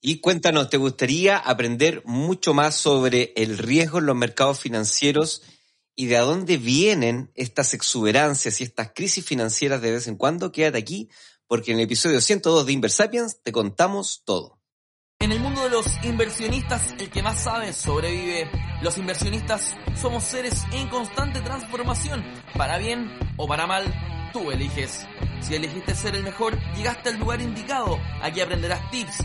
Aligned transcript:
Y 0.00 0.20
cuéntanos, 0.20 0.68
¿te 0.70 0.76
gustaría 0.76 1.36
aprender 1.38 2.02
mucho 2.04 2.54
más 2.54 2.74
sobre 2.74 3.32
el 3.36 3.58
riesgo 3.58 3.98
en 3.98 4.06
los 4.06 4.16
mercados 4.16 4.60
financieros 4.60 5.42
y 5.94 6.06
de 6.06 6.18
dónde 6.18 6.58
vienen 6.58 7.32
estas 7.34 7.72
exuberancias 7.74 8.60
y 8.60 8.64
estas 8.64 8.92
crisis 8.94 9.24
financieras 9.24 9.80
de 9.80 9.92
vez 9.92 10.06
en 10.06 10.16
cuando? 10.16 10.52
Quédate 10.52 10.78
aquí 10.78 11.08
porque 11.46 11.72
en 11.72 11.78
el 11.78 11.84
episodio 11.84 12.20
102 12.20 12.66
de 12.66 12.72
Inversapiens 12.72 13.42
te 13.42 13.52
contamos 13.52 14.22
todo. 14.24 14.60
En 15.18 15.32
el 15.32 15.40
mundo 15.40 15.62
de 15.62 15.70
los 15.70 15.86
inversionistas, 16.04 16.92
el 16.98 17.08
que 17.08 17.22
más 17.22 17.42
sabe 17.42 17.72
sobrevive. 17.72 18.50
Los 18.82 18.98
inversionistas 18.98 19.74
somos 20.00 20.24
seres 20.24 20.64
en 20.72 20.88
constante 20.88 21.40
transformación, 21.40 22.22
para 22.54 22.76
bien 22.76 23.10
o 23.38 23.48
para 23.48 23.66
mal, 23.66 23.92
tú 24.32 24.50
eliges. 24.50 25.06
Si 25.40 25.54
elegiste 25.54 25.94
ser 25.94 26.14
el 26.16 26.22
mejor, 26.22 26.58
llegaste 26.74 27.08
al 27.08 27.18
lugar 27.18 27.40
indicado. 27.40 27.98
Aquí 28.20 28.40
aprenderás 28.42 28.90
tips 28.90 29.24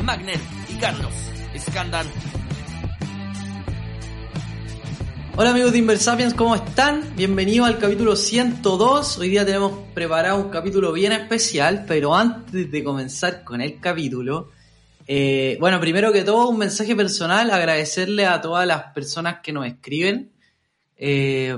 Magner 0.00 0.40
y 0.68 0.74
Carlos 0.76 1.12
Escandar. 1.54 2.06
Hola 5.36 5.50
amigos 5.50 5.72
de 5.72 5.78
Inversapiens, 5.78 6.34
¿cómo 6.34 6.54
están? 6.54 7.14
Bienvenidos 7.16 7.68
al 7.68 7.78
capítulo 7.78 8.16
102. 8.16 9.18
Hoy 9.18 9.28
día 9.28 9.46
tenemos 9.46 9.72
preparado 9.94 10.42
un 10.42 10.50
capítulo 10.50 10.92
bien 10.92 11.12
especial, 11.12 11.84
pero 11.86 12.14
antes 12.14 12.70
de 12.70 12.84
comenzar 12.84 13.44
con 13.44 13.60
el 13.60 13.80
capítulo, 13.80 14.50
eh, 15.06 15.56
bueno, 15.60 15.80
primero 15.80 16.12
que 16.12 16.22
todo 16.22 16.48
un 16.48 16.58
mensaje 16.58 16.96
personal, 16.96 17.50
agradecerle 17.50 18.26
a 18.26 18.40
todas 18.40 18.66
las 18.66 18.92
personas 18.92 19.40
que 19.42 19.52
nos 19.52 19.66
escriben, 19.66 20.32
eh, 20.96 21.56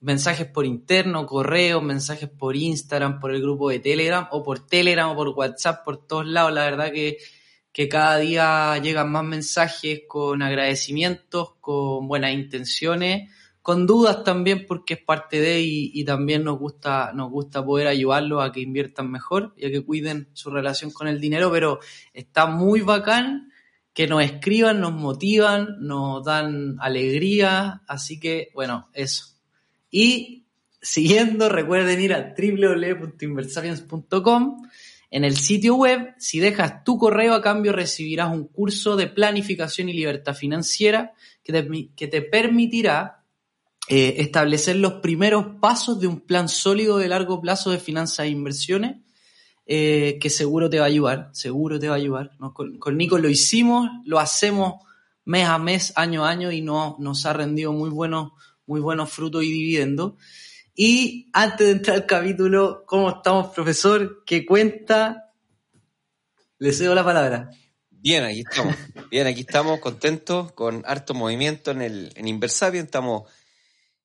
mensajes 0.00 0.46
por 0.46 0.64
interno, 0.64 1.26
correos, 1.26 1.82
mensajes 1.82 2.28
por 2.28 2.56
Instagram, 2.56 3.18
por 3.18 3.34
el 3.34 3.42
grupo 3.42 3.68
de 3.70 3.80
Telegram, 3.80 4.28
o 4.30 4.42
por 4.42 4.66
Telegram, 4.66 5.10
o 5.10 5.16
por 5.16 5.28
WhatsApp, 5.30 5.84
por 5.84 6.06
todos 6.06 6.26
lados, 6.26 6.52
la 6.52 6.64
verdad 6.64 6.92
que 6.92 7.18
que 7.78 7.88
cada 7.88 8.18
día 8.18 8.76
llegan 8.78 9.12
más 9.12 9.22
mensajes 9.22 10.00
con 10.08 10.42
agradecimientos, 10.42 11.50
con 11.60 12.08
buenas 12.08 12.32
intenciones, 12.32 13.30
con 13.62 13.86
dudas 13.86 14.24
también 14.24 14.66
porque 14.66 14.94
es 14.94 15.00
parte 15.00 15.40
de 15.40 15.60
y, 15.60 15.92
y 15.94 16.04
también 16.04 16.42
nos 16.42 16.58
gusta, 16.58 17.12
nos 17.14 17.30
gusta 17.30 17.64
poder 17.64 17.86
ayudarlos 17.86 18.44
a 18.44 18.50
que 18.50 18.62
inviertan 18.62 19.12
mejor 19.12 19.54
y 19.56 19.66
a 19.66 19.70
que 19.70 19.84
cuiden 19.84 20.28
su 20.32 20.50
relación 20.50 20.90
con 20.90 21.06
el 21.06 21.20
dinero, 21.20 21.52
pero 21.52 21.78
está 22.12 22.46
muy 22.46 22.80
bacán 22.80 23.52
que 23.92 24.08
nos 24.08 24.24
escriban, 24.24 24.80
nos 24.80 24.94
motivan, 24.94 25.76
nos 25.78 26.24
dan 26.24 26.78
alegría, 26.80 27.82
así 27.86 28.18
que 28.18 28.50
bueno, 28.54 28.88
eso. 28.92 29.36
Y 29.88 30.48
siguiendo, 30.82 31.48
recuerden 31.48 32.00
ir 32.00 32.12
a 32.12 32.34
www.inversapiens.com 32.36 34.67
en 35.10 35.24
el 35.24 35.36
sitio 35.36 35.74
web, 35.74 36.14
si 36.18 36.38
dejas 36.38 36.84
tu 36.84 36.98
correo 36.98 37.34
a 37.34 37.40
cambio, 37.40 37.72
recibirás 37.72 38.30
un 38.30 38.46
curso 38.46 38.96
de 38.96 39.06
planificación 39.06 39.88
y 39.88 39.94
libertad 39.94 40.34
financiera 40.34 41.14
que 41.42 42.08
te, 42.08 42.22
permitirá 42.22 43.24
eh, 43.88 44.16
establecer 44.18 44.76
los 44.76 44.94
primeros 44.94 45.46
pasos 45.60 45.98
de 45.98 46.06
un 46.06 46.20
plan 46.20 46.48
sólido 46.48 46.98
de 46.98 47.08
largo 47.08 47.40
plazo 47.40 47.70
de 47.70 47.78
finanzas 47.78 48.26
e 48.26 48.28
inversiones 48.28 48.96
eh, 49.64 50.18
que 50.20 50.28
seguro 50.28 50.68
te 50.68 50.78
va 50.78 50.84
a 50.84 50.88
ayudar, 50.88 51.30
seguro 51.32 51.78
te 51.78 51.88
va 51.88 51.94
a 51.94 51.98
ayudar. 51.98 52.32
Con, 52.52 52.78
con, 52.78 52.96
Nico 52.98 53.18
lo 53.18 53.30
hicimos, 53.30 53.88
lo 54.04 54.18
hacemos 54.18 54.82
mes 55.24 55.46
a 55.46 55.58
mes, 55.58 55.92
año 55.96 56.24
a 56.24 56.30
año 56.30 56.52
y 56.52 56.60
no, 56.60 56.96
nos 56.98 57.24
ha 57.24 57.32
rendido 57.32 57.72
muy 57.72 57.88
buenos, 57.88 58.32
muy 58.66 58.80
buenos 58.80 59.10
frutos 59.10 59.42
y 59.44 59.52
dividendos. 59.52 60.14
Y 60.80 61.28
antes 61.32 61.66
de 61.66 61.72
entrar 61.72 61.96
al 61.96 62.06
capítulo, 62.06 62.84
¿cómo 62.86 63.10
estamos, 63.10 63.48
profesor? 63.52 64.22
¿Qué 64.24 64.46
cuenta? 64.46 65.32
Le 66.58 66.72
cedo 66.72 66.94
la 66.94 67.04
palabra. 67.04 67.50
Bien, 67.90 68.22
aquí 68.22 68.44
estamos. 68.48 68.76
Bien, 69.10 69.26
aquí 69.26 69.40
estamos 69.40 69.80
contentos, 69.80 70.52
con 70.52 70.84
harto 70.86 71.14
movimiento 71.14 71.72
en 71.72 71.82
el 71.82 72.12
en 72.14 72.28
Inversapio. 72.28 72.80
Estamos 72.80 73.28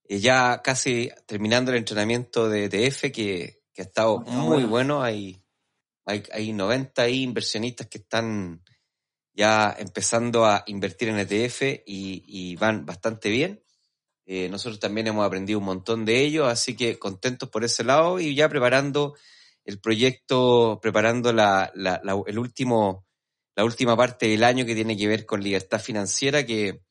eh, 0.06 0.18
ya 0.18 0.64
casi 0.64 1.12
terminando 1.28 1.70
el 1.70 1.78
entrenamiento 1.78 2.50
de 2.50 2.66
ETF, 2.66 3.12
que, 3.12 3.62
que 3.72 3.82
ha 3.84 3.86
estado 3.86 4.22
muy 4.22 4.64
bueno. 4.64 5.04
Hay, 5.04 5.44
hay, 6.06 6.24
hay 6.32 6.54
90 6.54 7.08
inversionistas 7.08 7.86
que 7.86 8.00
están 8.00 8.64
ya 9.32 9.76
empezando 9.78 10.48
a 10.48 10.64
invertir 10.66 11.10
en 11.10 11.20
ETF 11.20 11.62
y, 11.86 12.24
y 12.26 12.56
van 12.56 12.84
bastante 12.84 13.30
bien. 13.30 13.63
Eh, 14.26 14.48
nosotros 14.50 14.80
también 14.80 15.08
hemos 15.08 15.26
aprendido 15.26 15.60
un 15.60 15.66
montón 15.66 16.06
de 16.06 16.22
ellos, 16.22 16.48
así 16.48 16.76
que 16.76 16.98
contentos 16.98 17.50
por 17.50 17.64
ese 17.64 17.84
lado 17.84 18.20
y 18.20 18.36
ya 18.36 18.48
preparando 18.48 19.16
el 19.66 19.80
proyecto, 19.80 20.80
preparando 20.82 21.34
la, 21.34 21.72
la, 21.76 22.00
la, 22.04 22.22
el 22.26 22.40
último, 22.40 23.06
la 23.56 23.66
última 23.66 23.98
parte 23.98 24.28
del 24.28 24.44
año 24.44 24.66
que 24.66 24.76
tiene 24.76 24.98
que 24.98 25.08
ver 25.08 25.26
con 25.26 25.44
libertad 25.44 25.80
financiera, 25.80 26.46
que, 26.46 26.82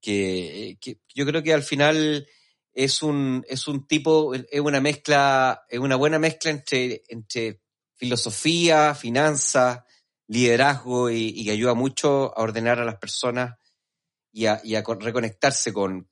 que, 0.00 0.78
que 0.80 1.00
yo 1.14 1.26
creo 1.26 1.42
que 1.42 1.52
al 1.52 1.64
final 1.64 2.28
es 2.72 3.02
un, 3.02 3.44
es 3.48 3.66
un 3.66 3.86
tipo, 3.88 4.34
es 4.34 4.60
una 4.60 4.80
mezcla, 4.80 5.64
es 5.68 5.80
una 5.80 5.96
buena 5.96 6.20
mezcla 6.20 6.52
entre, 6.52 7.02
entre 7.08 7.60
filosofía, 7.96 8.94
finanzas, 8.94 9.80
liderazgo 10.28 11.10
y, 11.10 11.32
y 11.34 11.44
que 11.44 11.50
ayuda 11.50 11.74
mucho 11.74 12.36
a 12.38 12.42
ordenar 12.42 12.78
a 12.78 12.84
las 12.84 12.98
personas 12.98 13.57
y 14.38 14.74
a, 14.74 14.84
reconectarse 15.00 15.72
con, 15.72 16.06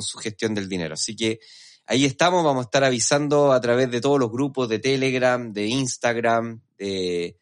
su 0.00 0.18
gestión 0.18 0.54
del 0.54 0.68
dinero. 0.68 0.94
Así 0.94 1.14
que 1.14 1.40
ahí 1.86 2.04
estamos, 2.04 2.42
vamos 2.42 2.64
a 2.64 2.68
estar 2.68 2.84
avisando 2.84 3.52
a 3.52 3.60
través 3.60 3.90
de 3.90 4.00
todos 4.00 4.18
los 4.18 4.30
grupos 4.30 4.68
de 4.68 4.78
Telegram, 4.78 5.52
de 5.52 5.66
Instagram, 5.66 6.62
de, 6.78 7.38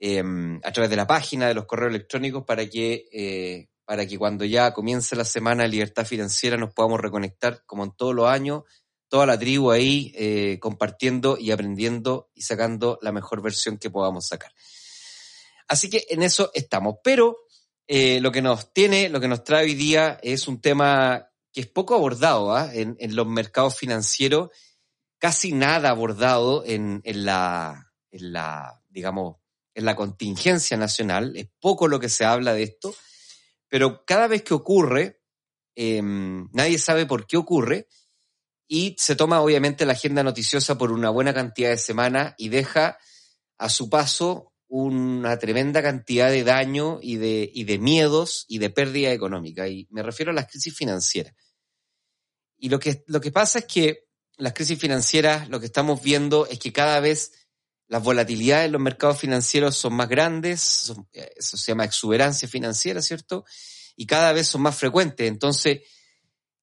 eh, 0.00 0.22
a 0.62 0.72
través 0.72 0.90
de 0.90 0.96
la 0.96 1.06
página, 1.06 1.48
de 1.48 1.54
los 1.54 1.66
correos 1.66 1.90
electrónicos, 1.90 2.44
para 2.44 2.66
que, 2.66 3.08
eh, 3.12 3.68
para 3.84 4.06
que 4.06 4.16
cuando 4.16 4.46
ya 4.46 4.72
comience 4.72 5.14
la 5.16 5.24
semana 5.24 5.64
de 5.64 5.68
libertad 5.68 6.06
financiera 6.06 6.56
nos 6.56 6.72
podamos 6.72 7.00
reconectar, 7.00 7.62
como 7.66 7.84
en 7.84 7.92
todos 7.92 8.14
los 8.14 8.28
años, 8.28 8.62
toda 9.08 9.26
la 9.26 9.38
tribu 9.38 9.70
ahí 9.70 10.12
eh, 10.16 10.58
compartiendo 10.58 11.36
y 11.38 11.50
aprendiendo 11.50 12.30
y 12.34 12.42
sacando 12.42 12.98
la 13.02 13.12
mejor 13.12 13.42
versión 13.42 13.76
que 13.76 13.90
podamos 13.90 14.26
sacar. 14.26 14.52
Así 15.68 15.90
que 15.90 16.06
en 16.08 16.22
eso 16.22 16.50
estamos. 16.54 16.96
Pero 17.04 17.36
eh, 17.86 18.20
lo 18.20 18.32
que 18.32 18.42
nos 18.42 18.72
tiene, 18.72 19.08
lo 19.08 19.20
que 19.20 19.28
nos 19.28 19.44
trae 19.44 19.64
hoy 19.64 19.74
día 19.74 20.18
es 20.22 20.48
un 20.48 20.60
tema 20.60 21.28
que 21.52 21.60
es 21.60 21.66
poco 21.66 21.94
abordado 21.94 22.58
¿eh? 22.58 22.94
en, 22.98 23.16
los 23.16 23.26
mercados 23.26 23.76
financieros, 23.76 24.50
casi 25.18 25.52
nada 25.52 25.90
abordado 25.90 26.64
en, 26.64 27.00
en, 27.04 27.24
la, 27.24 27.92
en 28.10 28.32
la, 28.32 28.82
digamos, 28.88 29.36
en 29.74 29.84
la 29.84 29.96
contingencia 29.96 30.76
nacional. 30.76 31.36
Es 31.36 31.48
poco 31.60 31.88
lo 31.88 32.00
que 32.00 32.08
se 32.08 32.24
habla 32.24 32.54
de 32.54 32.62
esto, 32.62 32.94
pero 33.68 34.04
cada 34.04 34.26
vez 34.28 34.42
que 34.42 34.54
ocurre, 34.54 35.20
eh, 35.74 36.00
nadie 36.02 36.78
sabe 36.78 37.06
por 37.06 37.26
qué 37.26 37.36
ocurre 37.36 37.88
y 38.66 38.96
se 38.98 39.16
toma 39.16 39.42
obviamente 39.42 39.84
la 39.84 39.92
agenda 39.92 40.22
noticiosa 40.22 40.78
por 40.78 40.92
una 40.92 41.10
buena 41.10 41.34
cantidad 41.34 41.70
de 41.70 41.78
semanas 41.78 42.34
y 42.38 42.48
deja 42.48 42.98
a 43.58 43.68
su 43.68 43.90
paso 43.90 44.51
una 44.74 45.38
tremenda 45.38 45.82
cantidad 45.82 46.30
de 46.30 46.44
daño 46.44 46.98
y 47.02 47.16
de, 47.16 47.50
y 47.52 47.64
de 47.64 47.78
miedos 47.78 48.46
y 48.48 48.56
de 48.56 48.70
pérdida 48.70 49.12
económica. 49.12 49.68
Y 49.68 49.86
me 49.90 50.02
refiero 50.02 50.30
a 50.30 50.34
las 50.34 50.46
crisis 50.46 50.74
financieras. 50.74 51.34
Y 52.56 52.70
lo 52.70 52.78
que, 52.78 53.04
lo 53.06 53.20
que 53.20 53.30
pasa 53.30 53.58
es 53.58 53.66
que 53.66 54.06
las 54.38 54.54
crisis 54.54 54.78
financieras, 54.78 55.50
lo 55.50 55.60
que 55.60 55.66
estamos 55.66 56.02
viendo 56.02 56.46
es 56.46 56.58
que 56.58 56.72
cada 56.72 57.00
vez 57.00 57.32
las 57.86 58.02
volatilidades 58.02 58.64
en 58.64 58.72
los 58.72 58.80
mercados 58.80 59.20
financieros 59.20 59.76
son 59.76 59.92
más 59.92 60.08
grandes, 60.08 60.90
eso 61.12 61.56
se 61.58 61.72
llama 61.72 61.84
exuberancia 61.84 62.48
financiera, 62.48 63.02
¿cierto? 63.02 63.44
Y 63.94 64.06
cada 64.06 64.32
vez 64.32 64.48
son 64.48 64.62
más 64.62 64.74
frecuentes. 64.74 65.28
Entonces, 65.28 65.82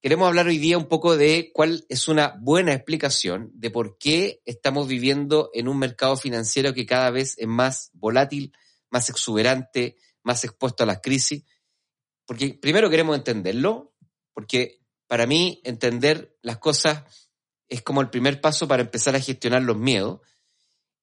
queremos 0.02 0.28
hablar 0.28 0.48
hoy 0.48 0.58
día 0.58 0.78
un 0.78 0.88
poco 0.88 1.18
de 1.18 1.52
cuál 1.54 1.86
es 1.90 2.08
una 2.08 2.36
buena 2.40 2.74
explicación 2.74 3.52
de 3.54 3.70
por 3.70 3.98
qué 3.98 4.42
estamos 4.46 4.88
viviendo 4.88 5.50
en 5.54 5.68
un 5.68 5.78
mercado 5.78 6.16
financiero 6.16 6.74
que 6.74 6.86
cada 6.86 7.12
vez 7.12 7.36
es 7.38 7.48
más 7.48 7.92
volátil, 7.94 8.54
más 8.90 9.10
exuberante, 9.10 9.98
más 10.24 10.44
expuesto 10.44 10.84
a 10.84 10.88
las 10.88 11.02
crisis. 11.02 11.44
Porque 12.26 12.54
primero 12.54 12.90
queremos 12.90 13.18
entenderlo, 13.18 13.94
porque 14.34 14.82
para 15.08 15.26
mí 15.26 15.62
entender 15.64 16.38
las 16.42 16.60
cosas 16.60 17.30
es 17.68 17.82
como 17.82 18.02
el 18.02 18.10
primer 18.10 18.42
paso 18.42 18.68
para 18.68 18.84
empezar 18.84 19.16
a 19.16 19.20
gestionar 19.20 19.62
los 19.62 19.78
miedos. 19.78 20.22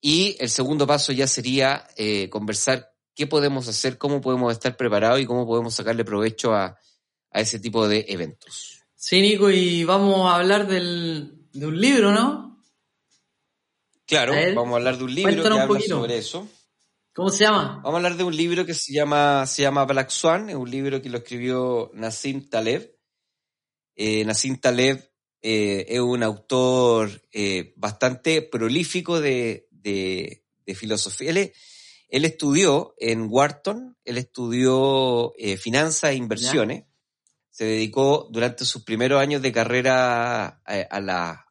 Y 0.00 0.37
el 0.40 0.50
segundo 0.50 0.87
paso 0.87 1.12
ya 1.12 1.26
sería 1.26 1.88
eh, 1.96 2.28
conversar 2.28 2.92
qué 3.14 3.26
podemos 3.26 3.66
hacer, 3.66 3.99
cómo 3.99 4.20
podemos 4.20 4.52
estar 4.52 4.76
preparados 4.76 5.20
y 5.20 5.26
cómo 5.26 5.46
podemos 5.46 5.75
sacarle 5.75 6.04
provecho 6.04 6.54
a, 6.54 6.78
ese 7.32 7.58
tipo 7.58 7.87
de 7.87 8.06
eventos. 8.08 8.75
Sí, 9.08 9.20
Nico, 9.20 9.48
y 9.50 9.84
vamos 9.84 10.28
a 10.28 10.34
hablar 10.34 10.66
del, 10.66 11.46
de 11.52 11.64
un 11.64 11.80
libro, 11.80 12.10
¿no? 12.10 12.60
Claro, 14.04 14.32
vamos 14.52 14.72
a 14.72 14.76
hablar 14.78 14.98
de 14.98 15.04
un 15.04 15.14
libro 15.14 15.42
que 15.44 15.48
habla 15.48 15.80
sobre 15.86 16.18
eso. 16.18 16.48
¿Cómo 17.14 17.28
se 17.28 17.44
llama? 17.44 17.80
Vamos 17.84 17.92
a 17.92 17.96
hablar 17.98 18.16
de 18.16 18.24
un 18.24 18.36
libro 18.36 18.66
que 18.66 18.74
se 18.74 18.92
llama, 18.92 19.46
se 19.46 19.62
llama 19.62 19.84
Black 19.84 20.10
Swan, 20.10 20.50
es 20.50 20.56
un 20.56 20.68
libro 20.68 21.00
que 21.00 21.08
lo 21.08 21.18
escribió 21.18 21.92
Nassim 21.94 22.48
Taleb. 22.48 22.98
Eh, 23.94 24.24
Nassim 24.24 24.58
Taleb 24.58 25.08
eh, 25.40 25.86
es 25.88 26.00
un 26.00 26.24
autor 26.24 27.08
eh, 27.30 27.74
bastante 27.76 28.42
prolífico 28.42 29.20
de, 29.20 29.68
de, 29.70 30.42
filosofía. 30.74 31.30
Él, 31.30 31.52
él, 32.08 32.24
estudió 32.24 32.96
en 32.98 33.28
Wharton, 33.30 33.96
él 34.02 34.18
estudió 34.18 35.32
eh, 35.36 35.56
finanzas 35.58 36.10
e 36.10 36.16
inversiones. 36.16 36.86
Se 37.56 37.64
dedicó 37.64 38.28
durante 38.30 38.66
sus 38.66 38.84
primeros 38.84 39.18
años 39.18 39.40
de 39.40 39.50
carrera 39.50 40.60
a, 40.62 41.00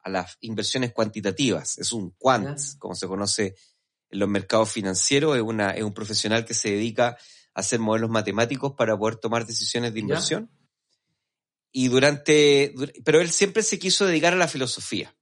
las 0.05 0.37
inversiones 0.41 0.93
cuantitativas. 0.93 1.79
Es 1.79 1.91
un 1.93 2.11
quant, 2.11 2.59
como 2.77 2.93
se 2.93 3.07
conoce 3.07 3.55
en 4.11 4.19
los 4.19 4.29
mercados 4.29 4.71
financieros. 4.71 5.35
Es, 5.35 5.41
una, 5.41 5.71
es 5.71 5.81
un 5.81 5.95
profesional 5.95 6.45
que 6.45 6.53
se 6.53 6.69
dedica 6.69 7.17
a 7.55 7.59
hacer 7.59 7.79
modelos 7.79 8.11
matemáticos 8.11 8.73
para 8.77 8.95
poder 8.95 9.15
tomar 9.15 9.47
decisiones 9.47 9.95
de 9.95 10.01
inversión. 10.01 10.51
Y 11.71 11.87
durante, 11.87 12.75
pero 13.03 13.19
él 13.19 13.31
siempre 13.31 13.63
se 13.63 13.79
quiso 13.79 14.05
dedicar 14.05 14.33
a 14.33 14.37
la 14.37 14.47
filosofía. 14.47 15.17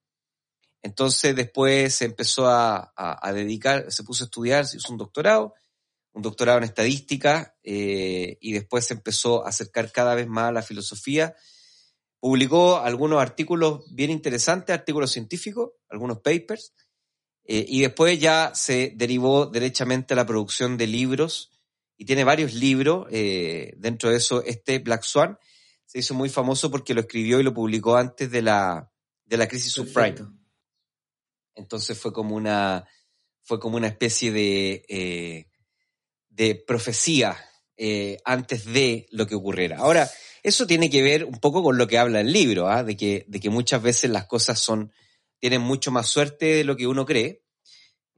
Entonces 0.81 1.33
después 1.33 1.95
se 1.95 2.03
empezó 2.03 2.50
a, 2.50 2.91
dedicar, 3.33 3.89
se 3.89 4.03
puso 4.03 4.25
a 4.25 4.27
estudiar, 4.27 4.65
se 4.65 4.75
hizo 4.75 4.91
un 4.91 4.97
doctorado, 4.97 5.53
un 6.13 6.21
doctorado 6.21 6.60
en 6.60 6.63
estadística, 6.63 7.56
eh, 7.63 8.38
y 8.39 8.54
después 8.54 8.86
se 8.86 8.94
empezó 8.94 9.45
a 9.45 9.50
acercar 9.50 9.92
cada 9.92 10.15
vez 10.15 10.27
más 10.27 10.50
a 10.50 10.51
la 10.51 10.62
filosofía. 10.62 11.36
Publicó 12.19 12.77
algunos 12.77 13.21
artículos 13.21 13.83
bien 13.94 14.12
interesantes, 14.12 14.74
artículos 14.74 15.12
científicos, 15.12 15.71
algunos 15.89 16.19
papers, 16.19 16.74
eh, 17.45 17.65
y 17.68 17.81
después 17.81 18.19
ya 18.19 18.51
se 18.54 18.94
derivó 18.95 19.48
derechamente 19.48 20.13
a 20.13 20.18
la 20.18 20.25
producción 20.25 20.77
de 20.77 20.88
libros, 20.88 21.51
y 21.98 22.06
tiene 22.06 22.24
varios 22.24 22.54
libros, 22.54 23.07
eh, 23.12 23.74
dentro 23.77 24.09
de 24.09 24.18
eso 24.18 24.44
este 24.44 24.80
Black 24.80 25.04
Swan, 25.04 25.38
se 25.86 26.00
hizo 26.00 26.13
muy 26.13 26.30
famoso 26.30 26.71
porque 26.71 26.94
lo 26.94 27.01
escribió 27.01 27.39
y 27.39 27.44
lo 27.44 27.54
publicó 27.54 27.98
antes 27.98 28.31
de 28.31 28.42
la, 28.42 28.92
de 29.25 29.38
la 29.38 29.48
crisis 29.48 29.74
subprime. 29.74 30.27
Entonces 31.56 31.98
fue 31.98 32.13
como 32.13 32.36
una, 32.36 32.88
fue 33.42 33.59
como 33.59 33.77
una 33.77 33.88
especie 33.88 34.31
de, 34.31 35.48
de 36.35 36.56
profecía 36.56 37.38
eh, 37.77 38.18
antes 38.25 38.65
de 38.65 39.07
lo 39.12 39.27
que 39.27 39.35
ocurriera. 39.35 39.77
Ahora, 39.77 40.09
eso 40.41 40.68
tiene 40.68 40.89
que 40.89 41.01
ver 41.01 41.25
un 41.25 41.39
poco 41.39 41.63
con 41.63 41.77
lo 41.77 41.88
que 41.88 41.97
habla 41.97 42.21
el 42.21 42.31
libro, 42.31 42.68
¿ah? 42.68 42.83
de, 42.83 42.97
que, 42.97 43.25
de 43.27 43.39
que 43.39 43.50
muchas 43.50 43.81
veces 43.81 44.09
las 44.09 44.25
cosas 44.25 44.59
son, 44.59 44.91
tienen 45.39 45.62
mucho 45.62 45.91
más 45.91 46.07
suerte 46.07 46.45
de 46.45 46.63
lo 46.63 46.75
que 46.75 46.88
uno 46.88 47.06
cree, 47.06 47.44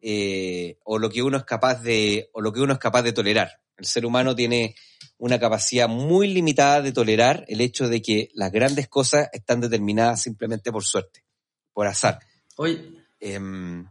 eh, 0.02 0.78
o 0.84 1.00
lo 1.00 1.10
que 1.10 1.24
uno 1.24 1.38
es 1.38 1.44
capaz 1.44 1.82
de, 1.82 2.30
o 2.34 2.42
lo 2.42 2.54
que 2.54 2.62
uno 2.62 2.74
es 2.74 2.80
capaz 2.80 3.04
de 3.04 3.14
tolerar. 3.14 3.60
El 3.78 3.86
ser 3.86 4.06
humano 4.06 4.36
tiene 4.36 4.76
una 5.18 5.40
capacidad 5.40 5.88
muy 5.88 6.28
limitada 6.28 6.82
de 6.82 6.92
tolerar 6.92 7.46
el 7.48 7.62
hecho 7.62 7.90
de 7.90 8.02
que 8.02 8.30
las 8.34 8.52
grandes 8.52 8.88
cosas 8.88 9.30
están 9.34 9.62
determinadas 9.62 10.22
simplemente 10.22 10.72
por 10.72 10.84
suerte, 10.84 11.26
por 11.74 11.88
azar. 11.88 12.20
Oye, 12.58 13.06
Em, 13.20 13.88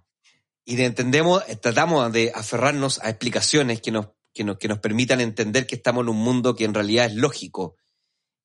y 0.64 0.76
de 0.76 0.86
entendemos, 0.86 1.44
tratamos 1.60 2.10
de 2.12 2.32
aferrarnos 2.34 2.98
a 3.02 3.10
explicaciones 3.10 3.80
que 3.80 3.90
nos, 3.90 4.08
que, 4.32 4.44
nos, 4.44 4.58
que 4.58 4.68
nos 4.68 4.78
permitan 4.78 5.20
entender 5.20 5.66
que 5.66 5.76
estamos 5.76 6.02
en 6.02 6.08
un 6.10 6.16
mundo 6.16 6.56
que 6.56 6.64
en 6.64 6.74
realidad 6.74 7.06
es 7.06 7.14
lógico 7.14 7.76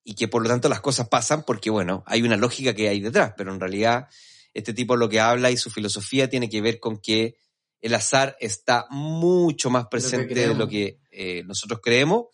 y 0.03 0.15
que 0.15 0.27
por 0.27 0.43
lo 0.43 0.49
tanto 0.49 0.69
las 0.69 0.81
cosas 0.81 1.07
pasan 1.07 1.43
porque, 1.43 1.69
bueno, 1.69 2.03
hay 2.05 2.21
una 2.21 2.37
lógica 2.37 2.73
que 2.73 2.89
hay 2.89 2.99
detrás, 2.99 3.33
pero 3.37 3.53
en 3.53 3.59
realidad 3.59 4.07
este 4.53 4.73
tipo 4.73 4.95
lo 4.95 5.07
que 5.07 5.19
habla 5.19 5.51
y 5.51 5.57
su 5.57 5.69
filosofía 5.69 6.29
tiene 6.29 6.49
que 6.49 6.61
ver 6.61 6.79
con 6.79 6.99
que 6.99 7.37
el 7.81 7.93
azar 7.93 8.35
está 8.39 8.85
mucho 8.89 9.69
más 9.69 9.87
presente 9.87 10.33
de 10.33 10.53
lo 10.53 10.67
que 10.67 10.99
eh, 11.11 11.43
nosotros 11.45 11.79
creemos 11.81 12.25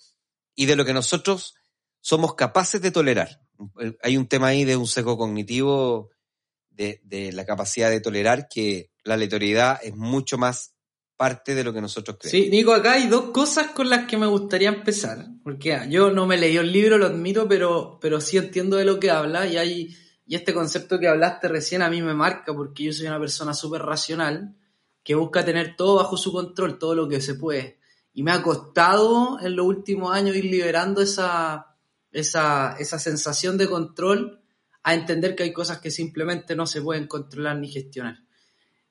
y 0.55 0.65
de 0.65 0.75
lo 0.75 0.85
que 0.85 0.93
nosotros 0.93 1.55
somos 2.01 2.35
capaces 2.35 2.81
de 2.81 2.91
tolerar. 2.91 3.41
Hay 4.01 4.17
un 4.17 4.27
tema 4.27 4.47
ahí 4.47 4.63
de 4.63 4.75
un 4.75 4.87
seco 4.87 5.17
cognitivo 5.17 6.09
de, 6.75 7.31
la 7.33 7.45
capacidad 7.45 7.89
de 7.89 8.01
tolerar 8.01 8.47
que 8.47 8.91
la 9.03 9.15
aleatoriedad 9.15 9.79
es 9.81 9.95
mucho 9.95 10.37
más 10.37 10.73
parte 11.17 11.55
de 11.55 11.63
lo 11.63 11.73
que 11.73 11.81
nosotros 11.81 12.17
creemos. 12.19 12.45
Sí, 12.45 12.49
Nico, 12.49 12.73
acá 12.73 12.93
hay 12.93 13.07
dos 13.07 13.31
cosas 13.31 13.67
con 13.67 13.89
las 13.89 14.05
que 14.05 14.17
me 14.17 14.25
gustaría 14.25 14.69
empezar, 14.69 15.25
porque 15.43 15.73
ah, 15.73 15.85
yo 15.85 16.11
no 16.11 16.27
me 16.27 16.37
leí 16.37 16.57
el 16.57 16.71
libro, 16.71 16.97
lo 16.97 17.05
admito, 17.05 17.47
pero, 17.47 17.97
pero 18.01 18.19
sí 18.19 18.37
entiendo 18.37 18.75
de 18.75 18.85
lo 18.85 18.99
que 18.99 19.11
habla 19.11 19.47
y 19.47 19.57
hay 19.57 19.95
y 20.27 20.35
este 20.35 20.53
concepto 20.53 20.99
que 20.99 21.07
hablaste 21.07 21.47
recién 21.47 21.81
a 21.81 21.89
mí 21.89 22.01
me 22.01 22.15
marca 22.15 22.53
porque 22.53 22.83
yo 22.83 22.93
soy 22.93 23.07
una 23.07 23.19
persona 23.19 23.53
súper 23.53 23.83
racional 23.83 24.55
que 25.03 25.13
busca 25.13 25.45
tener 25.45 25.75
todo 25.75 25.97
bajo 25.97 26.17
su 26.17 26.31
control, 26.31 26.79
todo 26.79 26.95
lo 26.95 27.07
que 27.07 27.21
se 27.21 27.35
puede. 27.35 27.77
Y 28.11 28.23
me 28.23 28.31
ha 28.31 28.41
costado 28.41 29.39
en 29.39 29.55
los 29.55 29.67
últimos 29.67 30.15
años 30.15 30.35
ir 30.35 30.45
liberando 30.45 31.01
esa, 31.01 31.75
esa, 32.11 32.75
esa 32.79 32.97
sensación 32.97 33.57
de 33.57 33.69
control 33.69 34.41
a 34.85 34.93
entender 34.93 35.35
que 35.35 35.41
hay 35.41 35.51
cosas 35.51 35.79
que 35.79 35.89
simplemente 35.89 36.55
no 36.55 36.67
se 36.67 36.79
pueden 36.79 37.07
controlar 37.07 37.57
ni 37.57 37.67
gestionar. 37.67 38.19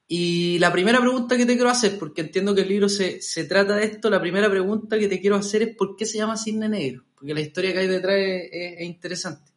Y 0.08 0.58
la 0.58 0.73
primera 0.73 1.00
pregunta 1.00 1.37
que 1.37 1.46
te 1.46 1.55
quiero 1.55 1.70
hacer, 1.70 2.00
porque 2.00 2.23
entiendo 2.23 2.52
que 2.52 2.62
el 2.62 2.69
libro 2.69 2.88
se, 2.88 3.20
trata 3.49 3.76
de 3.76 3.85
esto, 3.85 4.11
la 4.11 4.20
primera 4.20 4.50
pregunta 4.50 4.99
que 4.99 5.06
te 5.06 5.20
quiero 5.20 5.37
hacer 5.37 5.62
es 5.62 5.76
¿por 5.76 5.94
qué 5.96 6.05
se 6.05 6.18
llama 6.18 6.37
Cisne 6.37 6.68
Negro? 6.68 7.04
Porque 7.14 7.33
la 7.33 7.40
historia 7.40 7.73
que 7.73 7.78
hay 7.78 7.87
detrás 7.87 8.16
es, 8.18 8.80
interesante. 8.80 9.52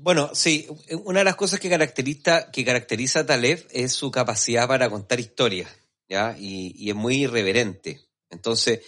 Bueno, 0.00 0.30
sí, 0.32 0.66
una 1.04 1.18
de 1.18 1.24
las 1.24 1.36
cosas 1.36 1.60
que 1.60 1.68
caracteriza, 1.68 2.50
que 2.50 2.64
caracteriza 2.64 3.20
a 3.20 3.26
Taleb 3.26 3.66
es 3.72 3.92
su 3.92 4.10
capacidad 4.10 4.66
para 4.66 4.88
contar 4.88 5.20
historias, 5.20 5.70
¿ya? 6.08 6.34
Y 6.38 6.88
es 6.88 6.96
muy 6.96 7.24
irreverente. 7.24 8.00
Entonces, 8.30 8.80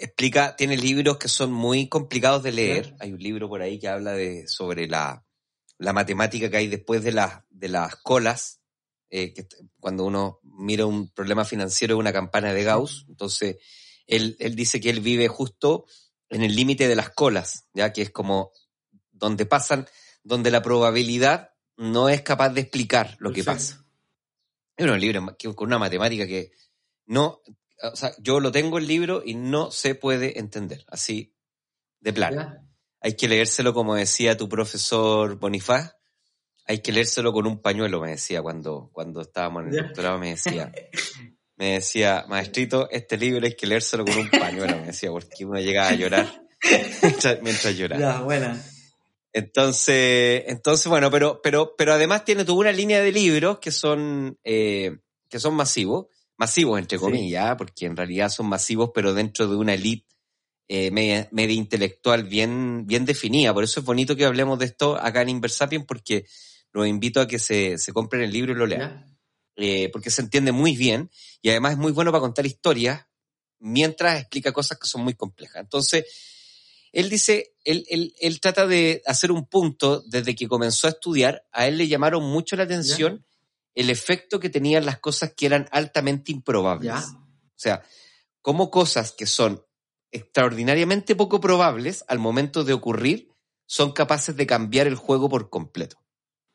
explica, 0.00 0.56
tiene 0.56 0.76
libros 0.76 1.18
que 1.18 1.28
son 1.28 1.52
muy 1.52 1.88
complicados 1.88 2.42
de 2.42 2.52
leer. 2.52 2.96
Hay 3.00 3.12
un 3.12 3.18
libro 3.18 3.48
por 3.48 3.60
ahí 3.60 3.78
que 3.78 3.88
habla 3.88 4.12
de, 4.12 4.48
sobre 4.48 4.88
la, 4.88 5.24
la 5.78 5.92
matemática 5.92 6.50
que 6.50 6.56
hay 6.56 6.68
después 6.68 7.04
de, 7.04 7.12
la, 7.12 7.46
de 7.50 7.68
las 7.68 7.96
colas, 7.96 8.60
eh, 9.10 9.34
que 9.34 9.46
cuando 9.78 10.04
uno 10.04 10.40
mira 10.42 10.86
un 10.86 11.10
problema 11.10 11.44
financiero 11.44 11.94
de 11.94 12.00
una 12.00 12.12
campana 12.12 12.54
de 12.54 12.64
Gauss. 12.64 13.04
Entonces, 13.08 13.58
él, 14.06 14.36
él 14.40 14.56
dice 14.56 14.80
que 14.80 14.88
él 14.88 15.00
vive 15.00 15.28
justo 15.28 15.84
en 16.30 16.42
el 16.42 16.56
límite 16.56 16.88
de 16.88 16.96
las 16.96 17.10
colas, 17.10 17.68
ya 17.74 17.92
que 17.92 18.02
es 18.02 18.10
como 18.10 18.52
donde 19.12 19.44
pasan, 19.44 19.86
donde 20.22 20.50
la 20.50 20.62
probabilidad 20.62 21.50
no 21.76 22.08
es 22.08 22.22
capaz 22.22 22.50
de 22.50 22.62
explicar 22.62 23.16
lo 23.18 23.32
que 23.32 23.44
pasa. 23.44 23.84
Es 24.76 24.86
un 24.86 24.98
libro 24.98 25.36
con 25.54 25.66
una 25.66 25.78
matemática 25.78 26.26
que 26.26 26.52
no, 27.06 27.42
o 27.82 27.96
sea, 27.96 28.12
yo 28.18 28.40
lo 28.40 28.52
tengo 28.52 28.78
el 28.78 28.86
libro 28.86 29.22
y 29.24 29.34
no 29.34 29.70
se 29.70 29.94
puede 29.94 30.38
entender, 30.38 30.84
así 30.88 31.34
de 32.00 32.12
plano. 32.12 32.68
Hay 33.00 33.14
que 33.14 33.28
leérselo 33.28 33.72
como 33.72 33.94
decía 33.94 34.36
tu 34.36 34.48
profesor 34.48 35.38
Bonifaz, 35.38 35.96
hay 36.66 36.80
que 36.80 36.92
leérselo 36.92 37.32
con 37.32 37.46
un 37.46 37.60
pañuelo, 37.60 38.00
me 38.00 38.10
decía 38.10 38.42
cuando, 38.42 38.90
cuando 38.92 39.22
estábamos 39.22 39.64
en 39.64 39.74
el 39.74 39.82
doctorado, 39.86 40.18
me 40.18 40.30
decía, 40.30 40.70
me 41.56 41.72
decía, 41.72 42.26
maestrito, 42.28 42.88
este 42.90 43.16
libro 43.16 43.46
hay 43.46 43.56
que 43.56 43.66
leérselo 43.66 44.04
con 44.04 44.18
un 44.18 44.30
pañuelo, 44.30 44.76
me 44.76 44.86
decía, 44.86 45.10
porque 45.10 45.44
uno 45.44 45.58
llega 45.60 45.88
a 45.88 45.94
llorar 45.94 46.42
mientras, 47.42 47.76
llora. 47.76 47.98
Ya, 47.98 48.20
buena. 48.20 48.62
Entonces, 49.32 50.44
entonces, 50.48 50.86
bueno, 50.88 51.10
pero, 51.10 51.40
pero, 51.42 51.74
pero 51.76 51.94
además 51.94 52.24
tiene 52.24 52.44
toda 52.44 52.58
una 52.58 52.72
línea 52.72 53.00
de 53.00 53.12
libros 53.12 53.58
que 53.58 53.70
son, 53.70 54.38
eh, 54.44 54.98
que 55.28 55.38
son 55.38 55.54
masivos 55.54 56.06
masivos, 56.40 56.78
entre 56.78 56.98
comillas, 56.98 57.54
porque 57.56 57.84
en 57.84 57.94
realidad 57.94 58.30
son 58.30 58.46
masivos, 58.46 58.92
pero 58.94 59.12
dentro 59.12 59.46
de 59.46 59.56
una 59.56 59.74
elite 59.74 60.06
eh, 60.68 60.90
media, 60.90 61.28
intelectual 61.52 62.24
bien, 62.24 62.86
bien 62.86 63.04
definida. 63.04 63.52
Por 63.52 63.62
eso 63.62 63.80
es 63.80 63.86
bonito 63.86 64.16
que 64.16 64.24
hablemos 64.24 64.58
de 64.58 64.64
esto 64.64 64.96
acá 64.96 65.20
en 65.20 65.28
Inversapien, 65.28 65.84
porque 65.84 66.24
los 66.72 66.86
invito 66.86 67.20
a 67.20 67.28
que 67.28 67.38
se, 67.38 67.76
se 67.76 67.92
compren 67.92 68.22
el 68.22 68.32
libro 68.32 68.52
y 68.52 68.56
lo 68.56 68.66
lean. 68.66 69.04
eh, 69.56 69.90
porque 69.92 70.10
se 70.10 70.22
entiende 70.22 70.50
muy 70.50 70.74
bien 70.76 71.10
y 71.42 71.50
además 71.50 71.72
es 71.72 71.78
muy 71.78 71.92
bueno 71.92 72.10
para 72.10 72.22
contar 72.22 72.46
historias 72.46 73.04
mientras 73.58 74.18
explica 74.18 74.50
cosas 74.52 74.78
que 74.78 74.88
son 74.88 75.04
muy 75.04 75.12
complejas. 75.12 75.60
Entonces, 75.60 76.06
él 76.90 77.10
dice, 77.10 77.52
él, 77.64 77.84
él, 77.90 78.14
él 78.18 78.40
trata 78.40 78.66
de 78.66 79.02
hacer 79.04 79.30
un 79.30 79.44
punto 79.44 80.02
desde 80.06 80.34
que 80.34 80.48
comenzó 80.48 80.86
a 80.86 80.90
estudiar, 80.90 81.44
a 81.52 81.68
él 81.68 81.76
le 81.76 81.86
llamaron 81.86 82.24
mucho 82.24 82.56
la 82.56 82.62
atención 82.62 83.26
el 83.74 83.90
efecto 83.90 84.40
que 84.40 84.50
tenían 84.50 84.84
las 84.84 84.98
cosas 84.98 85.34
que 85.36 85.46
eran 85.46 85.68
altamente 85.70 86.32
improbables. 86.32 86.92
Ya. 86.92 86.98
O 87.00 87.62
sea, 87.62 87.82
cómo 88.42 88.70
cosas 88.70 89.12
que 89.12 89.26
son 89.26 89.64
extraordinariamente 90.10 91.14
poco 91.14 91.40
probables 91.40 92.04
al 92.08 92.18
momento 92.18 92.64
de 92.64 92.72
ocurrir 92.72 93.28
son 93.66 93.92
capaces 93.92 94.36
de 94.36 94.46
cambiar 94.46 94.86
el 94.86 94.96
juego 94.96 95.28
por 95.28 95.50
completo. 95.50 96.02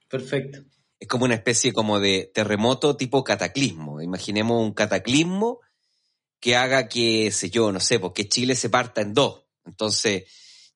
Perfecto. 0.10 0.60
Es 1.00 1.08
como 1.08 1.26
una 1.26 1.36
especie 1.36 1.74
como 1.74 2.00
de 2.00 2.32
terremoto 2.34 2.98
tipo 2.98 3.24
cataclismo. 3.24 4.02
Imaginemos 4.02 4.62
un 4.62 4.74
cataclismo 4.74 5.62
que 6.40 6.56
haga 6.56 6.88
que, 6.88 7.32
sé 7.32 7.50
yo, 7.50 7.72
no 7.72 7.80
sé, 7.80 8.00
porque 8.00 8.28
Chile 8.28 8.56
se 8.56 8.70
parta 8.70 9.02
en 9.02 9.14
dos. 9.14 9.46
Entonces, 9.66 10.24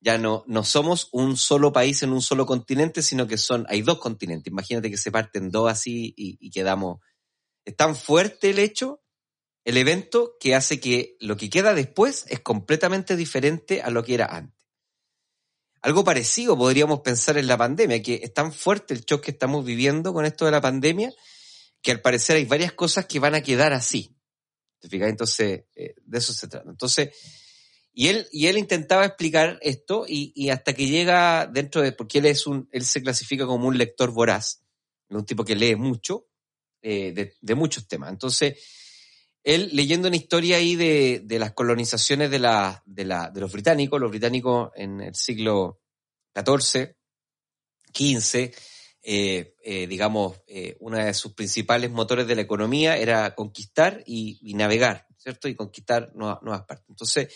ya 0.01 0.18
no, 0.18 0.44
no 0.48 0.63
somos 0.63 1.10
un 1.12 1.36
solo 1.36 1.74
país 1.74 2.03
en 2.03 2.13
un 2.13 2.22
solo 2.22 2.46
continente, 2.46 3.01
sino 3.01 3.27
que 3.27 3.38
son, 3.38 3.65
hay 3.70 3.82
dos 3.82 4.00
continentes. 4.00 4.51
Imagínate 4.51 4.89
que 4.89 4.98
se 4.98 5.12
parten 5.12 5.51
dos 5.51 5.70
así 5.70 6.13
y, 6.15 6.50
quedamos. 6.51 7.00
Es 7.65 7.75
tan 7.75 7.96
fuerte 7.96 8.51
el 8.51 8.60
hecho, 8.60 9.01
el 9.65 9.77
evento, 9.77 10.36
que 10.39 10.56
hace 10.56 10.79
que 10.79 11.18
lo 11.20 11.36
que 11.36 11.50
queda 11.50 11.74
después 11.74 12.25
es 12.29 12.39
completamente 12.39 13.15
diferente 13.15 13.82
a 13.82 13.89
lo 13.89 14.03
que 14.03 14.13
era 14.13 14.25
antes. 14.25 14.58
Algo 15.82 16.03
parecido 16.03 16.58
podríamos 16.58 17.01
pensar 17.01 17.38
en 17.38 17.48
la 17.48 17.58
pandemia, 17.58 18.01
que 18.01 18.22
es 18.24 18.34
tan 18.34 18.51
fuerte 18.51 18.94
el 18.94 19.06
shock 19.06 19.24
que 19.24 19.32
estamos 19.32 19.65
viviendo 19.65 20.13
con 20.13 20.25
esto 20.25 20.46
de 20.46 20.51
la 20.51 20.62
pandemia, 20.62 21.12
que 21.82 21.91
al 21.91 22.01
parecer 22.01 22.38
hay 22.38 22.46
varias 22.46 22.74
cosas 22.74 23.06
que 23.06 23.20
van 23.20 23.36
a 23.36 23.41
quedar 23.41 23.74
así. 23.74 24.15
Entonces, 24.82 25.65
eh, 25.75 25.96
de 26.01 26.18
eso 26.18 26.34
se 26.34 26.48
trata. 26.48 26.70
Entonces, 26.70 27.10
y 27.93 28.08
él, 28.08 28.27
y 28.31 28.48
él 28.48 28.58
intentaba 28.58 29.05
explicar 29.05 29.60
esto 29.62 30.05
y, 30.08 30.31
y, 30.36 30.50
hasta 30.50 30.74
que 30.74 30.88
llega 30.88 31.48
dentro 31.48 31.81
de, 31.81 31.91
porque 31.91 32.19
él 32.19 32.27
es 32.27 32.48
un, 32.48 32.69
él 32.72 32.86
se 32.86 33.01
clasifica 33.01 33.46
como 33.46 33.67
un 33.67 33.77
lector 33.77 34.12
voraz, 34.12 34.63
un 35.10 35.25
tipo 35.25 35.43
que 35.43 35.55
lee 35.55 35.75
mucho, 35.75 36.27
eh, 36.81 37.36
de, 37.41 37.55
muchos 37.55 37.88
temas. 37.88 38.12
Entonces, 38.12 38.58
él 39.43 39.69
leyendo 39.74 40.08
una 40.08 40.17
historia 40.17 40.58
ahí 40.58 40.75
de, 40.75 41.22
de 41.24 41.39
las 41.39 41.53
colonizaciones 41.53 42.29
de, 42.29 42.39
la, 42.39 42.84
de, 42.86 43.05
la, 43.05 43.29
de 43.29 43.41
los 43.41 43.51
británicos, 43.51 44.00
los 44.00 44.12
británicos 44.12 44.72
en 44.75 45.01
el 45.01 45.15
siglo 45.15 45.81
XIV, 46.36 46.96
XV, 47.93 48.51
eh, 49.01 49.55
eh, 49.63 49.88
digamos, 49.88 50.41
eh, 50.46 50.75
uno 50.81 50.98
de 50.98 51.13
sus 51.13 51.34
principales 51.34 51.89
motores 51.89 52.27
de 52.27 52.36
la 52.36 52.41
economía 52.41 52.98
era 52.98 53.34
conquistar 53.34 54.03
y, 54.05 54.53
navegar, 54.55 55.08
¿cierto? 55.17 55.48
Y 55.48 55.55
conquistar 55.55 56.12
nuevas, 56.15 56.65
partes. 56.65 56.86
Entonces, 56.89 57.34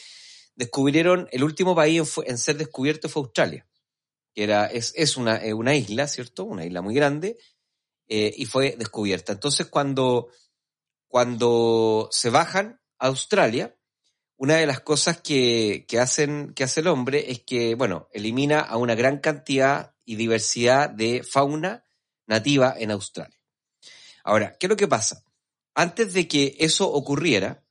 descubrieron, 0.55 1.27
el 1.31 1.43
último 1.43 1.75
país 1.75 2.01
en, 2.25 2.37
ser 2.37 2.57
descubierto 2.57 3.09
fue 3.09 3.23
Australia, 3.23 3.67
que 4.33 4.43
era, 4.43 4.67
es, 4.67 4.93
es 4.95 5.17
una, 5.17 5.41
una 5.55 5.75
isla, 5.75 6.07
¿cierto? 6.07 6.43
Una 6.43 6.65
isla 6.65 6.81
muy 6.81 6.93
grande, 6.93 7.37
y 8.07 8.45
fue 8.45 8.75
descubierta. 8.77 9.33
Entonces, 9.33 9.67
cuando 9.67 10.29
cuando 11.13 12.09
se 12.09 12.31
bajan 12.31 12.81
a 12.97 13.05
Australia, 13.05 13.77
una 14.35 14.55
de 14.55 14.65
las 14.65 14.79
cosas 14.79 15.21
que, 15.21 15.85
que, 15.87 15.99
hacen, 15.99 16.55
que 16.55 16.63
hace 16.63 16.79
el 16.79 16.87
hombre 16.87 17.29
es 17.31 17.43
que, 17.43 17.75
bueno, 17.75 18.09
elimina 18.13 18.61
a 18.61 18.77
una 18.77 18.95
gran 18.95 19.19
cantidad 19.19 19.93
y 20.05 20.15
diversidad 20.15 20.89
de 20.89 21.21
fauna 21.21 21.85
nativa 22.25 22.73
en 22.75 22.89
Australia. 22.89 23.39
Ahora, 24.23 24.57
¿qué 24.59 24.65
es 24.65 24.69
lo 24.71 24.75
que 24.75 24.87
pasa? 24.87 25.23
Antes 25.75 26.13
de 26.13 26.27
que 26.27 26.55
eso 26.57 26.91
ocurriera, 26.91 27.63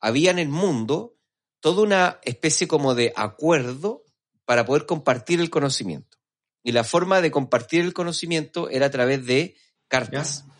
había 0.00 0.32
en 0.32 0.40
el 0.40 0.48
mundo 0.48 1.16
toda 1.64 1.82
una 1.82 2.20
especie 2.22 2.68
como 2.68 2.94
de 2.94 3.14
acuerdo 3.16 4.04
para 4.44 4.66
poder 4.66 4.84
compartir 4.84 5.40
el 5.40 5.48
conocimiento. 5.48 6.18
Y 6.62 6.72
la 6.72 6.84
forma 6.84 7.22
de 7.22 7.30
compartir 7.30 7.80
el 7.80 7.94
conocimiento 7.94 8.68
era 8.68 8.84
a 8.84 8.90
través 8.90 9.24
de 9.24 9.56
cartas. 9.88 10.44
¿Ya? 10.46 10.54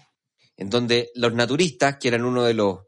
en 0.57 0.71
donde 0.71 1.11
los 1.15 1.35
naturistas, 1.35 1.97
que 1.97 2.09
eran 2.09 2.25
uno 2.25 2.45
de 2.45 2.55
los 2.55 2.81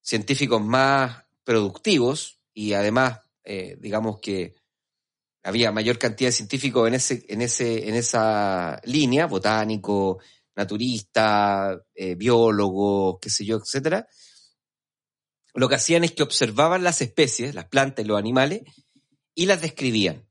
científicos 0.00 0.62
más 0.62 1.24
productivos 1.42 2.40
y 2.52 2.74
además, 2.74 3.20
eh, 3.42 3.76
digamos 3.80 4.20
que 4.20 4.54
había 5.42 5.72
mayor 5.72 5.98
cantidad 5.98 6.28
de 6.28 6.32
científicos 6.32 6.88
en, 6.88 6.94
ese, 6.94 7.24
en, 7.28 7.42
ese, 7.42 7.88
en 7.88 7.94
esa 7.94 8.80
línea, 8.84 9.26
botánico, 9.26 10.20
naturista, 10.54 11.82
eh, 11.94 12.14
biólogo, 12.14 13.18
qué 13.20 13.30
sé 13.30 13.44
yo, 13.44 13.56
etcétera, 13.56 14.06
lo 15.54 15.68
que 15.68 15.76
hacían 15.76 16.04
es 16.04 16.12
que 16.12 16.22
observaban 16.22 16.82
las 16.82 17.00
especies, 17.00 17.54
las 17.54 17.66
plantas 17.66 18.04
y 18.04 18.08
los 18.08 18.18
animales, 18.18 18.62
y 19.34 19.46
las 19.46 19.62
describían. 19.62 20.28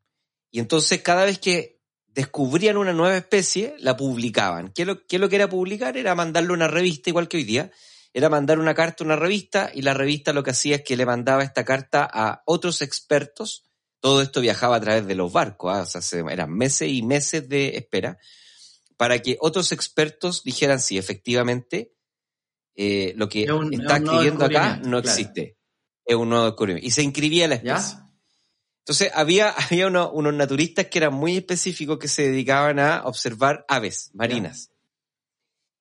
Y 0.51 0.59
entonces 0.59 1.01
cada 1.01 1.25
vez 1.25 1.39
que 1.39 1.81
descubrían 2.07 2.77
una 2.77 2.93
nueva 2.93 3.17
especie, 3.17 3.75
la 3.79 3.97
publicaban. 3.97 4.71
¿Qué 4.71 4.85
lo, 4.85 5.05
¿Qué 5.07 5.15
es 5.15 5.19
lo 5.19 5.29
que 5.29 5.37
era 5.37 5.49
publicar? 5.49 5.97
Era 5.97 6.13
mandarle 6.13 6.53
una 6.53 6.67
revista, 6.67 7.09
igual 7.09 7.27
que 7.27 7.37
hoy 7.37 7.43
día. 7.43 7.71
Era 8.13 8.29
mandar 8.29 8.59
una 8.59 8.75
carta 8.75 9.03
a 9.03 9.07
una 9.07 9.15
revista 9.15 9.71
y 9.73 9.81
la 9.81 9.95
revista 9.95 10.33
lo 10.33 10.43
que 10.43 10.51
hacía 10.51 10.75
es 10.75 10.83
que 10.83 10.95
le 10.95 11.05
mandaba 11.05 11.43
esta 11.43 11.65
carta 11.65 12.07
a 12.11 12.43
otros 12.45 12.83
expertos. 12.83 13.63
Todo 13.99 14.21
esto 14.21 14.41
viajaba 14.41 14.75
a 14.75 14.81
través 14.81 15.07
de 15.07 15.15
los 15.15 15.31
barcos, 15.31 15.75
¿eh? 15.75 15.97
o 15.97 16.01
sea, 16.01 16.23
eran 16.29 16.53
meses 16.53 16.89
y 16.89 17.01
meses 17.01 17.49
de 17.49 17.77
espera 17.77 18.19
para 18.97 19.19
que 19.19 19.37
otros 19.39 19.71
expertos 19.71 20.43
dijeran 20.43 20.79
si 20.79 20.97
efectivamente 20.97 21.93
eh, 22.75 23.13
lo 23.15 23.29
que 23.29 23.51
un, 23.51 23.73
está 23.73 23.97
escribiendo 23.97 24.45
acá 24.45 24.77
no 24.77 24.83
claro. 24.83 24.99
existe. 24.99 25.57
Es 26.05 26.15
un 26.15 26.29
nuevo 26.29 26.45
descubrimiento. 26.45 26.87
Y 26.87 26.91
se 26.91 27.03
inscribía 27.03 27.47
la 27.47 27.55
especie. 27.55 27.97
¿Ya? 27.97 28.09
Entonces 28.79 29.11
había, 29.13 29.49
había 29.69 29.87
uno, 29.87 30.11
unos 30.11 30.33
naturistas 30.33 30.87
que 30.87 30.99
eran 30.99 31.13
muy 31.13 31.37
específicos 31.37 31.99
que 31.99 32.07
se 32.07 32.23
dedicaban 32.23 32.79
a 32.79 33.03
observar 33.05 33.65
aves 33.67 34.11
marinas. 34.13 34.71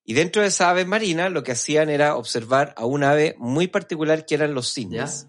Y 0.05 0.15
dentro 0.15 0.43
de 0.43 0.49
esas 0.49 0.69
aves 0.69 0.87
marinas 0.87 1.31
lo 1.31 1.43
que 1.43 1.53
hacían 1.53 1.89
era 1.89 2.17
observar 2.17 2.75
a 2.77 2.85
un 2.85 3.05
ave 3.05 3.37
muy 3.39 3.69
particular 3.69 4.27
que 4.27 4.35
eran 4.35 4.55
los 4.55 4.73
cisnes. 4.73 5.29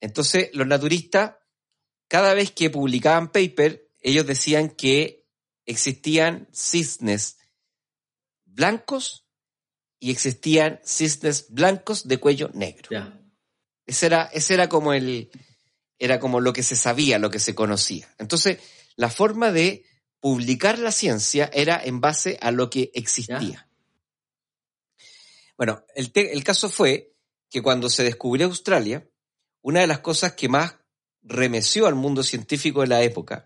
Entonces 0.00 0.50
los 0.52 0.66
naturistas, 0.66 1.34
cada 2.08 2.34
vez 2.34 2.52
que 2.52 2.70
publicaban 2.70 3.32
paper, 3.32 3.88
ellos 4.00 4.26
decían 4.26 4.70
que 4.70 5.26
existían 5.64 6.48
cisnes 6.52 7.38
blancos 8.44 9.25
y 10.06 10.10
existían 10.12 10.78
cisnes 10.84 11.46
blancos 11.48 12.06
de 12.06 12.18
cuello 12.18 12.48
negro. 12.54 12.90
Yeah. 12.90 13.20
Ese, 13.86 14.06
era, 14.06 14.30
ese 14.32 14.54
era 14.54 14.68
como 14.68 14.92
el, 14.92 15.32
era 15.98 16.20
como 16.20 16.38
lo 16.38 16.52
que 16.52 16.62
se 16.62 16.76
sabía, 16.76 17.18
lo 17.18 17.28
que 17.28 17.40
se 17.40 17.56
conocía. 17.56 18.08
Entonces, 18.16 18.60
la 18.94 19.10
forma 19.10 19.50
de 19.50 19.84
publicar 20.20 20.78
la 20.78 20.92
ciencia 20.92 21.50
era 21.52 21.82
en 21.82 22.00
base 22.00 22.38
a 22.40 22.52
lo 22.52 22.70
que 22.70 22.92
existía. 22.94 23.68
Bueno, 25.56 25.84
el, 25.96 26.12
el, 26.14 26.44
caso 26.44 26.68
fue 26.68 27.16
que 27.50 27.60
cuando 27.60 27.90
se 27.90 28.04
descubrió 28.04 28.46
Australia, 28.46 29.10
una 29.60 29.80
de 29.80 29.88
las 29.88 29.98
cosas 29.98 30.34
que 30.34 30.48
más 30.48 30.76
remeció 31.22 31.88
al 31.88 31.96
mundo 31.96 32.22
científico 32.22 32.82
de 32.82 32.86
la 32.86 33.02
época 33.02 33.44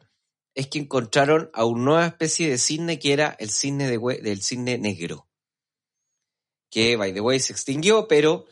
es 0.55 0.67
que 0.67 0.79
encontraron 0.79 1.49
a 1.55 1.65
una 1.65 1.85
nueva 1.85 2.07
especie 2.07 2.51
de 2.51 2.59
cisne 2.59 2.99
que 2.99 3.15
era 3.15 3.35
el 3.39 3.49
cisne 3.49 3.87
de, 3.89 3.99
del 4.21 4.43
cisne 4.43 4.77
negro. 4.77 5.30
Que, 6.71 6.97
by 6.97 7.13
the 7.13 7.21
way, 7.21 7.41
se 7.41 7.53
extinguió, 7.53 8.07
pero, 8.09 8.47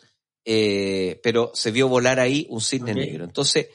eh, 0.45 1.21
pero 1.23 1.53
se 1.55 1.71
vio 1.71 1.89
volar 1.89 2.21
ahí 2.21 2.47
un 2.51 2.61
cisne 2.61 2.93
okay. 2.93 3.07
negro. 3.07 3.25
Entonces, 3.25 3.69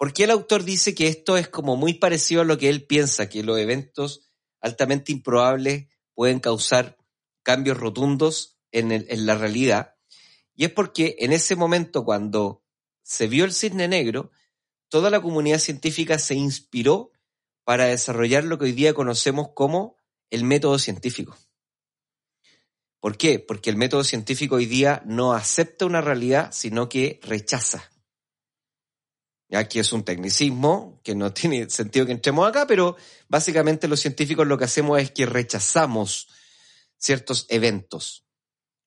¿Por 0.00 0.14
qué 0.14 0.24
el 0.24 0.30
autor 0.30 0.64
dice 0.64 0.94
que 0.94 1.08
esto 1.08 1.36
es 1.36 1.50
como 1.50 1.76
muy 1.76 1.92
parecido 1.92 2.40
a 2.40 2.46
lo 2.46 2.56
que 2.56 2.70
él 2.70 2.86
piensa, 2.86 3.28
que 3.28 3.42
los 3.42 3.58
eventos 3.58 4.30
altamente 4.62 5.12
improbables 5.12 5.88
pueden 6.14 6.40
causar 6.40 6.96
cambios 7.42 7.76
rotundos 7.76 8.58
en, 8.72 8.92
el, 8.92 9.04
en 9.10 9.26
la 9.26 9.34
realidad? 9.34 9.96
Y 10.54 10.64
es 10.64 10.72
porque 10.72 11.16
en 11.18 11.34
ese 11.34 11.54
momento, 11.54 12.02
cuando 12.06 12.64
se 13.02 13.28
vio 13.28 13.44
el 13.44 13.52
cisne 13.52 13.88
negro, 13.88 14.30
toda 14.88 15.10
la 15.10 15.20
comunidad 15.20 15.58
científica 15.58 16.18
se 16.18 16.34
inspiró 16.34 17.12
para 17.64 17.84
desarrollar 17.84 18.44
lo 18.44 18.56
que 18.56 18.64
hoy 18.64 18.72
día 18.72 18.94
conocemos 18.94 19.48
como 19.54 19.98
el 20.30 20.44
método 20.44 20.78
científico. 20.78 21.36
¿Por 23.00 23.16
qué? 23.16 23.38
Porque 23.38 23.70
el 23.70 23.76
método 23.76 24.04
científico 24.04 24.56
hoy 24.56 24.66
día 24.66 25.02
no 25.06 25.32
acepta 25.32 25.86
una 25.86 26.02
realidad, 26.02 26.50
sino 26.52 26.88
que 26.88 27.18
rechaza. 27.22 27.90
Aquí 29.52 29.78
es 29.78 29.92
un 29.92 30.04
tecnicismo 30.04 31.00
que 31.02 31.14
no 31.14 31.32
tiene 31.34 31.68
sentido 31.70 32.06
que 32.06 32.12
entremos 32.12 32.48
acá, 32.48 32.66
pero 32.66 32.96
básicamente 33.28 33.88
los 33.88 34.00
científicos 34.00 34.46
lo 34.46 34.58
que 34.58 34.64
hacemos 34.64 35.00
es 35.00 35.10
que 35.10 35.26
rechazamos 35.26 36.28
ciertos 36.98 37.46
eventos 37.48 38.26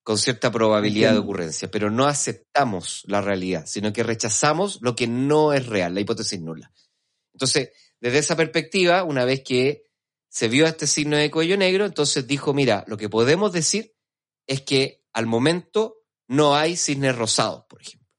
con 0.04 0.18
cierta 0.18 0.52
probabilidad 0.52 1.12
Entiendo. 1.12 1.22
de 1.22 1.26
ocurrencia, 1.26 1.72
pero 1.72 1.90
no 1.90 2.06
aceptamos 2.06 3.04
la 3.08 3.22
realidad, 3.22 3.66
sino 3.66 3.94
que 3.94 4.04
rechazamos 4.04 4.80
lo 4.82 4.96
que 4.96 5.08
no 5.08 5.54
es 5.54 5.66
real, 5.66 5.96
la 5.96 6.02
hipótesis 6.02 6.40
nula. 6.42 6.72
Entonces, 7.34 7.70
desde 8.00 8.20
esa 8.20 8.36
perspectiva, 8.36 9.04
una 9.04 9.26
vez 9.26 9.44
que 9.44 9.86
se 10.28 10.50
vio 10.50 10.68
este 10.68 10.88
signo 10.88 11.16
de 11.16 11.32
cuello 11.32 11.58
negro, 11.58 11.86
entonces 11.86 12.28
dijo, 12.28 12.54
mira, 12.54 12.84
lo 12.88 12.98
que 12.98 13.08
podemos 13.08 13.54
decir 13.54 13.93
es 14.48 14.62
que 14.62 15.04
al 15.14 15.26
momento 15.26 16.04
no 16.28 16.56
hay 16.56 16.76
cisnes 16.76 17.16
rosados, 17.16 17.66
por 17.70 17.82
ejemplo. 17.82 18.10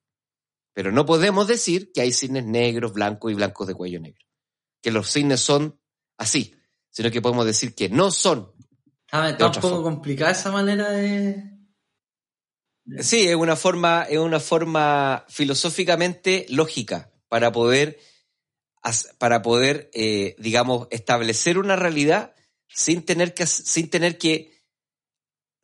Pero 0.73 0.90
no 0.90 1.07
podemos 1.07 1.47
decir 1.47 1.93
que 1.93 2.00
hay 2.00 2.12
cisnes 2.12 2.45
negros, 2.45 2.93
blancos 2.93 3.31
y 3.31 3.35
blancos 3.35 3.66
de 3.66 3.75
cuello 3.75 4.00
negro. 4.00 4.25
Que 4.83 4.90
los 4.90 5.11
cisnes 5.11 5.40
son 5.40 5.81
así, 6.19 6.54
sino 6.90 7.11
que 7.11 7.23
podemos 7.23 7.47
decir 7.47 7.75
que 7.75 7.88
no 7.88 8.11
son. 8.11 8.52
Ah, 9.12 9.31
está 9.31 9.47
un 9.47 9.52
poco 9.54 9.83
complicada 9.83 10.33
esa 10.33 10.50
manera 10.50 10.90
de. 10.90 11.54
Sí, 13.00 13.28
es 13.28 13.37
una 13.37 13.57
forma, 13.57 14.02
es 14.02 14.19
una 14.19 14.40
forma 14.40 15.25
filosóficamente 15.28 16.45
lógica 16.50 17.12
para 17.28 17.50
poder, 17.50 17.99
para 19.19 19.40
poder, 19.40 19.90
eh, 19.95 20.37
digamos, 20.38 20.88
establecer 20.90 21.59
una 21.59 21.76
realidad 21.76 22.35
sin 22.69 23.04
tener 23.04 23.33
que, 23.33 23.47
sin 23.47 23.88
tener 23.88 24.19
que, 24.19 24.53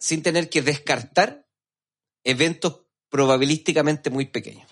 sin 0.01 0.23
tener 0.23 0.49
que 0.49 0.63
descartar 0.63 1.47
eventos 2.25 2.87
probabilísticamente 3.09 4.11
muy 4.11 4.27
pequeños. 4.27 4.69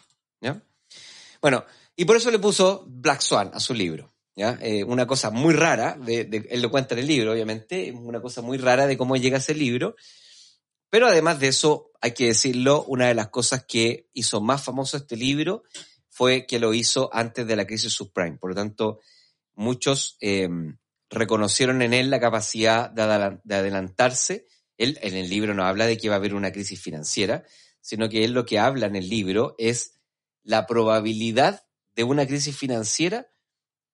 Bueno, 1.40 1.64
y 1.94 2.04
por 2.04 2.16
eso 2.16 2.32
le 2.32 2.40
puso 2.40 2.84
Black 2.88 3.20
Swan 3.20 3.52
a 3.54 3.60
su 3.60 3.72
libro. 3.72 4.12
Eh, 4.34 4.82
una 4.84 5.06
cosa 5.06 5.30
muy 5.30 5.54
rara, 5.54 5.98
él 6.06 6.62
lo 6.62 6.70
cuenta 6.70 6.94
en 6.94 7.00
el 7.00 7.06
libro, 7.06 7.32
obviamente, 7.32 7.92
una 7.92 8.20
cosa 8.20 8.42
muy 8.42 8.58
rara 8.58 8.88
de 8.88 8.96
cómo 8.96 9.16
llega 9.16 9.38
ese 9.38 9.54
libro. 9.54 9.94
Pero 10.90 11.06
además 11.06 11.38
de 11.38 11.48
eso, 11.48 11.92
hay 12.00 12.12
que 12.12 12.26
decirlo, 12.26 12.84
una 12.84 13.06
de 13.06 13.14
las 13.14 13.28
cosas 13.28 13.64
que 13.66 14.08
hizo 14.14 14.40
más 14.40 14.64
famoso 14.64 14.96
este 14.96 15.16
libro 15.16 15.62
fue 16.08 16.46
que 16.46 16.58
lo 16.58 16.74
hizo 16.74 17.10
antes 17.12 17.46
de 17.46 17.56
la 17.56 17.66
crisis 17.66 17.92
subprime. 17.92 18.38
Por 18.38 18.50
lo 18.50 18.56
tanto, 18.56 19.00
muchos 19.54 20.16
em, 20.20 20.78
reconocieron 21.10 21.82
en 21.82 21.92
él 21.92 22.10
la 22.10 22.20
capacidad 22.20 22.90
de 22.90 23.54
adelantarse. 23.54 24.46
Él 24.78 24.98
en 25.02 25.14
el 25.14 25.28
libro 25.28 25.54
no 25.54 25.64
habla 25.64 25.86
de 25.86 25.98
que 25.98 26.08
va 26.08 26.14
a 26.14 26.18
haber 26.18 26.34
una 26.34 26.52
crisis 26.52 26.80
financiera, 26.80 27.44
sino 27.80 28.08
que 28.08 28.24
él 28.24 28.32
lo 28.32 28.46
que 28.46 28.58
habla 28.58 28.86
en 28.86 28.96
el 28.96 29.08
libro 29.08 29.54
es 29.58 29.98
la 30.42 30.66
probabilidad 30.66 31.66
de 31.94 32.04
una 32.04 32.26
crisis 32.26 32.56
financiera 32.56 33.28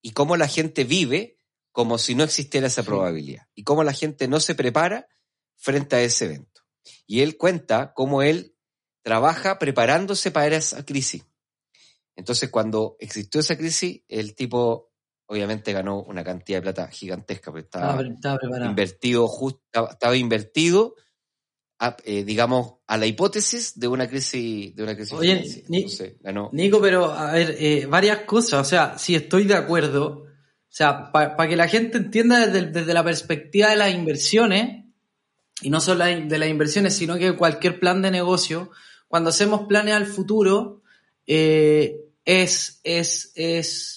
y 0.00 0.12
cómo 0.12 0.36
la 0.36 0.46
gente 0.46 0.84
vive 0.84 1.40
como 1.72 1.98
si 1.98 2.14
no 2.14 2.22
existiera 2.22 2.68
esa 2.68 2.84
probabilidad 2.84 3.48
y 3.54 3.64
cómo 3.64 3.82
la 3.82 3.92
gente 3.92 4.28
no 4.28 4.38
se 4.38 4.54
prepara 4.54 5.08
frente 5.56 5.96
a 5.96 6.02
ese 6.02 6.26
evento. 6.26 6.62
Y 7.06 7.22
él 7.22 7.36
cuenta 7.36 7.92
cómo 7.94 8.22
él 8.22 8.54
trabaja 9.02 9.58
preparándose 9.58 10.30
para 10.30 10.56
esa 10.56 10.84
crisis. 10.84 11.24
Entonces, 12.16 12.50
cuando 12.50 12.96
existió 13.00 13.40
esa 13.40 13.56
crisis, 13.56 14.02
el 14.08 14.34
tipo 14.34 14.93
obviamente 15.34 15.72
ganó 15.72 16.02
una 16.02 16.24
cantidad 16.24 16.58
de 16.58 16.62
plata 16.62 16.88
gigantesca, 16.88 17.50
porque 17.50 17.64
estaba, 17.64 18.00
invertido, 18.02 19.28
estaba 19.90 20.16
invertido 20.16 20.94
eh, 22.04 22.24
digamos, 22.24 22.74
a 22.86 22.96
la 22.96 23.06
hipótesis 23.06 23.78
de 23.78 23.88
una 23.88 24.08
crisis, 24.08 24.74
de 24.74 24.82
una 24.82 24.94
crisis 24.94 25.12
Oye, 25.12 25.64
Nico, 26.52 26.80
pero 26.80 27.12
a 27.12 27.32
ver, 27.32 27.56
eh, 27.58 27.86
varias 27.86 28.20
cosas, 28.20 28.60
o 28.60 28.64
sea, 28.64 28.96
si 28.96 29.14
estoy 29.14 29.44
de 29.44 29.54
acuerdo, 29.54 30.24
o 30.24 30.76
sea, 30.76 31.12
para 31.12 31.48
que 31.48 31.56
la 31.56 31.68
gente 31.68 31.98
entienda 31.98 32.46
desde, 32.46 32.94
la 32.94 33.04
perspectiva 33.04 33.70
de 33.70 33.76
las 33.76 33.92
inversiones, 33.92 34.84
y 35.60 35.68
no 35.68 35.80
solo 35.80 36.04
de 36.04 36.38
las 36.38 36.48
inversiones, 36.48 36.96
sino 36.96 37.16
que 37.16 37.36
cualquier 37.36 37.80
plan 37.80 38.00
de 38.02 38.10
negocio, 38.10 38.70
cuando 39.08 39.30
hacemos 39.30 39.66
planes 39.66 39.94
al 39.94 40.06
futuro, 40.06 40.82
eh, 41.26 41.96
es, 42.24 42.80
es, 42.84 43.32
es, 43.34 43.93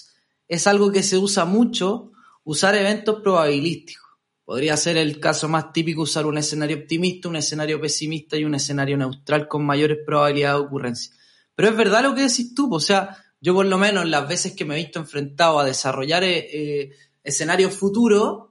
es 0.48 0.66
algo 0.66 0.90
que 0.90 1.02
se 1.02 1.18
usa 1.18 1.44
mucho, 1.44 2.12
usar 2.44 2.74
eventos 2.74 3.20
probabilísticos. 3.20 4.06
Podría 4.44 4.76
ser 4.78 4.96
el 4.96 5.20
caso 5.20 5.46
más 5.48 5.72
típico 5.72 6.02
usar 6.02 6.24
un 6.24 6.38
escenario 6.38 6.78
optimista, 6.78 7.28
un 7.28 7.36
escenario 7.36 7.78
pesimista 7.80 8.36
y 8.36 8.44
un 8.44 8.54
escenario 8.54 8.96
neutral 8.96 9.46
con 9.46 9.66
mayores 9.66 9.98
probabilidades 10.06 10.60
de 10.60 10.66
ocurrencia. 10.66 11.14
Pero 11.54 11.68
es 11.68 11.76
verdad 11.76 12.02
lo 12.02 12.14
que 12.14 12.22
decís 12.22 12.54
tú, 12.54 12.72
o 12.74 12.80
sea, 12.80 13.18
yo 13.40 13.54
por 13.54 13.66
lo 13.66 13.78
menos 13.78 14.06
las 14.08 14.26
veces 14.26 14.54
que 14.54 14.64
me 14.64 14.74
he 14.74 14.82
visto 14.82 14.98
enfrentado 14.98 15.58
a 15.58 15.64
desarrollar 15.64 16.24
eh, 16.24 16.48
eh, 16.52 16.92
escenarios 17.22 17.74
futuros, 17.74 18.48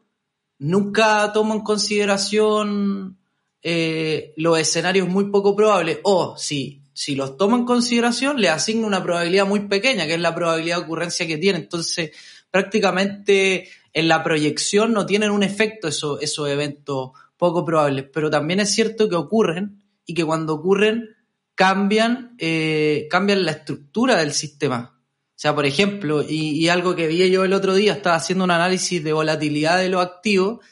nunca 0.60 1.32
tomo 1.34 1.56
en 1.56 1.62
consideración 1.62 3.18
eh, 3.62 4.34
los 4.38 4.60
escenarios 4.60 5.08
muy 5.08 5.32
poco 5.32 5.56
probables. 5.56 6.00
O 6.04 6.38
si, 6.38 6.84
si 6.98 7.14
los 7.14 7.38
tomo 7.38 7.56
en 7.56 7.66
consideración, 7.66 8.42
le 8.42 8.50
asigno 8.50 8.88
una 8.88 9.04
probabilidad 9.04 9.46
muy 9.46 9.60
pequeña, 9.68 10.08
que 10.08 10.16
es 10.16 10.20
la 10.20 10.34
probabilidad 10.34 10.78
de 10.78 10.84
ocurrencia 10.86 11.28
que 11.28 11.38
tiene. 11.38 11.60
Entonces, 11.60 12.10
prácticamente 12.50 13.70
en 13.94 14.08
la 14.08 14.24
proyección 14.24 14.94
no 14.94 15.06
tienen 15.06 15.30
un 15.30 15.44
efecto 15.44 15.88
esos, 15.88 16.20
esos 16.24 16.50
eventos 16.50 17.12
poco 17.38 17.64
probables, 17.64 18.06
pero 18.12 18.32
también 18.32 18.62
es 18.62 18.74
cierto 18.74 19.08
que 19.08 19.16
ocurren 19.16 19.84
y 20.08 20.16
que 20.16 20.26
cuando 20.26 20.56
ocurren 20.56 21.16
cambian, 21.54 22.36
eh, 22.40 23.08
cambian 23.12 23.46
la 23.46 23.52
estructura 23.52 24.16
del 24.16 24.34
sistema. 24.34 25.00
O 25.00 25.40
sea, 25.40 25.54
por 25.54 25.68
ejemplo, 25.68 26.26
y, 26.28 26.68
algo 26.68 26.96
que 26.96 27.06
vi 27.06 27.30
yo 27.30 27.44
el 27.44 27.54
otro 27.54 27.76
día, 27.76 27.94
estaba 27.94 28.16
haciendo 28.16 28.44
un 28.44 28.50
análisis 28.50 29.04
de 29.04 29.14
volatilidad 29.14 29.78
de 29.78 29.90
los 29.90 30.04
activos 30.04 30.66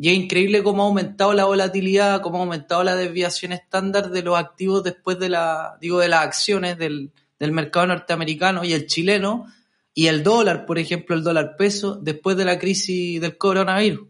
y 0.00 0.10
es 0.10 0.14
increíble 0.14 0.62
cómo 0.62 0.84
ha 0.84 0.86
aumentado 0.86 1.32
la 1.32 1.44
volatilidad, 1.44 2.22
cómo 2.22 2.38
ha 2.38 2.42
aumentado 2.42 2.84
la 2.84 2.94
desviación 2.94 3.50
estándar 3.52 4.10
de 4.10 4.22
los 4.22 4.38
activos 4.38 4.84
después 4.84 5.18
de 5.18 5.28
la, 5.28 5.76
digo, 5.80 5.98
de 5.98 6.08
las 6.08 6.24
acciones 6.24 6.78
del, 6.78 7.12
del 7.38 7.52
mercado 7.52 7.88
norteamericano 7.88 8.64
y 8.64 8.74
el 8.74 8.86
chileno 8.86 9.46
y 9.94 10.06
el 10.06 10.22
dólar, 10.22 10.66
por 10.66 10.78
ejemplo, 10.78 11.16
el 11.16 11.24
dólar 11.24 11.56
peso, 11.56 11.96
después 11.96 12.36
de 12.36 12.44
la 12.44 12.60
crisis 12.60 13.20
del 13.20 13.36
coronavirus. 13.36 14.06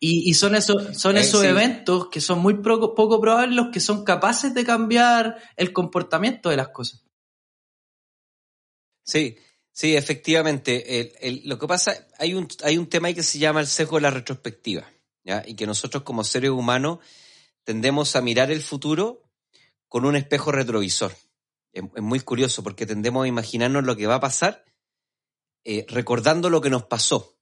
Y, 0.00 0.34
son 0.34 0.54
esos, 0.54 0.98
son 0.98 1.16
eh, 1.16 1.20
esos 1.20 1.42
eventos 1.44 2.08
que 2.08 2.20
son 2.20 2.40
muy 2.40 2.54
poco, 2.62 2.94
probables 2.94 3.56
los 3.56 3.68
que 3.72 3.80
son 3.80 4.04
capaces 4.04 4.52
de 4.52 4.64
cambiar 4.64 5.38
el 5.56 5.72
comportamiento 5.72 6.50
de 6.50 6.58
las 6.58 6.68
cosas. 6.68 7.04
Sí, 9.02 9.36
sí, 9.74 9.94
efectivamente. 9.94 11.12
lo 11.44 11.58
que 11.58 11.66
pasa, 11.66 12.08
hay 12.18 12.32
un, 12.32 12.48
hay 12.62 12.78
un 12.78 12.88
tema 12.88 13.08
ahí 13.08 13.14
que 13.14 13.22
se 13.22 13.38
llama 13.38 13.60
el 13.60 13.66
sesgo 13.66 13.96
de 13.96 14.02
la 14.02 14.10
retrospectiva, 14.10 14.90
¿ya? 15.22 15.42
Y 15.46 15.54
que 15.54 15.66
nosotros 15.66 16.02
como 16.02 16.24
seres 16.24 16.50
humanos 16.50 17.00
tendemos 17.64 18.16
a 18.16 18.22
mirar 18.22 18.50
el 18.50 18.62
futuro 18.62 19.22
con 19.88 20.06
un 20.06 20.16
espejo 20.16 20.50
retrovisor 20.50 21.12
es, 21.74 22.02
muy 22.02 22.20
curioso 22.20 22.62
porque 22.62 22.86
tendemos 22.86 23.24
a 23.24 23.28
imaginarnos 23.28 23.84
lo 23.84 23.96
que 23.96 24.06
va 24.06 24.16
a 24.16 24.20
pasar 24.20 24.64
eh, 25.64 25.84
recordando 25.88 26.48
lo 26.50 26.60
que 26.60 26.70
nos 26.70 26.84
pasó. 26.84 27.36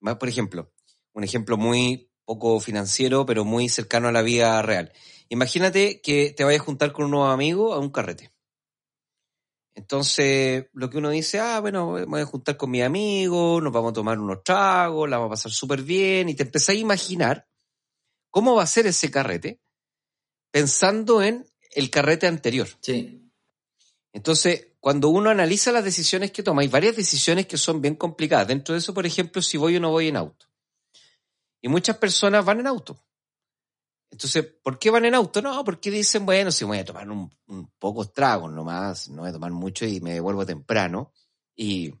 Por 0.00 0.28
ejemplo, 0.28 0.72
un 1.12 1.24
ejemplo 1.24 1.56
muy 1.56 2.10
poco 2.24 2.58
financiero, 2.60 3.24
pero 3.24 3.44
muy 3.44 3.68
cercano 3.68 4.08
a 4.08 4.12
la 4.12 4.22
vida 4.22 4.60
real. 4.62 4.92
Imagínate 5.28 6.00
que 6.00 6.32
te 6.32 6.44
vayas 6.44 6.60
a 6.60 6.64
juntar 6.64 6.92
con 6.92 7.06
un 7.06 7.12
nuevo 7.12 7.26
amigo 7.26 7.72
a 7.72 7.78
un 7.78 7.90
carrete. 7.90 8.31
Entonces, 9.74 10.66
lo 10.74 10.90
que 10.90 10.98
uno 10.98 11.10
dice, 11.10 11.40
ah, 11.40 11.60
bueno, 11.60 11.92
me 11.92 12.04
voy 12.04 12.20
a 12.20 12.26
juntar 12.26 12.56
con 12.56 12.70
mi 12.70 12.82
amigo, 12.82 13.60
nos 13.60 13.72
vamos 13.72 13.90
a 13.90 13.94
tomar 13.94 14.18
unos 14.18 14.44
tragos, 14.44 15.08
la 15.08 15.16
vamos 15.16 15.30
a 15.30 15.36
pasar 15.36 15.52
súper 15.52 15.82
bien, 15.82 16.28
y 16.28 16.34
te 16.34 16.42
empezás 16.42 16.70
a 16.70 16.74
imaginar 16.74 17.48
cómo 18.30 18.54
va 18.54 18.64
a 18.64 18.66
ser 18.66 18.86
ese 18.86 19.10
carrete, 19.10 19.60
pensando 20.50 21.22
en 21.22 21.46
el 21.74 21.88
carrete 21.90 22.26
anterior. 22.26 22.68
Sí. 22.80 23.30
Entonces, 24.12 24.72
cuando 24.78 25.08
uno 25.08 25.30
analiza 25.30 25.72
las 25.72 25.84
decisiones 25.84 26.32
que 26.32 26.42
toma, 26.42 26.62
hay 26.62 26.68
varias 26.68 26.96
decisiones 26.96 27.46
que 27.46 27.56
son 27.56 27.80
bien 27.80 27.94
complicadas. 27.94 28.48
Dentro 28.48 28.74
de 28.74 28.80
eso, 28.80 28.92
por 28.92 29.06
ejemplo, 29.06 29.40
si 29.40 29.56
voy 29.56 29.76
o 29.76 29.80
no 29.80 29.90
voy 29.90 30.08
en 30.08 30.16
auto. 30.16 30.46
Y 31.62 31.68
muchas 31.68 31.96
personas 31.96 32.44
van 32.44 32.60
en 32.60 32.66
auto. 32.66 33.02
Entonces, 34.12 34.44
¿por 34.62 34.78
qué 34.78 34.90
van 34.90 35.06
en 35.06 35.14
auto? 35.14 35.40
No, 35.40 35.64
porque 35.64 35.90
dicen, 35.90 36.24
bueno, 36.26 36.52
si 36.52 36.64
voy 36.64 36.78
a 36.78 36.84
tomar 36.84 37.10
un, 37.10 37.34
un 37.46 37.66
pocos 37.78 38.12
tragos 38.12 38.52
nomás, 38.52 39.08
no 39.08 39.22
voy 39.22 39.30
a 39.30 39.32
tomar 39.32 39.50
mucho 39.50 39.86
y 39.86 40.00
me 40.00 40.12
devuelvo 40.12 40.44
temprano. 40.44 41.12
Y 41.56 41.94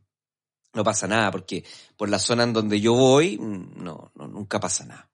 no 0.74 0.84
pasa 0.84 1.06
nada, 1.06 1.30
porque 1.30 1.64
por 1.96 2.08
la 2.08 2.18
zona 2.18 2.44
en 2.44 2.52
donde 2.52 2.80
yo 2.80 2.92
voy, 2.94 3.38
mm, 3.38 3.82
no, 3.82 4.12
no 4.14 4.28
nunca 4.28 4.60
pasa 4.60 4.84
nada. 4.84 5.10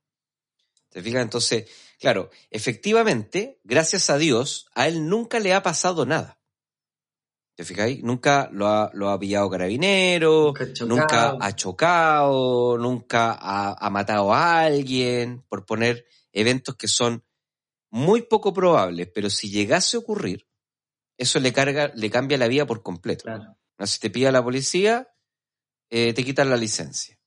¿Te 0.91 1.03
fijas? 1.03 1.23
Entonces, 1.23 1.71
claro, 2.01 2.31
efectivamente, 2.51 3.61
gracias 3.63 4.11
a 4.11 4.19
Dios, 4.19 4.69
a 4.75 4.89
él 4.89 5.09
nunca 5.09 5.39
le 5.39 5.55
ha 5.55 5.63
pasado 5.63 6.05
nada. 6.05 6.41
¿Te 7.55 7.65
fijáis? 7.65 8.05
Nunca 8.05 8.49
lo 8.53 8.69
ha, 8.69 8.91
lo 8.95 9.09
ha 9.09 9.19
pillado 9.19 9.51
carabinero, 9.51 10.55
nunca, 10.87 11.37
ha 11.41 11.57
chocado, 11.57 12.79
nunca 12.79 13.37
ha, 13.41 13.91
matado 13.91 14.33
a 14.33 14.61
alguien, 14.61 15.45
por 15.49 15.67
poner 15.67 16.07
eventos 16.33 16.77
que 16.77 16.89
son 16.89 17.25
muy 17.91 18.23
poco 18.23 18.53
probables, 18.53 19.09
pero 19.15 19.31
si 19.31 19.51
llegase 19.51 19.97
a 19.97 20.01
ocurrir, 20.01 20.47
eso 21.17 21.41
le 21.41 21.53
carga, 21.53 21.91
le 21.95 22.11
cambia 22.11 22.39
la 22.39 22.49
vida 22.49 22.67
por 22.67 22.83
completo. 22.83 23.31
Si 23.85 24.01
te 24.01 24.11
pilla 24.11 24.33
la 24.33 24.43
policía, 24.43 25.09
eh, 25.91 26.13
te 26.13 26.25
quitan 26.25 26.51
la 26.51 26.57
licencia. 26.57 27.19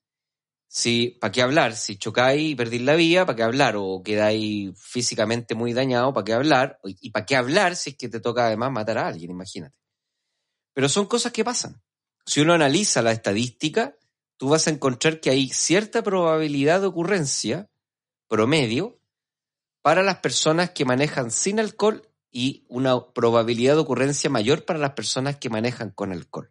Si, 0.68 1.18
¿para 1.20 1.32
qué 1.32 1.42
hablar? 1.42 1.76
Si 1.76 1.98
chocáis 1.98 2.52
y 2.52 2.56
perdís 2.56 2.82
la 2.82 2.96
vía, 2.96 3.26
¿para 3.26 3.36
qué 3.36 3.44
hablar? 3.44 3.76
O 3.78 4.02
quedáis 4.04 4.72
físicamente 4.78 5.56
muy 5.56 5.74
dañado, 5.74 6.14
¿para 6.14 6.24
qué 6.24 6.34
hablar? 6.34 6.80
Y 6.84 7.10
¿para 7.10 7.26
qué 7.26 7.36
hablar 7.36 7.76
si 7.76 7.90
es 7.90 7.98
que 7.98 8.08
te 8.08 8.22
toca 8.22 8.46
además 8.46 8.72
matar 8.72 8.98
a 8.98 9.08
alguien? 9.08 9.32
Imagínate. 9.32 9.76
Pero 10.74 10.88
son 10.88 11.08
cosas 11.08 11.34
que 11.34 11.44
pasan. 11.44 11.82
Si 12.26 12.40
uno 12.40 12.54
analiza 12.54 13.02
la 13.02 13.12
estadística, 13.12 13.98
tú 14.38 14.50
vas 14.50 14.68
a 14.68 14.70
encontrar 14.70 15.20
que 15.20 15.32
hay 15.32 15.50
cierta 15.50 16.04
probabilidad 16.04 16.80
de 16.80 16.88
ocurrencia 16.88 17.71
promedio 18.32 18.98
para 19.82 20.04
las 20.04 20.20
personas 20.20 20.70
que 20.70 20.86
manejan 20.86 21.32
sin 21.32 21.60
alcohol 21.60 22.10
y 22.32 22.66
una 22.70 23.12
probabilidad 23.12 23.74
de 23.74 23.82
ocurrencia 23.82 24.30
mayor 24.30 24.64
para 24.64 24.80
las 24.80 24.94
personas 24.94 25.36
que 25.36 25.50
manejan 25.50 25.92
con 25.92 26.14
alcohol. 26.14 26.50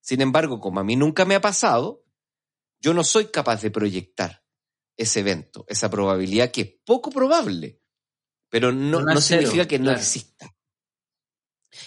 Sin 0.00 0.20
embargo, 0.22 0.58
como 0.58 0.80
a 0.80 0.84
mí 0.84 0.96
nunca 0.96 1.24
me 1.24 1.36
ha 1.36 1.40
pasado, 1.40 2.04
yo 2.80 2.94
no 2.94 3.04
soy 3.04 3.26
capaz 3.26 3.62
de 3.62 3.70
proyectar 3.70 4.44
ese 4.96 5.20
evento, 5.20 5.64
esa 5.68 5.88
probabilidad 5.88 6.50
que 6.50 6.62
es 6.62 6.74
poco 6.84 7.10
probable, 7.10 7.80
pero 8.48 8.72
no, 8.72 9.00
no, 9.00 9.20
significa 9.20 9.68
que 9.68 9.78
no 9.78 9.92
exista. 9.92 10.52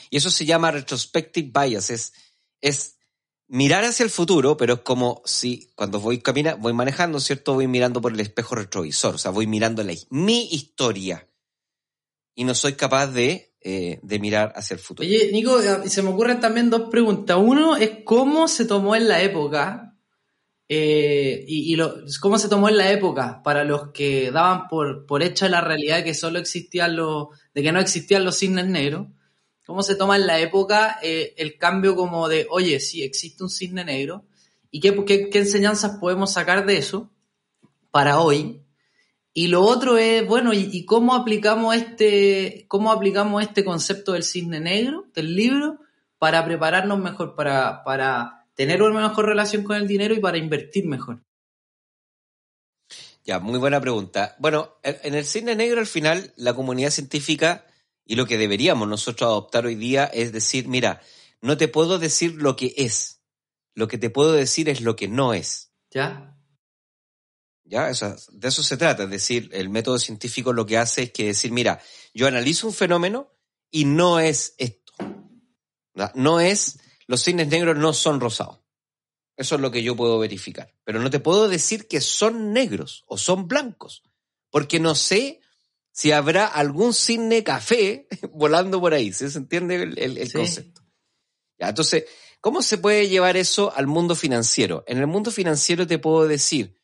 Y 0.10 0.15
eso 0.15 0.32
se 0.32 0.45
llama 0.45 0.71
retrospective 0.71 1.52
bias, 1.54 1.89
es, 1.89 2.13
es 2.62 2.97
mirar 3.51 3.83
hacia 3.83 4.05
el 4.05 4.09
futuro, 4.09 4.55
pero 4.55 4.75
es 4.75 4.79
como 4.79 5.21
si 5.25 5.69
cuando 5.75 5.99
voy 5.99 6.19
camina, 6.19 6.55
voy 6.55 6.71
manejando, 6.71 7.19
¿cierto? 7.19 7.53
Voy 7.53 7.67
mirando 7.67 7.99
por 7.99 8.13
el 8.13 8.19
espejo 8.21 8.55
retrovisor, 8.55 9.15
o 9.15 9.17
sea, 9.17 9.31
voy 9.31 9.45
mirando 9.45 9.83
la, 9.83 9.93
mi 10.09 10.47
historia 10.51 11.27
y 12.33 12.45
no 12.45 12.55
soy 12.55 12.73
capaz 12.73 13.07
de, 13.07 13.53
eh, 13.59 13.99
de 14.01 14.19
mirar 14.19 14.53
hacia 14.55 14.75
el 14.75 14.79
futuro. 14.79 15.05
Oye, 15.05 15.29
Nico, 15.33 15.59
eh, 15.59 15.89
se 15.89 16.01
me 16.01 16.11
ocurren 16.11 16.39
también 16.39 16.69
dos 16.69 16.89
preguntas. 16.89 17.37
Uno 17.37 17.75
es 17.75 17.91
cómo 18.05 18.47
se 18.47 18.63
tomó 18.63 18.95
en 18.95 19.09
la 19.09 19.21
época 19.21 19.97
eh, 20.69 21.43
y, 21.45 21.75
lo, 21.75 21.93
cómo 22.21 22.39
se 22.39 22.47
tomó 22.47 22.69
en 22.69 22.77
la 22.77 22.89
época 22.89 23.41
para 23.43 23.65
los 23.65 23.89
que 23.91 24.31
daban 24.31 24.69
por, 24.69 25.05
por 25.05 25.23
hecha 25.23 25.49
la 25.49 25.59
realidad 25.59 26.05
que 26.05 26.13
solo 26.13 26.39
existían 26.39 26.95
los, 26.95 27.27
de 27.53 27.63
que 27.63 27.73
no 27.73 27.81
existían 27.81 28.23
los 28.23 28.37
cisnes 28.37 28.67
negros 28.67 29.07
cómo 29.71 29.84
se 29.84 29.95
toma 29.95 30.17
en 30.17 30.27
la 30.27 30.38
época 30.41 30.99
eh, 31.01 31.34
el 31.38 31.57
cambio 31.57 31.95
como 31.95 32.27
de, 32.27 32.45
oye, 32.49 32.81
sí, 32.81 33.03
existe 33.03 33.41
un 33.41 33.49
cisne 33.49 33.86
negro, 33.86 34.25
y 34.69 34.81
qué, 34.81 35.29
enseñanzas 35.31 35.97
podemos 35.97 36.34
sacar 36.34 36.65
de 36.65 36.75
eso 36.75 37.10
para 37.89 38.19
hoy. 38.19 38.65
Y 39.34 39.47
lo 39.47 39.62
otro 39.62 39.97
es, 39.97 40.27
bueno, 40.27 40.51
y, 40.51 40.84
cómo 40.84 41.15
aplicamos 41.15 41.73
este, 41.73 42.65
cómo 42.67 42.91
aplicamos 42.91 43.41
este 43.43 43.63
concepto 43.63 44.12
del 44.12 44.23
cisne 44.23 44.60
negro, 44.60 45.05
del 45.15 45.38
libro, 45.38 45.79
para 46.17 46.43
prepararnos 46.43 46.99
mejor, 46.99 47.36
para, 47.36 47.86
para 47.86 48.45
tener 48.55 48.81
una 48.81 49.07
mejor 49.07 49.25
relación 49.25 49.63
con 49.63 49.77
el 49.77 49.88
dinero 49.88 50.13
y 50.13 50.19
para 50.19 50.38
invertir 50.38 50.86
mejor. 50.86 51.23
Ya, 53.23 53.39
muy 53.39 53.57
buena 53.57 53.79
pregunta. 53.79 54.36
Bueno, 54.38 54.75
en 54.84 55.15
el 55.15 55.23
cisne 55.23 55.55
negro 55.55 55.79
al 55.79 55.88
final 55.88 56.34
la 56.36 56.53
comunidad 56.53 56.89
científica 56.89 57.63
y 58.05 58.15
lo 58.15 58.25
que 58.25 58.37
deberíamos 58.37 58.87
nosotros 58.87 59.27
adoptar 59.27 59.65
hoy 59.65 59.75
día 59.75 60.05
es 60.05 60.31
decir, 60.31 60.67
mira, 60.67 61.01
no 61.41 61.57
te 61.57 61.67
puedo 61.67 61.99
decir 61.99 62.35
lo 62.35 62.55
que 62.55 62.73
es, 62.77 63.21
lo 63.73 63.87
que 63.87 63.97
te 63.97 64.09
puedo 64.09 64.33
decir 64.33 64.69
es 64.69 64.81
lo 64.81 64.95
que 64.95 65.07
no 65.07 65.33
es. 65.33 65.71
¿Ya? 65.89 66.37
¿Ya? 67.63 67.87
de 67.87 68.47
eso 68.47 68.63
se 68.63 68.77
trata, 68.77 69.03
es 69.03 69.09
decir, 69.09 69.49
el 69.53 69.69
método 69.69 69.97
científico 69.97 70.51
lo 70.51 70.65
que 70.65 70.77
hace 70.77 71.03
es 71.03 71.11
que 71.11 71.27
decir, 71.27 71.51
mira, 71.51 71.81
yo 72.13 72.27
analizo 72.27 72.67
un 72.67 72.73
fenómeno 72.73 73.31
y 73.69 73.85
no 73.85 74.19
es 74.19 74.55
esto. 74.57 74.93
No 76.15 76.39
es, 76.39 76.79
los 77.07 77.21
cines 77.21 77.47
negros 77.47 77.77
no 77.77 77.93
son 77.93 78.19
rosados. 78.19 78.59
Eso 79.37 79.55
es 79.55 79.61
lo 79.61 79.71
que 79.71 79.83
yo 79.83 79.95
puedo 79.95 80.19
verificar. 80.19 80.73
Pero 80.83 80.99
no 80.99 81.09
te 81.09 81.19
puedo 81.19 81.47
decir 81.47 81.87
que 81.87 82.01
son 82.01 82.53
negros 82.53 83.03
o 83.07 83.17
son 83.17 83.47
blancos, 83.47 84.03
porque 84.49 84.79
no 84.79 84.93
sé 84.93 85.39
si 85.91 86.12
habrá 86.12 86.47
algún 86.47 86.93
cisne 86.93 87.43
café 87.43 88.08
volando 88.34 88.80
por 88.80 88.93
ahí. 88.93 89.12
¿Se 89.13 89.25
entiende 89.38 89.75
el, 89.84 90.32
concepto? 90.32 90.82
Ya, 91.60 91.69
entonces, 91.69 92.06
¿cómo 92.39 92.62
se 92.62 92.77
puede 92.77 93.08
llevar 93.08 93.38
eso 93.38 93.73
al 93.75 93.88
mundo 93.88 94.15
financiero? 94.15 94.84
En 94.88 94.97
el 94.97 95.08
mundo 95.08 95.32
financiero 95.32 95.86
te 95.86 95.99
puedo 95.99 96.27
decir, 96.27 96.80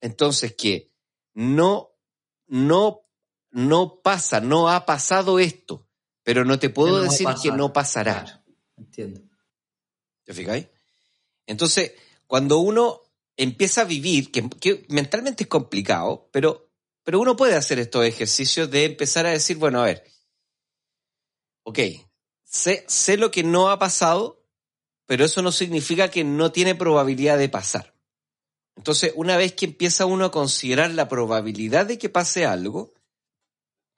entonces, 0.00 0.54
que 0.54 0.92
no, 1.34 1.96
no, 2.46 3.08
no 3.50 4.00
pasa, 4.02 4.40
no 4.40 4.68
ha 4.68 4.84
pasado 4.86 5.38
esto, 5.38 5.88
pero 6.22 6.44
no 6.44 6.58
te 6.58 6.70
puedo 6.70 7.02
decir 7.02 7.28
que 7.42 7.50
no 7.50 7.72
pasará. 7.72 8.44
entiendo. 8.76 9.22
¿Te 10.24 10.34
fijáis? 10.34 10.68
Entonces, 11.46 11.92
cuando 12.28 12.58
uno 12.58 13.00
empieza 13.36 13.80
a 13.80 13.84
vivir, 13.84 14.30
que 14.30 14.86
mentalmente 14.88 15.44
es 15.44 15.48
complicado, 15.48 16.28
pero 16.32 16.71
pero 17.04 17.20
uno 17.20 17.36
puede 17.36 17.54
hacer 17.54 17.78
estos 17.78 18.04
ejercicios 18.04 18.70
de 18.70 18.84
empezar 18.84 19.26
a 19.26 19.30
decir, 19.30 19.56
bueno, 19.56 19.80
a 19.80 19.86
ver, 19.86 20.04
ok, 21.64 21.78
sé, 22.44 22.84
sé 22.88 23.16
lo 23.16 23.30
que 23.30 23.42
no 23.42 23.70
ha 23.70 23.78
pasado, 23.78 24.44
pero 25.06 25.24
eso 25.24 25.42
no 25.42 25.52
significa 25.52 26.10
que 26.10 26.24
no 26.24 26.52
tiene 26.52 26.74
probabilidad 26.74 27.38
de 27.38 27.48
pasar. 27.48 27.94
Entonces, 28.76 29.12
una 29.16 29.36
vez 29.36 29.52
que 29.52 29.66
empieza 29.66 30.06
uno 30.06 30.24
a 30.24 30.30
considerar 30.30 30.90
la 30.92 31.08
probabilidad 31.08 31.86
de 31.86 31.98
que 31.98 32.08
pase 32.08 32.46
algo, 32.46 32.94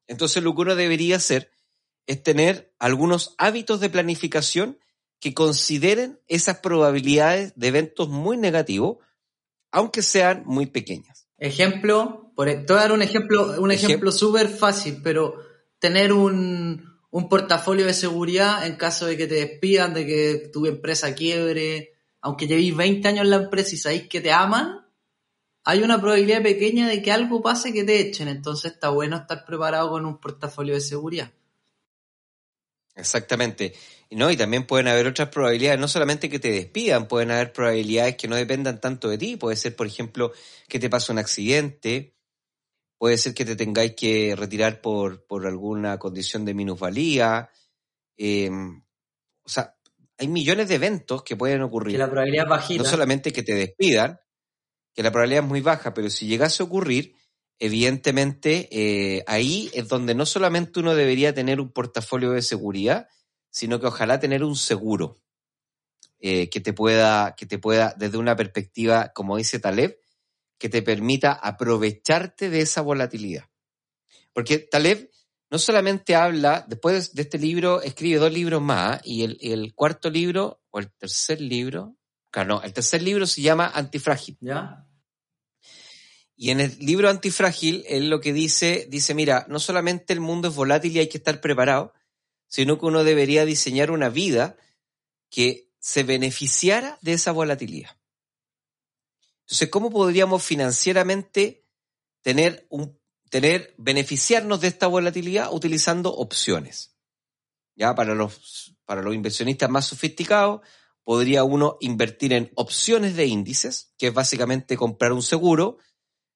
entonces 0.06 0.42
lo 0.42 0.54
que 0.54 0.62
uno 0.62 0.74
debería 0.74 1.16
hacer 1.16 1.52
es 2.06 2.22
tener 2.22 2.74
algunos 2.78 3.34
hábitos 3.38 3.80
de 3.80 3.90
planificación 3.90 4.78
que 5.20 5.32
consideren 5.32 6.20
esas 6.26 6.58
probabilidades 6.58 7.54
de 7.56 7.68
eventos 7.68 8.08
muy 8.08 8.36
negativos, 8.36 8.98
aunque 9.70 10.02
sean 10.02 10.42
muy 10.44 10.66
pequeñas. 10.66 11.23
Ejemplo, 11.38 12.32
por, 12.34 12.48
e, 12.48 12.56
te 12.56 12.72
voy 12.72 12.80
a 12.80 12.82
dar 12.82 12.92
un 12.92 13.02
ejemplo, 13.02 13.60
un 13.60 13.70
ejemplo 13.70 14.12
súper 14.12 14.48
fácil, 14.48 15.00
pero 15.02 15.36
tener 15.78 16.12
un, 16.12 16.94
un 17.10 17.28
portafolio 17.28 17.86
de 17.86 17.94
seguridad 17.94 18.66
en 18.66 18.76
caso 18.76 19.06
de 19.06 19.16
que 19.16 19.26
te 19.26 19.34
despidan, 19.34 19.94
de 19.94 20.06
que 20.06 20.50
tu 20.52 20.66
empresa 20.66 21.14
quiebre, 21.14 21.92
aunque 22.20 22.46
llevéis 22.46 22.76
20 22.76 23.06
años 23.06 23.24
en 23.24 23.30
la 23.30 23.36
empresa 23.36 23.74
y 23.74 23.78
sabéis 23.78 24.08
que 24.08 24.20
te 24.20 24.32
aman, 24.32 24.84
hay 25.64 25.82
una 25.82 26.00
probabilidad 26.00 26.42
pequeña 26.42 26.88
de 26.88 27.02
que 27.02 27.12
algo 27.12 27.42
pase 27.42 27.72
que 27.72 27.84
te 27.84 28.00
echen. 28.00 28.28
Entonces 28.28 28.72
está 28.72 28.88
bueno 28.88 29.16
estar 29.16 29.44
preparado 29.44 29.90
con 29.90 30.06
un 30.06 30.18
portafolio 30.18 30.74
de 30.74 30.80
seguridad. 30.80 31.32
Exactamente. 32.94 33.74
¿no? 34.14 34.30
Y 34.30 34.36
también 34.36 34.66
pueden 34.66 34.88
haber 34.88 35.06
otras 35.06 35.28
probabilidades, 35.28 35.80
no 35.80 35.88
solamente 35.88 36.28
que 36.28 36.38
te 36.38 36.50
despidan, 36.50 37.08
pueden 37.08 37.30
haber 37.30 37.52
probabilidades 37.52 38.16
que 38.16 38.28
no 38.28 38.36
dependan 38.36 38.80
tanto 38.80 39.08
de 39.08 39.18
ti. 39.18 39.36
Puede 39.36 39.56
ser, 39.56 39.74
por 39.76 39.86
ejemplo, 39.86 40.32
que 40.68 40.78
te 40.78 40.90
pase 40.90 41.12
un 41.12 41.18
accidente, 41.18 42.14
puede 42.98 43.18
ser 43.18 43.34
que 43.34 43.44
te 43.44 43.56
tengáis 43.56 43.94
que 43.94 44.34
retirar 44.36 44.80
por, 44.80 45.26
por 45.26 45.46
alguna 45.46 45.98
condición 45.98 46.44
de 46.44 46.54
minusvalía. 46.54 47.50
Em, 48.16 48.82
o 49.44 49.48
sea, 49.48 49.76
hay 50.18 50.28
millones 50.28 50.68
de 50.68 50.76
eventos 50.76 51.22
que 51.22 51.36
pueden 51.36 51.62
ocurrir. 51.62 51.94
Que 51.94 51.98
la 51.98 52.10
probabilidad 52.10 52.44
es 52.44 52.50
bajita. 52.50 52.82
No 52.82 52.88
solamente 52.88 53.32
que 53.32 53.42
te 53.42 53.54
despidan, 53.54 54.20
que 54.94 55.02
la 55.02 55.10
probabilidad 55.10 55.42
es 55.42 55.48
muy 55.48 55.60
baja, 55.60 55.92
pero 55.92 56.08
si 56.08 56.26
llegase 56.26 56.62
a 56.62 56.66
ocurrir, 56.66 57.14
evidentemente 57.58 58.68
eh, 58.70 59.24
ahí 59.26 59.70
es 59.74 59.88
donde 59.88 60.14
no 60.14 60.26
solamente 60.26 60.80
uno 60.80 60.94
debería 60.94 61.34
tener 61.34 61.60
un 61.60 61.70
portafolio 61.70 62.32
de 62.32 62.42
seguridad, 62.42 63.08
sino 63.50 63.80
que 63.80 63.86
ojalá 63.86 64.18
tener 64.18 64.42
un 64.42 64.56
seguro 64.56 65.16
eh, 66.18 66.48
que 66.50 66.60
te 66.60 66.72
pueda, 66.72 67.34
que 67.36 67.46
te 67.46 67.58
pueda, 67.58 67.94
desde 67.96 68.18
una 68.18 68.34
perspectiva, 68.34 69.12
como 69.14 69.36
dice 69.36 69.58
Taleb, 69.58 69.98
que 70.58 70.68
te 70.68 70.82
permita 70.82 71.32
aprovecharte 71.32 72.50
de 72.50 72.62
esa 72.62 72.80
volatilidad. 72.80 73.44
Porque 74.32 74.58
Taleb 74.58 75.10
no 75.50 75.58
solamente 75.58 76.16
habla, 76.16 76.64
después 76.66 77.14
de 77.14 77.22
este 77.22 77.38
libro, 77.38 77.82
escribe 77.82 78.18
dos 78.18 78.32
libros 78.32 78.60
más, 78.60 79.00
y 79.04 79.22
el, 79.22 79.74
cuarto 79.74 80.10
libro, 80.10 80.62
o 80.70 80.80
el 80.80 80.90
tercer 80.92 81.40
libro, 81.40 81.96
claro, 82.30 82.56
no, 82.56 82.62
el 82.62 82.72
tercer 82.72 83.02
libro 83.02 83.26
se 83.26 83.42
llama 83.42 83.70
Antifrágil. 83.72 84.36
¿Ya? 84.40 84.86
Y 86.36 86.50
en 86.50 86.60
el 86.60 86.76
libro 86.78 87.08
Antifrágil, 87.08 87.84
él 87.88 88.10
lo 88.10 88.20
que 88.20 88.32
dice, 88.32 88.86
dice, 88.90 89.14
mira, 89.14 89.46
no 89.48 89.60
solamente 89.60 90.12
el 90.12 90.20
mundo 90.20 90.48
es 90.48 90.54
volátil 90.54 90.96
y 90.96 90.98
hay 90.98 91.08
que 91.08 91.18
estar 91.18 91.40
preparado, 91.40 91.92
sino 92.48 92.78
que 92.78 92.86
uno 92.86 93.04
debería 93.04 93.44
diseñar 93.44 93.90
una 93.90 94.08
vida 94.08 94.56
que 95.30 95.70
se 95.78 96.02
beneficiara 96.02 96.98
de 97.02 97.12
esa 97.12 97.32
volatilidad. 97.32 97.90
Entonces, 99.42 99.68
¿cómo 99.68 99.90
podríamos 99.90 100.42
financieramente 100.42 101.66
tener 102.22 102.66
un, 102.70 102.98
tener, 103.28 103.74
beneficiarnos 103.76 104.60
de 104.60 104.68
esta 104.68 104.86
volatilidad 104.86 105.52
utilizando 105.52 106.14
opciones? 106.14 106.96
Ya 107.76 107.94
para 107.94 108.14
los, 108.14 108.76
para 108.84 109.02
los 109.02 109.14
inversionistas 109.14 109.68
más 109.68 109.86
sofisticados, 109.86 110.62
podría 111.02 111.44
uno 111.44 111.76
invertir 111.80 112.32
en 112.32 112.50
opciones 112.54 113.14
de 113.14 113.26
índices, 113.26 113.92
que 113.98 114.06
es 114.08 114.14
básicamente 114.14 114.76
comprar 114.76 115.12
un 115.12 115.22
seguro 115.22 115.78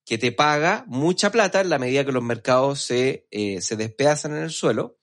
que 0.09 0.17
te 0.17 0.33
paga 0.33 0.85
mucha 0.87 1.31
plata 1.31 1.61
en 1.61 1.69
la 1.69 1.79
medida 1.79 2.03
que 2.03 2.13
los 2.13 2.23
mercados 2.23 2.81
se, 2.81 3.29
eh, 3.31 3.61
se 3.61 3.77
despedazan 3.77 4.35
en 4.35 4.43
el 4.43 4.51
suelo. 4.51 4.99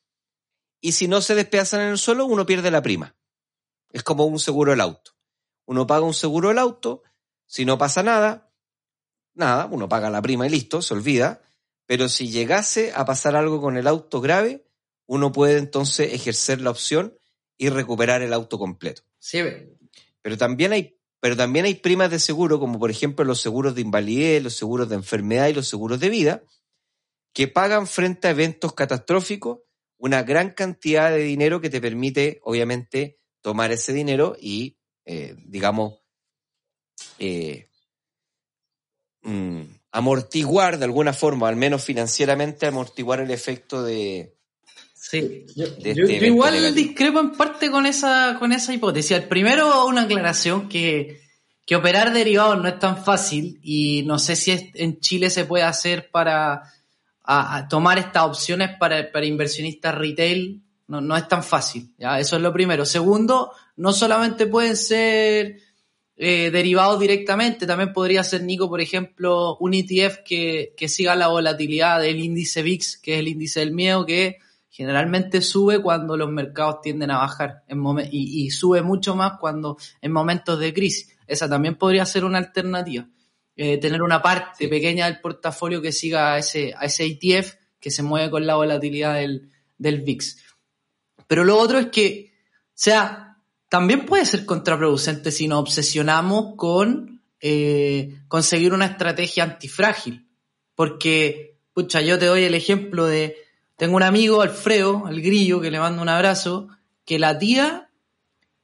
Y 0.82 0.94
si 0.94 1.08
no 1.08 1.22
se 1.22 1.36
despedazan 1.36 1.82
en 1.82 1.90
el 1.90 2.00
suelo, 2.00 2.26
uno 2.26 2.48
pierde 2.48 2.72
la 2.72 2.82
prima. 2.82 3.16
Es 3.92 4.02
como 4.02 4.26
un 4.26 4.40
seguro 4.40 4.72
del 4.72 4.82
auto. 4.82 5.12
Uno 5.66 5.86
paga 5.86 6.02
un 6.02 6.16
seguro 6.16 6.50
del 6.50 6.58
auto, 6.58 7.04
si 7.46 7.66
no 7.66 7.78
pasa 7.78 8.02
nada, 8.02 8.52
nada, 9.36 9.68
uno 9.68 9.88
paga 9.88 10.10
la 10.10 10.24
prima 10.24 10.48
y 10.48 10.50
listo, 10.50 10.82
se 10.82 10.96
olvida. 10.96 11.44
Pero 11.86 12.10
si 12.10 12.32
llegase 12.32 12.92
a 12.96 13.06
pasar 13.06 13.36
algo 13.36 13.62
con 13.62 13.78
el 13.78 13.86
auto 13.86 14.22
grave, 14.22 14.68
uno 15.06 15.32
puede 15.32 15.60
entonces 15.60 16.14
ejercer 16.14 16.62
la 16.62 16.72
opción 16.72 17.16
y 17.60 17.70
recuperar 17.70 18.24
el 18.24 18.34
auto 18.34 18.58
completo. 18.58 19.04
Sí. 19.20 19.44
Pero 20.24 20.36
también 20.36 20.74
hay, 20.74 20.95
pero 21.26 21.36
también 21.36 21.66
hay 21.66 21.74
primas 21.74 22.12
de 22.12 22.20
seguro, 22.20 22.60
como 22.60 22.78
por 22.78 22.92
ejemplo 22.92 23.26
los 23.26 23.42
seguros 23.42 23.74
de 23.74 23.82
invalidez, 23.82 24.44
los 24.44 24.56
seguros 24.56 24.90
de 24.90 24.94
enfermedad 24.94 25.48
y 25.48 25.54
los 25.54 25.68
seguros 25.68 26.00
de 26.00 26.10
vida, 26.10 26.44
que 27.34 27.48
pagan 27.48 27.88
frente 27.88 28.28
a 28.28 28.30
eventos 28.30 28.74
catastróficos 28.74 29.62
una 29.98 30.22
gran 30.22 30.52
cantidad 30.52 31.10
de 31.10 31.24
dinero 31.24 31.62
que 31.62 31.72
te 31.72 31.82
permite, 31.82 32.40
obviamente, 32.44 33.18
tomar 33.42 33.72
ese 33.72 33.92
dinero 33.92 34.38
y, 34.40 34.78
eh, 35.04 35.36
digamos, 35.48 35.96
eh, 37.18 37.70
mm, 39.24 39.64
amortiguar 39.94 40.78
de 40.78 40.86
alguna 40.86 41.12
forma, 41.12 41.50
al 41.50 41.56
menos 41.56 41.84
financieramente, 41.84 42.68
amortiguar 42.68 43.20
el 43.20 43.32
efecto 43.32 43.82
de... 43.82 44.35
Sí, 45.08 45.46
yo, 45.56 45.66
este 45.66 46.26
igual 46.26 46.74
discrepo 46.74 47.20
en 47.20 47.34
parte 47.34 47.70
con 47.70 47.86
esa, 47.86 48.38
con 48.40 48.52
esa 48.52 48.74
hipótesis. 48.74 49.12
El 49.12 49.28
primero, 49.28 49.86
una 49.86 50.02
aclaración 50.02 50.68
que, 50.68 51.22
que 51.64 51.76
operar 51.76 52.12
derivados 52.12 52.60
no 52.60 52.68
es 52.68 52.80
tan 52.80 52.98
fácil 52.98 53.60
y 53.62 54.02
no 54.08 54.18
sé 54.18 54.36
si 54.36 54.72
en 54.74 55.00
Chile 55.00 55.30
se 55.30 55.46
puede 55.46 55.64
hacer 55.64 56.10
para 56.10 56.64
a, 57.24 57.68
tomar 57.70 58.00
estas 58.00 58.24
opciones 58.24 58.72
para, 58.80 59.12
para 59.12 59.28
inversionistas 59.28 59.94
retail 59.94 60.64
no, 60.88 61.02
no, 61.02 61.16
es 61.16 61.28
tan 61.28 61.44
fácil. 61.44 61.94
¿ya? 62.00 62.20
Eso 62.20 62.38
es 62.38 62.42
lo 62.42 62.52
primero. 62.52 62.84
Segundo, 62.84 63.52
no 63.76 63.94
solamente 63.94 64.48
pueden 64.48 64.76
ser 64.76 65.60
eh, 66.16 66.50
derivados 66.50 67.00
directamente, 67.00 67.68
también 67.68 67.94
podría 67.94 68.24
ser, 68.24 68.42
Nico, 68.42 68.68
por 68.70 68.82
ejemplo, 68.82 69.56
un 69.60 69.76
ETF 69.76 70.24
que, 70.26 70.74
que 70.76 70.90
siga 70.90 71.14
la 71.14 71.28
volatilidad 71.28 72.02
del 72.02 72.20
índice 72.20 72.64
VIX, 72.64 72.98
que 72.98 73.14
es 73.14 73.20
el 73.20 73.28
índice 73.28 73.60
del 73.60 73.72
miedo, 73.72 74.04
que 74.04 74.40
generalmente 74.76 75.42
sube 75.42 75.82
cuando 75.82 76.18
los 76.18 76.30
mercados 76.30 76.82
tienden 76.82 77.10
a 77.10 77.20
bajar 77.20 77.64
en 77.70 77.82
y, 78.12 78.46
y 78.46 78.52
sube 78.52 78.82
mucho 78.82 79.16
más 79.16 79.40
cuando 79.40 79.78
en 80.02 80.12
momentos 80.12 80.60
de 80.60 80.74
crisis. 80.74 81.16
Esa 81.28 81.48
también 81.48 81.76
podría 81.76 82.06
ser 82.06 82.26
una 82.26 82.40
alternativa. 82.40 83.08
Eh, 83.56 83.78
tener 83.78 84.02
una 84.02 84.22
parte 84.22 84.68
pequeña 84.68 85.06
del 85.06 85.22
portafolio 85.22 85.82
que 85.82 85.94
siga 85.94 86.34
a 86.34 86.40
ese, 86.40 86.74
a 86.78 86.84
ese 86.84 87.06
ETF 87.06 87.54
que 87.80 87.90
se 87.90 88.04
mueve 88.04 88.30
con 88.30 88.46
la 88.46 88.56
volatilidad 88.56 89.16
del, 89.16 89.50
del 89.78 90.02
VIX. 90.02 90.44
Pero 91.26 91.46
lo 91.46 91.58
otro 91.58 91.80
es 91.80 91.86
que, 91.88 92.34
o 92.52 92.74
sea, 92.74 93.38
también 93.70 94.06
puede 94.06 94.26
ser 94.26 94.46
contraproducente 94.46 95.32
si 95.32 95.48
nos 95.48 95.60
obsesionamos 95.60 96.56
con 96.58 97.24
eh, 97.40 98.20
conseguir 98.28 98.74
una 98.74 98.88
estrategia 98.88 99.46
antifrágil. 99.46 100.28
Porque, 100.76 101.62
pucha, 101.72 102.02
yo 102.02 102.20
te 102.20 102.26
doy 102.26 102.44
el 102.44 102.56
ejemplo 102.56 103.06
de, 103.06 103.38
tengo 103.78 103.96
un 103.98 104.04
amigo, 104.04 104.42
Alfredo, 104.42 105.08
el 105.10 105.22
grillo, 105.22 105.60
que 105.60 105.72
le 105.72 105.80
mando 105.80 106.02
un 106.02 106.10
abrazo, 106.10 106.70
que 107.06 107.20
la 107.20 107.38
tía, 107.38 107.90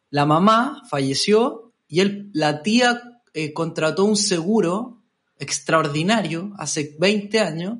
la 0.10 0.26
mamá, 0.26 0.84
falleció 0.89 1.74
y 1.88 2.00
él, 2.00 2.30
la 2.34 2.63
tía 2.63 3.21
eh, 3.34 3.54
contrató 3.54 4.06
un 4.06 4.15
seguro 4.15 5.04
extraordinario 5.38 6.54
hace 6.58 6.95
20 7.00 7.39
años 7.39 7.80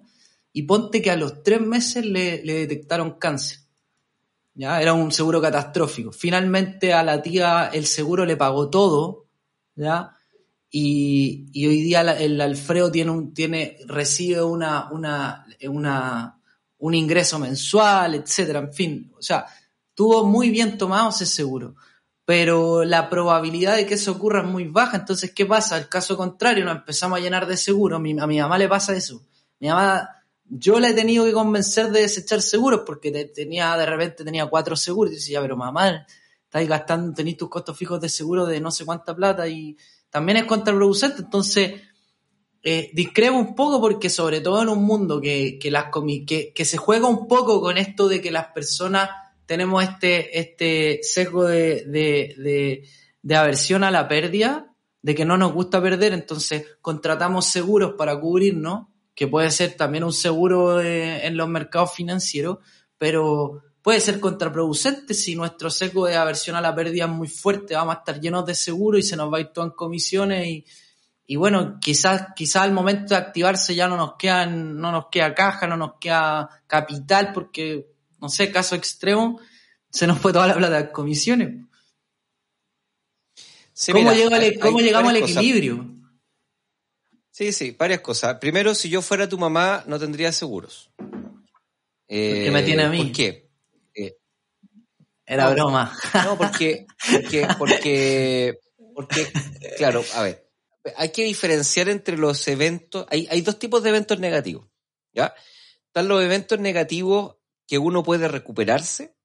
y 0.52 0.64
ponte 0.64 1.02
que 1.02 1.12
a 1.12 1.16
los 1.16 1.44
tres 1.44 1.62
meses 1.62 2.06
le, 2.06 2.42
detectaron 2.42 3.18
cáncer. 3.18 3.60
¿ya? 4.54 4.82
Era 4.82 4.94
un 4.94 5.12
seguro 5.12 5.42
catastrófico. 5.42 6.12
Finalmente 6.12 6.94
a 6.94 7.04
la 7.04 7.22
tía 7.22 7.70
el 7.72 7.86
seguro 7.86 8.26
le 8.26 8.36
pagó 8.36 8.70
todo, 8.70 9.28
¿ya? 9.76 10.18
Y, 10.70 11.50
hoy 11.68 11.82
día 11.82 12.02
el 12.02 12.40
Alfredo 12.40 12.92
tiene 12.92 13.12
un, 13.12 13.34
tiene, 13.34 13.78
recibe 13.88 14.42
una, 14.42 14.90
una, 14.92 15.46
una, 15.70 16.41
un 16.82 16.94
ingreso 16.94 17.40
mensual, 17.40 18.16
etcétera, 18.16 18.60
en 18.60 18.74
fin. 18.74 19.14
O 19.18 19.22
sea, 19.22 19.46
tuvo 19.96 20.26
muy 20.26 20.50
bien 20.52 20.78
tomado 20.78 21.10
ese 21.10 21.26
seguro 21.26 21.76
pero 22.32 22.86
la 22.86 23.10
probabilidad 23.10 23.76
de 23.76 23.86
que 23.86 23.96
eso 23.96 24.14
ocurra 24.14 24.40
es 24.40 24.48
muy 24.48 24.64
baja. 24.64 24.96
Entonces, 24.96 25.34
¿qué 25.34 25.46
pasa? 25.46 25.78
El 25.78 25.90
caso 25.90 26.16
contrario, 26.16 26.64
nos 26.64 26.78
empezamos 26.78 27.20
a 27.20 27.22
llenar 27.22 27.46
de 27.46 27.58
seguros. 27.58 27.98
a 27.98 28.02
mi 28.02 28.14
mamá 28.14 28.58
le 28.58 28.70
pasa 28.70 28.96
eso. 28.96 29.22
Mi 29.60 29.68
mamá, 29.68 30.10
yo 30.46 30.80
la 30.80 30.88
he 30.88 30.94
tenido 30.94 31.26
que 31.26 31.34
convencer 31.34 31.92
de 31.92 32.02
desechar 32.02 32.42
seguros 32.42 32.84
porque 32.86 33.12
tenía, 33.36 33.76
de 33.76 33.86
repente 33.86 34.24
tenía 34.24 34.46
cuatro 34.46 34.78
seguros. 34.78 35.12
Y 35.12 35.16
decía, 35.16 35.42
pero 35.42 35.58
mamá, 35.58 36.06
estáis 36.46 36.70
gastando, 36.70 37.14
tenéis 37.14 37.36
tus 37.36 37.50
costos 37.50 37.78
fijos 37.78 38.00
de 38.00 38.08
seguro 38.08 38.46
de 38.46 38.62
no 38.62 38.72
sé 38.72 38.86
cuánta 38.86 39.14
plata 39.14 39.46
y 39.48 39.76
también 40.10 40.38
es 40.38 40.46
contraproducente. 40.46 41.24
Entonces, 41.24 41.82
eh, 42.64 42.92
discrepo 42.94 43.38
un 43.38 43.56
poco 43.56 43.82
porque 43.82 44.10
sobre 44.10 44.40
todo 44.40 44.62
en 44.62 44.70
un 44.70 44.84
mundo 44.84 45.20
que, 45.20 45.58
que, 45.58 45.72
las 45.72 45.86
que, 46.28 46.54
que 46.54 46.66
se 46.66 46.78
juega 46.78 47.08
un 47.08 47.28
poco 47.28 47.60
con 47.60 47.78
esto 47.78 48.08
de 48.08 48.22
que 48.22 48.30
las 48.30 48.48
personas 48.48 49.10
tenemos 49.48 49.84
este, 49.84 50.40
este 50.40 51.00
sesgo 51.02 51.46
de, 51.46 51.86
de, 51.86 52.86
de, 53.22 53.36
aversión 53.36 53.84
a 53.84 53.90
la 53.90 54.08
pérdida, 54.08 54.74
de 55.02 55.16
que 55.16 55.26
no 55.26 55.38
nos 55.38 55.54
gusta 55.54 55.82
perder, 55.82 56.14
entonces 56.14 56.66
contratamos 56.82 57.48
seguros 57.48 57.96
para 57.98 58.20
cubrirnos, 58.20 58.88
que 59.16 59.28
puede 59.28 59.50
ser 59.50 59.74
también 59.74 60.04
un 60.04 60.14
seguro 60.14 60.82
en 60.82 61.36
los 61.36 61.50
mercados 61.50 61.94
financieros, 61.94 62.60
pero 62.98 63.64
puede 63.82 64.00
ser 64.00 64.20
contraproducente 64.20 65.14
si 65.16 65.36
nuestro 65.36 65.70
sesgo 65.70 66.06
de 66.06 66.16
aversión 66.16 66.56
a 66.56 66.62
la 66.62 66.76
pérdida 66.76 67.06
es 67.06 67.12
muy 67.12 67.28
fuerte, 67.28 67.74
vamos 67.74 67.96
a 67.96 68.00
estar 68.00 68.22
llenos 68.22 68.46
de 68.46 68.56
seguros 68.56 69.00
y 69.00 69.04
se 69.04 69.18
nos 69.18 69.34
va 69.34 69.40
a 69.40 69.42
ir 69.42 69.48
todo 69.48 69.66
en 69.66 69.72
comisiones 69.72 70.48
y, 70.48 70.66
y 71.32 71.38
bueno, 71.38 71.80
quizás, 71.80 72.34
quizás 72.36 72.64
al 72.64 72.74
momento 72.74 73.14
de 73.14 73.16
activarse 73.16 73.74
ya 73.74 73.88
no 73.88 73.96
nos 73.96 74.16
queda, 74.18 74.46
no 74.46 74.92
nos 74.92 75.06
queda 75.10 75.34
caja, 75.34 75.66
no 75.66 75.78
nos 75.78 75.94
queda 75.98 76.62
capital, 76.68 77.32
porque 77.32 77.88
no 78.20 78.28
sé, 78.28 78.52
caso 78.52 78.76
extremo, 78.76 79.40
se 79.90 80.08
nos 80.08 80.20
fue 80.20 80.34
toda 80.34 80.46
la 80.48 80.56
plata 80.56 80.76
de 80.76 80.92
comisiones. 80.92 81.66
¿Cómo, 83.94 84.12
llegamos 84.82 85.10
al 85.10 85.16
equilibrio? 85.16 85.86
Sí, 87.30 87.54
sí, 87.54 87.78
varias 87.80 88.02
cosas. 88.02 88.38
Primero, 88.40 88.76
si 88.76 88.90
yo 88.90 89.02
fuera 89.02 89.30
tu 89.30 89.38
mamá, 89.38 89.86
no 89.88 89.98
tendría 89.98 90.34
seguros. 90.34 90.92
¿Qué 92.10 92.50
me 92.52 92.62
tiene 92.64 92.84
a 92.84 92.90
mí? 92.90 93.06
¿Por 93.06 93.12
qué? 93.14 93.50
Eh, 93.96 94.18
Era 95.26 95.50
broma. 95.52 95.98
No, 96.26 96.38
porque, 96.38 96.88
porque, 97.10 97.48
porque, 97.58 98.60
porque, 98.94 99.32
claro, 99.78 100.04
a 100.16 100.24
ver, 100.24 100.51
hay 100.96 101.10
que 101.10 101.24
diferenciar 101.24 101.90
entre 101.90 102.18
los 102.18 102.48
eventos. 102.48 103.06
Hay, 103.10 103.28
hay 103.30 103.42
dos 103.42 103.60
tipos 103.60 103.84
de 103.84 103.90
eventos 103.90 104.20
negativos, 104.20 104.68
¿ya? 105.14 105.34
Están 105.88 106.08
los 106.08 106.24
eventos 106.24 106.60
negativos 106.60 107.36
que 107.68 107.78
uno 107.78 108.04
puede 108.04 108.28
recuperarse 108.28 109.16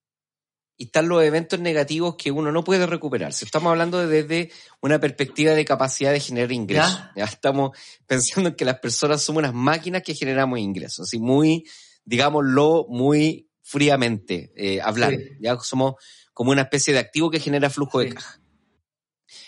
y 0.77 0.85
están 0.85 1.09
los 1.09 1.23
eventos 1.23 1.59
negativos 1.59 2.16
que 2.16 2.31
uno 2.31 2.53
no 2.53 2.62
puede 2.62 2.87
recuperarse. 2.87 3.45
Estamos 3.45 3.71
hablando 3.71 4.07
desde 4.07 4.51
una 4.81 5.01
perspectiva 5.01 5.53
de 5.53 5.64
capacidad 5.64 6.12
de 6.12 6.21
generar 6.21 6.53
ingresos. 6.53 7.01
¿Ya? 7.16 7.25
Estamos 7.25 7.77
pensando 8.07 8.51
en 8.51 8.55
que 8.55 8.64
las 8.64 8.79
personas 8.79 9.23
somos 9.23 9.40
unas 9.40 9.55
máquinas 9.55 10.03
que 10.03 10.14
generamos 10.14 10.59
ingresos, 10.59 11.09
así 11.09 11.19
muy, 11.19 11.64
digámoslo, 12.05 12.87
muy 12.88 13.49
fríamente 13.62 14.53
eh, 14.55 14.81
hablando. 14.83 15.23
Ya 15.40 15.57
somos 15.59 15.95
como 16.35 16.51
una 16.51 16.62
especie 16.62 16.92
de 16.92 17.01
activo 17.01 17.31
que 17.31 17.40
genera 17.40 17.71
flujo 17.71 18.01
de 18.01 18.11
caja. 18.14 18.40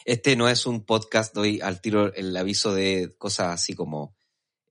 Este 0.05 0.37
no 0.37 0.49
es 0.49 0.67
un 0.67 0.85
podcast, 0.85 1.35
doy 1.35 1.61
al 1.61 1.81
tiro 1.81 2.13
el 2.15 2.37
aviso 2.37 2.75
de 2.75 3.15
cosas 3.19 3.49
así 3.55 3.75
como 3.75 4.17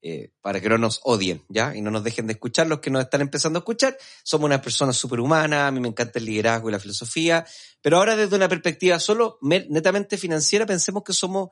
eh, 0.01 0.31
para 0.41 0.61
que 0.61 0.69
no 0.69 0.77
nos 0.77 1.01
odien, 1.03 1.43
¿ya? 1.49 1.75
Y 1.75 1.81
no 1.81 1.91
nos 1.91 2.03
dejen 2.03 2.27
de 2.27 2.33
escuchar 2.33 2.67
los 2.67 2.79
que 2.79 2.89
nos 2.89 3.03
están 3.03 3.21
empezando 3.21 3.59
a 3.59 3.61
escuchar. 3.61 3.97
Somos 4.23 4.45
una 4.45 4.61
persona 4.61 4.93
superhumana, 4.93 5.67
a 5.67 5.71
mí 5.71 5.79
me 5.79 5.87
encanta 5.87 6.19
el 6.19 6.25
liderazgo 6.25 6.69
y 6.69 6.71
la 6.71 6.79
filosofía, 6.79 7.45
pero 7.81 7.97
ahora 7.97 8.15
desde 8.15 8.35
una 8.35 8.47
perspectiva 8.47 8.99
solo 8.99 9.39
netamente 9.41 10.17
financiera, 10.17 10.65
pensemos 10.65 11.03
que 11.03 11.13
somos 11.13 11.49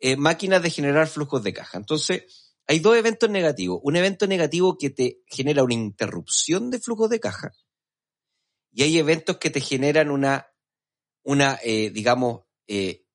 eh, 0.00 0.16
máquinas 0.16 0.62
de 0.62 0.70
generar 0.70 1.06
flujos 1.06 1.42
de 1.42 1.52
caja. 1.52 1.78
Entonces, 1.78 2.54
hay 2.66 2.78
dos 2.78 2.96
eventos 2.96 3.28
negativos. 3.28 3.80
Un 3.82 3.96
evento 3.96 4.26
negativo 4.26 4.78
que 4.78 4.90
te 4.90 5.22
genera 5.26 5.62
una 5.62 5.74
interrupción 5.74 6.70
de 6.70 6.80
flujos 6.80 7.10
de 7.10 7.20
caja 7.20 7.52
y 8.74 8.82
hay 8.82 8.98
eventos 8.98 9.36
que 9.38 9.50
te 9.50 9.60
generan 9.60 10.10
una, 10.10 10.48
una 11.22 11.58
eh, 11.62 11.90
digamos, 11.90 12.43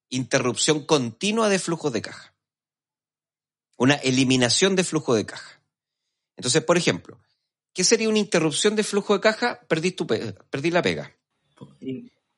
interrupción 0.09 0.85
continua 0.85 1.49
de 1.49 1.59
flujos 1.59 1.93
de 1.93 2.01
caja 2.01 2.35
una 3.79 3.95
eliminación 3.95 4.75
de 4.75 4.83
flujo 4.83 5.15
de 5.15 5.25
caja. 5.25 5.61
Entonces, 6.35 6.63
por 6.63 6.77
ejemplo, 6.77 7.17
¿qué 7.73 7.83
sería 7.83 8.09
una 8.09 8.19
interrupción 8.19 8.75
de 8.75 8.83
flujo 8.83 9.13
de 9.13 9.21
caja? 9.21 9.61
Perdí, 9.67 9.91
tu 9.91 10.05
perdí 10.05 10.69
la 10.69 10.81
pega. 10.81 11.15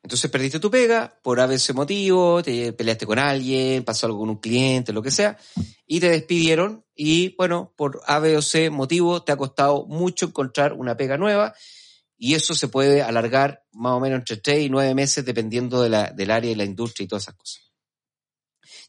Entonces 0.04 0.32
perdiste 0.32 0.60
tu 0.60 0.72
pega 0.72 1.20
por 1.22 1.40
ese 1.40 1.74
motivo, 1.74 2.42
te 2.42 2.74
peleaste 2.74 3.06
con 3.06 3.20
alguien, 3.20 3.84
pasó 3.84 4.08
algo 4.08 4.20
con 4.20 4.30
un 4.30 4.38
cliente, 4.38 4.94
lo 4.94 5.02
que 5.02 5.12
sea, 5.12 5.38
y 5.86 6.00
te 6.00 6.10
despidieron 6.10 6.86
y 6.96 7.36
bueno, 7.36 7.74
por 7.76 8.02
A, 8.06 8.20
B 8.20 8.38
o 8.38 8.42
C 8.42 8.70
motivo 8.70 9.24
te 9.24 9.32
ha 9.32 9.38
costado 9.38 9.86
mucho 9.86 10.28
encontrar 10.28 10.74
una 10.74 10.98
pega 10.98 11.18
nueva 11.18 11.54
y 12.24 12.36
eso 12.36 12.54
se 12.54 12.68
puede 12.68 13.02
alargar 13.02 13.66
más 13.72 13.94
o 13.94 14.00
menos 14.00 14.20
entre 14.20 14.38
3 14.38 14.66
y 14.66 14.70
9 14.70 14.94
meses 14.94 15.26
dependiendo 15.26 15.82
de 15.82 15.90
la, 15.90 16.12
del 16.12 16.30
área 16.30 16.52
y 16.52 16.56
la 16.56 16.66
industria 16.66 17.06
y 17.06 17.08
todas 17.08 17.24
esas 17.24 17.34
cosas. 17.34 17.72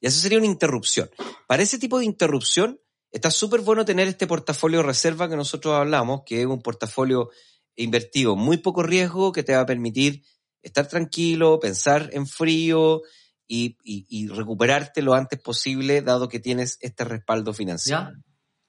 Y 0.03 0.07
eso 0.07 0.21
sería 0.21 0.37
una 0.37 0.49
interrupción. 0.49 1.09
Para 1.49 1.63
ese 1.63 1.79
tipo 1.79 1.99
de 1.99 2.05
interrupción, 2.05 2.79
está 3.11 3.31
súper 3.31 3.63
bueno 3.63 3.87
tener 3.87 4.07
este 4.07 4.27
portafolio 4.27 4.81
de 4.81 4.85
reserva 4.85 5.31
que 5.31 5.37
nosotros 5.37 5.73
hablamos, 5.73 6.25
que 6.27 6.43
es 6.43 6.47
un 6.47 6.61
portafolio 6.61 7.31
invertido, 7.75 8.37
muy 8.37 8.59
poco 8.59 8.83
riesgo, 8.83 9.33
que 9.33 9.43
te 9.43 9.55
va 9.55 9.63
a 9.63 9.67
permitir 9.67 10.23
estar 10.61 10.87
tranquilo, 10.87 11.59
pensar 11.59 12.11
en 12.13 12.27
frío 12.27 13.01
y, 13.49 14.29
recuperarte 14.29 15.01
lo 15.01 15.15
antes 15.15 15.41
posible, 15.41 16.03
dado 16.03 16.29
que 16.29 16.39
tienes 16.39 16.77
este 16.83 17.05
respaldo 17.05 17.55
financiero. 17.55 18.11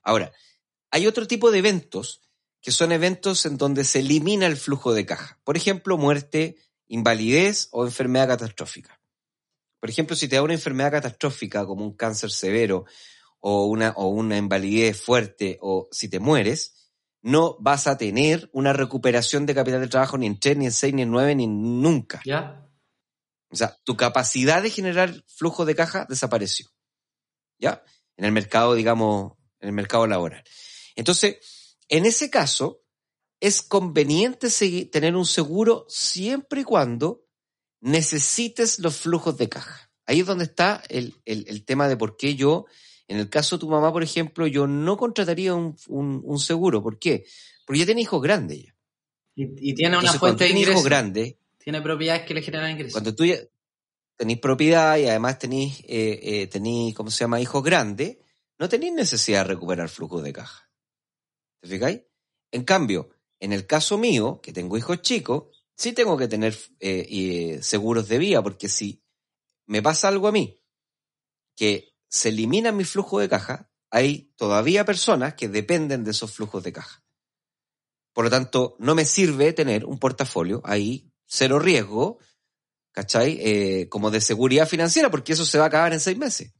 Ahora, 0.04 0.32
hay 0.89 1.06
otro 1.06 1.28
tipo 1.28 1.52
de 1.52 1.60
eventos 1.60 2.21
que 2.63 2.71
son 2.71 2.93
eventos 2.93 3.45
en 3.45 3.58
donde 3.58 3.84
se 3.84 3.99
elimina 3.99 4.47
el 4.47 4.56
flujo 4.56 4.93
de 4.93 5.06
caja. 5.06 5.38
Por 5.43 5.58
ejemplo, 5.58 5.97
muerte, 5.97 6.56
invalidez 6.88 7.67
o 7.71 7.84
enfermedad 7.84 8.30
catastrófica. 8.30 9.02
Por 9.82 9.89
ejemplo, 9.89 10.15
si 10.15 10.30
te 10.30 10.38
da 10.38 10.43
una 10.43 10.54
enfermedad 10.54 10.93
catastrófica 10.93 11.65
como 11.65 11.84
un 11.84 11.97
cáncer 11.97 12.32
severo 12.32 12.86
o 13.41 13.65
una, 13.65 13.89
o 13.97 14.08
una 14.08 14.38
invalidez 14.38 14.99
fuerte 14.99 15.58
o 15.62 15.89
si 15.91 16.08
te 16.08 16.21
mueres, 16.21 16.91
no 17.21 17.58
vas 17.60 17.86
a 17.86 17.97
tener 17.97 18.49
una 18.54 18.71
recuperación 18.71 19.45
de 19.45 19.56
capital 19.56 19.82
de 19.82 19.89
trabajo 19.89 20.17
ni 20.17 20.26
en 20.26 20.39
3, 20.39 20.58
ni 20.58 20.65
en 20.67 20.71
6, 20.71 20.93
ni 20.93 21.02
en 21.02 21.12
9, 21.12 21.36
ni 21.36 21.47
nunca. 21.47 22.21
¿Ya? 22.23 22.65
O 23.49 23.58
sea, 23.58 23.78
tu 23.84 23.97
capacidad 23.97 24.63
de 24.63 24.69
generar 24.69 25.13
flujo 25.28 25.65
de 25.65 25.76
caja 25.76 26.06
desapareció. 26.08 26.69
¿Ya? 27.60 27.84
En 28.15 28.23
el 28.23 28.32
mercado, 28.32 28.73
digamos, 28.73 29.34
en 29.60 29.67
el 29.67 29.73
mercado 29.73 30.08
laboral. 30.08 30.43
Entonces, 30.95 31.38
en 31.89 32.06
ese 32.06 32.30
caso, 32.30 32.82
es 33.39 33.62
conveniente 33.62 34.48
tener 34.86 35.15
un 35.15 35.26
seguro 35.26 35.86
siempre 35.89 36.62
y 36.62 36.63
cuando 36.63 37.26
necesites 37.82 38.80
los 38.80 38.96
flujos 38.96 39.38
de 39.38 39.50
caja. 39.50 39.91
Ahí 40.06 40.22
es 40.22 40.26
donde 40.26 40.46
está 40.46 40.82
el, 40.88 41.13
tema 41.65 41.88
de 41.88 41.98
por 41.98 42.15
qué 42.15 42.36
yo, 42.36 42.65
en 43.08 43.17
el 43.17 43.30
caso 43.30 43.58
de 43.58 43.62
tu 43.62 43.69
mamá, 43.69 43.91
por 43.91 44.04
ejemplo, 44.04 44.48
yo 44.48 44.65
no 44.67 44.98
contrataría 44.98 45.54
un, 45.54 46.39
seguro. 46.39 46.82
¿Por 46.82 47.00
qué? 47.00 47.26
Porque 47.65 47.80
ya 47.80 47.86
tiene 47.86 48.02
hijos 48.02 48.22
grandes 48.22 48.63
ya. 48.63 48.76
Y, 49.36 49.74
tiene 49.74 49.98
una 49.98 50.13
fuente 50.13 50.46
de 50.46 50.52
ingresos. 50.52 50.74
hijos 50.74 50.86
grandes. 50.86 51.36
Tiene 51.58 51.82
propiedades 51.82 52.24
que 52.24 52.34
le 52.34 52.41
generan 52.41 52.72
ingresos. 52.72 52.93
Cuando 52.93 53.15
tú 53.15 53.26
ya 53.26 53.38
tenés 54.15 54.39
propiedad 54.39 54.98
y 54.98 55.08
además 55.08 55.39
tenés, 55.39 55.80
eh, 55.82 56.50
eh 56.54 56.93
¿cómo 56.93 57.10
se 57.10 57.19
llama?, 57.24 57.41
hijos 57.41 57.63
grandes, 57.63 58.17
no 58.60 58.69
tenéis 58.69 58.93
necesidad 58.93 59.39
de 59.39 59.54
recuperar 59.54 59.89
flujos 59.89 60.24
de 60.24 60.32
caja. 60.32 60.62
¿Te 61.63 61.69
fijáis? 61.69 62.02
En 62.52 62.65
cambio, 62.65 63.10
en 63.39 63.54
el 63.54 63.65
caso 63.65 63.97
mío, 63.97 64.41
que 64.43 64.52
tengo 64.52 64.78
hijos 64.78 65.02
chicos, 65.02 65.45
sí 65.78 65.93
tengo 65.93 66.17
que 66.17 66.28
tener 66.28 66.58
eh, 66.82 67.60
seguros 67.62 68.10
de 68.10 68.17
vía, 68.17 68.41
porque 68.41 68.67
si 68.67 69.02
me 69.65 69.82
pasa 69.82 70.10
algo 70.10 70.28
a 70.28 70.34
mí, 70.34 70.62
que 71.56 71.95
se 72.10 72.30
elimina 72.30 72.73
mi 72.73 72.84
flujo 72.84 73.17
de 73.19 73.30
caja, 73.30 73.71
hay 73.89 74.34
todavía 74.36 74.84
personas 74.84 75.36
que 75.36 75.47
dependen 75.47 76.04
de 76.04 76.12
esos 76.12 76.34
flujos 76.34 76.65
de 76.65 76.73
caja. 76.73 77.02
Por 78.12 78.26
lo 78.26 78.30
tanto, 78.30 78.76
no 78.80 78.93
me 78.93 79.06
sirve 79.06 79.54
tener 79.54 79.86
un 79.86 79.99
portafolio 79.99 80.62
ahí, 80.65 81.13
cero 81.26 81.60
riesgo, 81.60 82.19
¿cachai? 82.91 83.39
Eh, 83.39 83.88
como 83.88 84.12
de 84.12 84.19
seguridad 84.19 84.67
financiera, 84.67 85.10
porque 85.10 85.32
eso 85.32 85.45
se 85.45 85.60
va 85.60 85.63
a 85.63 85.67
acabar 85.67 85.93
en 85.93 86.02
seis 86.02 86.17
meses. 86.17 86.54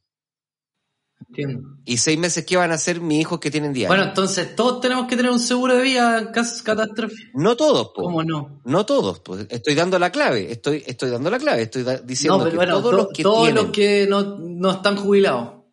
¿Y 1.86 1.98
seis 1.98 2.18
meses 2.18 2.46
qué 2.46 2.58
van 2.58 2.72
a 2.72 2.76
hacer 2.76 3.02
mis 3.02 3.22
hijos 3.22 3.40
que 3.40 3.52
tienen 3.52 3.74
10 3.74 3.88
Bueno, 3.88 4.04
entonces 4.04 4.56
todos 4.56 4.82
tenemos 4.82 5.08
que 5.08 5.16
tener 5.16 5.32
un 5.32 5.40
seguro 5.40 5.76
de 5.76 5.84
vida 5.84 6.20
en 6.20 6.28
casos 6.28 6.62
catastróficos. 6.62 7.32
No 7.34 7.56
todos, 7.56 7.92
¿Cómo 7.94 8.24
no? 8.24 8.62
No 8.66 8.86
todos, 8.86 9.20
pues. 9.20 9.48
Estoy 9.50 9.76
dando 9.76 10.00
la 10.00 10.12
clave, 10.12 10.52
estoy, 10.52 10.84
estoy 10.86 11.10
dando 11.10 11.30
la 11.30 11.40
clave, 11.40 11.64
estoy 11.64 11.86
diciendo 12.04 12.50
que 12.50 12.58
todos 12.58 12.94
los 12.94 13.08
que 13.14 13.24
todos 13.24 13.54
los 13.54 13.66
que 13.72 14.08
no, 14.08 14.38
no 14.40 14.72
están 14.72 14.96
jubilados. 14.98 15.64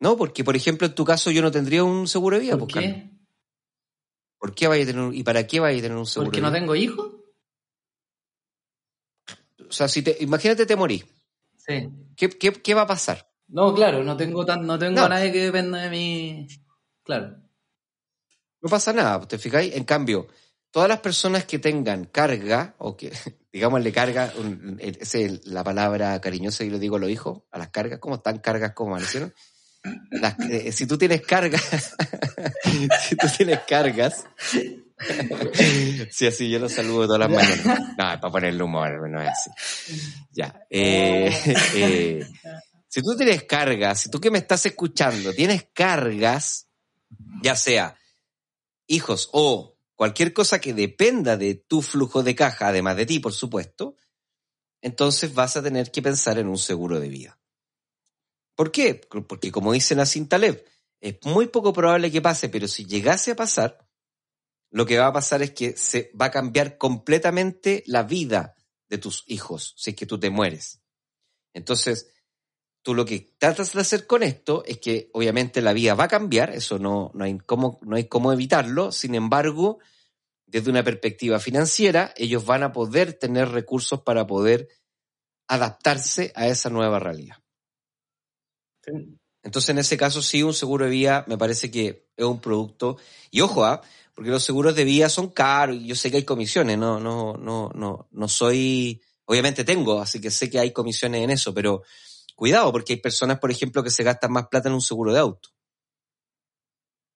No, 0.00 0.16
porque 0.16 0.44
por 0.44 0.56
ejemplo 0.56 0.86
en 0.86 0.94
tu 0.94 1.04
caso 1.04 1.30
yo 1.30 1.40
no 1.40 1.50
tendría 1.50 1.84
un 1.84 2.06
seguro 2.06 2.36
de 2.36 2.42
vida. 2.42 2.58
¿Por 2.58 2.68
pues, 2.68 2.84
qué? 2.84 3.10
¿Por 4.38 4.54
qué 4.54 4.68
vaya 4.68 4.82
a 4.82 4.86
tener 4.86 5.14
y 5.14 5.22
para 5.22 5.46
qué 5.46 5.60
vaya 5.60 5.78
a 5.78 5.82
tener 5.82 5.96
un 5.96 6.06
seguro? 6.06 6.26
Porque 6.26 6.42
no 6.42 6.52
tengo 6.52 6.74
hijos. 6.74 7.12
O 9.68 9.72
sea, 9.72 9.88
si 9.88 10.02
te, 10.02 10.16
imagínate 10.20 10.66
te 10.66 10.76
morí. 10.76 11.02
Sí. 11.66 11.88
¿Qué, 12.16 12.74
va 12.74 12.82
a 12.82 12.86
pasar? 12.86 13.30
No, 13.48 13.74
claro, 13.74 14.02
no 14.04 14.16
tengo 14.16 14.44
tan, 14.44 14.66
no 14.66 14.78
tengo 14.78 15.00
a 15.00 15.08
nadie 15.08 15.32
que 15.32 15.44
dependa 15.44 15.82
de 15.82 15.90
mí. 15.90 16.48
Claro. 17.02 17.36
No 18.60 18.68
pasa 18.68 18.92
nada, 18.92 19.20
¿te 19.26 19.38
fijáis? 19.38 19.74
En 19.74 19.84
cambio, 19.84 20.26
todas 20.70 20.88
las 20.88 21.00
personas 21.00 21.44
que 21.44 21.58
tengan 21.58 22.06
carga, 22.06 22.74
o 22.78 22.96
que, 22.96 23.12
digámosle 23.52 23.92
carga, 23.92 24.32
esa 24.78 25.18
es 25.18 25.46
la 25.46 25.62
palabra 25.62 26.20
cariñosa 26.20 26.64
y 26.64 26.70
lo 26.70 26.78
digo 26.78 26.96
a 26.96 27.00
los 27.00 27.10
hijos, 27.10 27.42
a 27.50 27.58
las 27.58 27.68
cargas, 27.68 27.98
¿cómo 27.98 28.16
están 28.16 28.38
cargas? 28.38 28.72
¿Cómo 28.72 28.98
hicieron? 28.98 29.32
Eh, 30.50 30.72
si 30.72 30.86
tú 30.86 30.96
tienes 30.96 31.22
cargas, 31.22 31.94
si 33.02 33.16
tú 33.16 33.26
tienes 33.36 33.60
cargas, 33.68 34.24
sí, 36.10 36.26
así 36.26 36.48
yo 36.48 36.58
lo 36.58 36.68
saludo 36.68 37.06
todas 37.06 37.20
las 37.20 37.30
mañanas. 37.30 37.80
No, 37.90 37.96
para 37.96 38.20
ponerle 38.20 38.62
humor, 38.62 39.08
no 39.08 39.20
es 39.20 39.28
así. 39.28 39.50
Ya. 40.32 40.66
Eh, 40.70 41.32
eh, 41.74 42.26
si 42.88 43.02
tú 43.02 43.16
tienes 43.16 43.44
cargas, 43.44 44.00
si 44.00 44.10
tú 44.10 44.20
que 44.20 44.30
me 44.30 44.38
estás 44.38 44.64
escuchando 44.66 45.32
tienes 45.32 45.68
cargas, 45.72 46.68
ya 47.42 47.56
sea 47.56 47.96
hijos 48.86 49.28
o 49.32 49.76
cualquier 49.94 50.32
cosa 50.32 50.60
que 50.60 50.74
dependa 50.74 51.36
de 51.36 51.54
tu 51.54 51.82
flujo 51.82 52.22
de 52.22 52.34
caja, 52.34 52.68
además 52.68 52.96
de 52.96 53.06
ti, 53.06 53.20
por 53.20 53.32
supuesto, 53.32 53.96
entonces 54.80 55.34
vas 55.34 55.56
a 55.56 55.62
tener 55.62 55.90
que 55.90 56.02
pensar 56.02 56.38
en 56.38 56.48
un 56.48 56.58
seguro 56.58 57.00
de 57.00 57.08
vida. 57.08 57.38
¿Por 58.54 58.70
qué? 58.70 58.94
Porque 58.94 59.50
como 59.50 59.72
dice 59.72 59.94
Nassim 59.94 60.28
Taleb, 60.28 60.64
es 61.00 61.16
muy 61.24 61.48
poco 61.48 61.72
probable 61.72 62.10
que 62.10 62.22
pase, 62.22 62.48
pero 62.48 62.68
si 62.68 62.84
llegase 62.86 63.32
a 63.32 63.36
pasar, 63.36 63.83
lo 64.74 64.86
que 64.86 64.98
va 64.98 65.06
a 65.06 65.12
pasar 65.12 65.40
es 65.40 65.52
que 65.52 65.76
se 65.76 66.10
va 66.20 66.26
a 66.26 66.30
cambiar 66.32 66.78
completamente 66.78 67.84
la 67.86 68.02
vida 68.02 68.56
de 68.88 68.98
tus 68.98 69.22
hijos 69.28 69.72
si 69.76 69.90
es 69.90 69.96
que 69.96 70.04
tú 70.04 70.18
te 70.18 70.30
mueres. 70.30 70.82
Entonces, 71.52 72.12
tú 72.82 72.92
lo 72.92 73.04
que 73.04 73.36
tratas 73.38 73.72
de 73.72 73.80
hacer 73.80 74.08
con 74.08 74.24
esto 74.24 74.64
es 74.66 74.78
que 74.80 75.10
obviamente 75.12 75.62
la 75.62 75.74
vida 75.74 75.94
va 75.94 76.04
a 76.04 76.08
cambiar, 76.08 76.50
eso 76.50 76.80
no, 76.80 77.12
no, 77.14 77.22
hay, 77.22 77.38
cómo, 77.38 77.78
no 77.82 77.94
hay 77.94 78.08
cómo 78.08 78.32
evitarlo, 78.32 78.90
sin 78.90 79.14
embargo, 79.14 79.78
desde 80.44 80.72
una 80.72 80.82
perspectiva 80.82 81.38
financiera, 81.38 82.12
ellos 82.16 82.44
van 82.44 82.64
a 82.64 82.72
poder 82.72 83.12
tener 83.12 83.50
recursos 83.50 84.02
para 84.02 84.26
poder 84.26 84.68
adaptarse 85.46 86.32
a 86.34 86.48
esa 86.48 86.68
nueva 86.68 86.98
realidad. 86.98 87.36
Entonces, 89.44 89.68
en 89.68 89.78
ese 89.78 89.96
caso, 89.96 90.20
sí, 90.20 90.42
un 90.42 90.52
seguro 90.52 90.86
de 90.86 90.90
vida 90.90 91.24
me 91.28 91.38
parece 91.38 91.70
que 91.70 92.08
es 92.16 92.24
un 92.24 92.40
producto. 92.40 92.96
Y 93.30 93.40
ojo, 93.40 93.64
¿ah? 93.64 93.80
Porque 94.14 94.30
los 94.30 94.44
seguros 94.44 94.74
de 94.74 94.84
vida 94.84 95.08
son 95.08 95.30
caros 95.30 95.76
y 95.76 95.86
yo 95.86 95.96
sé 95.96 96.10
que 96.10 96.18
hay 96.18 96.24
comisiones, 96.24 96.78
no, 96.78 97.00
no, 97.00 97.34
no, 97.36 97.70
no, 97.74 98.08
no 98.10 98.28
soy, 98.28 99.02
obviamente 99.24 99.64
tengo, 99.64 100.00
así 100.00 100.20
que 100.20 100.30
sé 100.30 100.48
que 100.48 100.58
hay 100.58 100.72
comisiones 100.72 101.22
en 101.22 101.30
eso, 101.30 101.52
pero 101.52 101.82
cuidado, 102.36 102.70
porque 102.72 102.94
hay 102.94 103.00
personas, 103.00 103.38
por 103.38 103.50
ejemplo, 103.50 103.82
que 103.82 103.90
se 103.90 104.04
gastan 104.04 104.32
más 104.32 104.48
plata 104.48 104.68
en 104.68 104.74
un 104.74 104.82
seguro 104.82 105.12
de 105.12 105.18
auto 105.18 105.50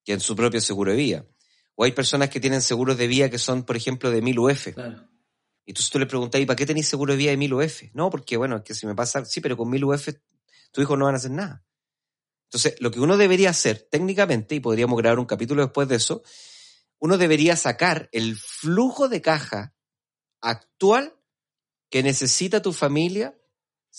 que 0.08 0.14
en 0.14 0.20
su 0.20 0.34
propio 0.34 0.58
seguro 0.62 0.92
de 0.92 0.96
vida. 0.96 1.26
O 1.74 1.84
hay 1.84 1.92
personas 1.92 2.30
que 2.30 2.40
tienen 2.40 2.62
seguros 2.62 2.96
de 2.96 3.06
vida 3.06 3.28
que 3.28 3.36
son, 3.36 3.64
por 3.64 3.76
ejemplo, 3.76 4.10
de 4.10 4.22
1000 4.22 4.38
UF. 4.38 4.68
Claro. 4.72 5.06
Y 5.66 5.72
entonces 5.72 5.90
tú 5.90 5.98
le 5.98 6.06
preguntas, 6.06 6.40
¿y 6.40 6.46
para 6.46 6.56
qué 6.56 6.64
tenéis 6.64 6.88
seguro 6.88 7.12
de 7.12 7.18
vida 7.18 7.30
de 7.30 7.36
1000 7.36 7.52
UF? 7.52 7.82
No, 7.92 8.08
porque 8.08 8.38
bueno, 8.38 8.56
es 8.56 8.62
que 8.62 8.72
si 8.72 8.86
me 8.86 8.94
pasa, 8.94 9.26
sí, 9.26 9.42
pero 9.42 9.54
con 9.54 9.68
1000 9.68 9.84
UF 9.84 10.08
tus 10.72 10.82
hijos 10.82 10.98
no 10.98 11.04
van 11.04 11.14
a 11.14 11.18
hacer 11.18 11.30
nada. 11.30 11.62
Entonces, 12.44 12.76
lo 12.80 12.90
que 12.90 13.00
uno 13.00 13.18
debería 13.18 13.50
hacer 13.50 13.86
técnicamente, 13.90 14.54
y 14.54 14.60
podríamos 14.60 14.96
grabar 14.96 15.18
un 15.18 15.26
capítulo 15.26 15.62
después 15.62 15.86
de 15.88 15.96
eso, 15.96 16.22
uno 16.98 17.18
debería 17.18 17.56
sacar 17.56 18.08
el 18.12 18.36
flujo 18.36 19.08
de 19.08 19.20
caja 19.20 19.74
actual 20.40 21.14
que 21.90 22.02
necesita 22.02 22.62
tu 22.62 22.72
familia 22.72 23.38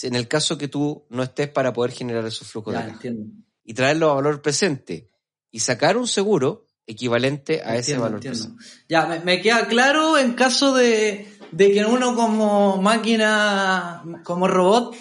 en 0.03 0.15
el 0.15 0.27
caso 0.27 0.57
que 0.57 0.67
tú 0.67 1.05
no 1.09 1.23
estés 1.23 1.49
para 1.49 1.73
poder 1.73 1.91
generar 1.91 2.25
esos 2.25 2.47
flujos 2.47 2.73
de 2.73 2.79
caja. 2.79 2.99
Y 3.63 3.73
traerlo 3.73 4.09
a 4.09 4.15
valor 4.15 4.41
presente 4.41 5.09
y 5.51 5.59
sacar 5.59 5.97
un 5.97 6.07
seguro 6.07 6.67
equivalente 6.87 7.61
a 7.63 7.75
ese 7.75 7.97
valor 7.97 8.19
presente. 8.19 8.63
Ya, 8.87 9.21
me, 9.23 9.41
queda 9.41 9.67
claro 9.67 10.17
en 10.17 10.33
caso 10.33 10.73
de, 10.73 11.27
de 11.51 11.71
que 11.71 11.85
uno 11.85 12.15
como 12.15 12.81
máquina, 12.81 14.03
como 14.23 14.47
robot, 14.47 14.95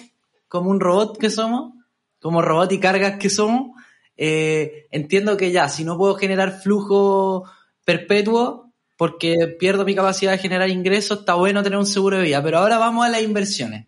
como 0.47 0.69
un 0.69 0.79
robot 0.79 1.17
que 1.17 1.29
somos, 1.29 1.73
como 2.19 2.41
robot 2.41 2.71
y 2.71 2.79
cargas 2.79 3.17
que 3.17 3.29
somos, 3.29 3.71
eh, 4.17 4.87
entiendo 4.91 5.37
que 5.37 5.51
ya, 5.51 5.69
si 5.69 5.83
no 5.83 5.97
puedo 5.97 6.15
generar 6.15 6.61
flujo 6.61 7.45
perpetuo 7.89 8.71
porque 8.97 9.55
pierdo 9.59 9.83
mi 9.83 9.95
capacidad 9.95 10.33
de 10.33 10.37
generar 10.37 10.69
ingresos, 10.69 11.21
está 11.21 11.33
bueno 11.33 11.63
tener 11.63 11.79
un 11.79 11.87
seguro 11.87 12.17
de 12.17 12.23
vida. 12.23 12.43
Pero 12.43 12.59
ahora 12.59 12.77
vamos 12.77 13.03
a 13.03 13.09
las 13.09 13.23
inversiones. 13.23 13.87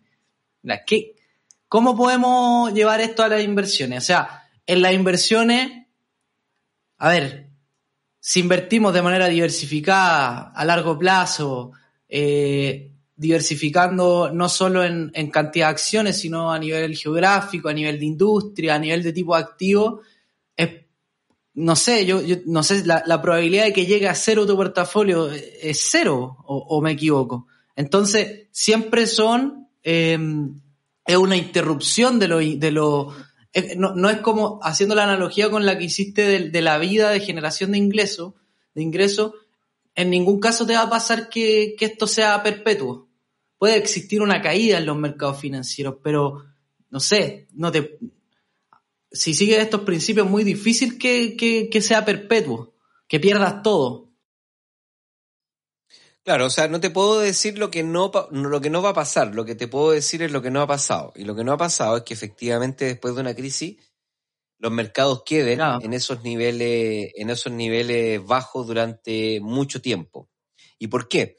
¿Qué, 0.86 1.14
¿Cómo 1.68 1.96
podemos 1.96 2.74
llevar 2.74 3.00
esto 3.00 3.22
a 3.22 3.28
las 3.28 3.44
inversiones? 3.44 4.02
O 4.02 4.06
sea, 4.06 4.48
en 4.66 4.82
las 4.82 4.92
inversiones, 4.92 5.86
a 6.98 7.10
ver, 7.10 7.50
si 8.18 8.40
invertimos 8.40 8.92
de 8.92 9.02
manera 9.02 9.28
diversificada 9.28 10.50
a 10.52 10.64
largo 10.64 10.98
plazo, 10.98 11.70
eh, 12.08 12.90
diversificando 13.14 14.32
no 14.32 14.48
solo 14.48 14.82
en, 14.82 15.12
en, 15.14 15.30
cantidad 15.30 15.66
de 15.66 15.72
acciones, 15.72 16.18
sino 16.18 16.50
a 16.50 16.58
nivel 16.58 16.96
geográfico, 16.96 17.68
a 17.68 17.72
nivel 17.72 18.00
de 18.00 18.06
industria, 18.06 18.74
a 18.74 18.78
nivel 18.80 19.04
de 19.04 19.12
tipo 19.12 19.36
de 19.36 19.42
activo, 19.42 20.00
no 21.54 21.76
sé, 21.76 22.06
yo, 22.06 22.20
no 22.46 22.62
sé, 22.62 22.84
la, 22.84 23.22
probabilidad 23.22 23.64
de 23.64 23.72
que 23.72 23.86
llegue 23.86 24.08
a 24.08 24.14
cero 24.14 24.46
tu 24.46 24.56
portafolio 24.56 25.30
es 25.30 25.88
cero, 25.90 26.36
o, 26.46 26.80
me 26.80 26.92
equivoco. 26.92 27.46
Entonces, 27.76 28.46
siempre 28.50 29.06
son, 29.06 29.68
em, 29.82 30.60
es 31.04 31.16
una 31.16 31.36
interrupción 31.36 32.18
de 32.18 32.28
lo, 32.28 32.38
de 32.38 32.70
lo, 32.70 33.14
no, 33.76 34.08
es 34.08 34.18
como 34.18 34.60
haciendo 34.62 34.94
la 34.94 35.04
analogía 35.04 35.50
con 35.50 35.66
la 35.66 35.76
que 35.76 35.84
hiciste 35.84 36.48
de, 36.50 36.62
la 36.62 36.78
vida 36.78 37.10
de 37.10 37.20
generación 37.20 37.72
de 37.72 37.78
ingresos, 37.78 38.34
de 38.74 38.82
ingreso, 38.82 39.34
en 39.94 40.08
ningún 40.08 40.40
caso 40.40 40.64
te 40.64 40.72
va 40.72 40.82
a 40.82 40.90
pasar 40.90 41.28
que, 41.28 41.76
esto 41.78 42.06
sea 42.06 42.42
perpetuo. 42.42 43.08
Puede 43.58 43.76
existir 43.76 44.22
una 44.22 44.40
caída 44.40 44.78
en 44.78 44.86
los 44.86 44.96
mercados 44.96 45.38
financieros, 45.38 45.96
pero 46.02 46.44
no 46.88 46.98
sé, 46.98 47.46
no 47.52 47.70
te, 47.70 47.98
si 49.12 49.34
sigues 49.34 49.58
estos 49.58 49.82
principios 49.82 50.26
es 50.26 50.30
muy 50.30 50.44
difícil 50.44 50.98
que, 50.98 51.36
que 51.70 51.80
sea 51.80 52.04
perpetuo, 52.04 52.74
que 53.08 53.20
pierdas 53.20 53.62
todo. 53.62 54.12
Claro, 56.24 56.46
o 56.46 56.50
sea, 56.50 56.68
no 56.68 56.78
te 56.78 56.90
puedo 56.90 57.18
decir 57.18 57.58
lo 57.58 57.70
que 57.70 57.82
no, 57.82 58.12
lo 58.30 58.60
que 58.60 58.70
no 58.70 58.80
va 58.80 58.90
a 58.90 58.94
pasar, 58.94 59.34
lo 59.34 59.44
que 59.44 59.56
te 59.56 59.66
puedo 59.66 59.90
decir 59.90 60.22
es 60.22 60.30
lo 60.30 60.40
que 60.40 60.52
no 60.52 60.60
ha 60.60 60.68
pasado. 60.68 61.12
Y 61.16 61.24
lo 61.24 61.34
que 61.34 61.42
no 61.42 61.52
ha 61.52 61.56
pasado 61.56 61.96
es 61.96 62.02
que 62.04 62.14
efectivamente 62.14 62.84
después 62.84 63.14
de 63.14 63.22
una 63.22 63.34
crisis 63.34 63.78
los 64.58 64.70
mercados 64.70 65.24
queden 65.26 65.60
en 65.60 65.92
esos 65.92 66.22
niveles, 66.22 67.10
en 67.16 67.30
esos 67.30 67.52
niveles 67.52 68.24
bajos 68.24 68.68
durante 68.68 69.40
mucho 69.40 69.82
tiempo. 69.82 70.30
¿Y 70.78 70.86
por 70.86 71.08
qué? 71.08 71.36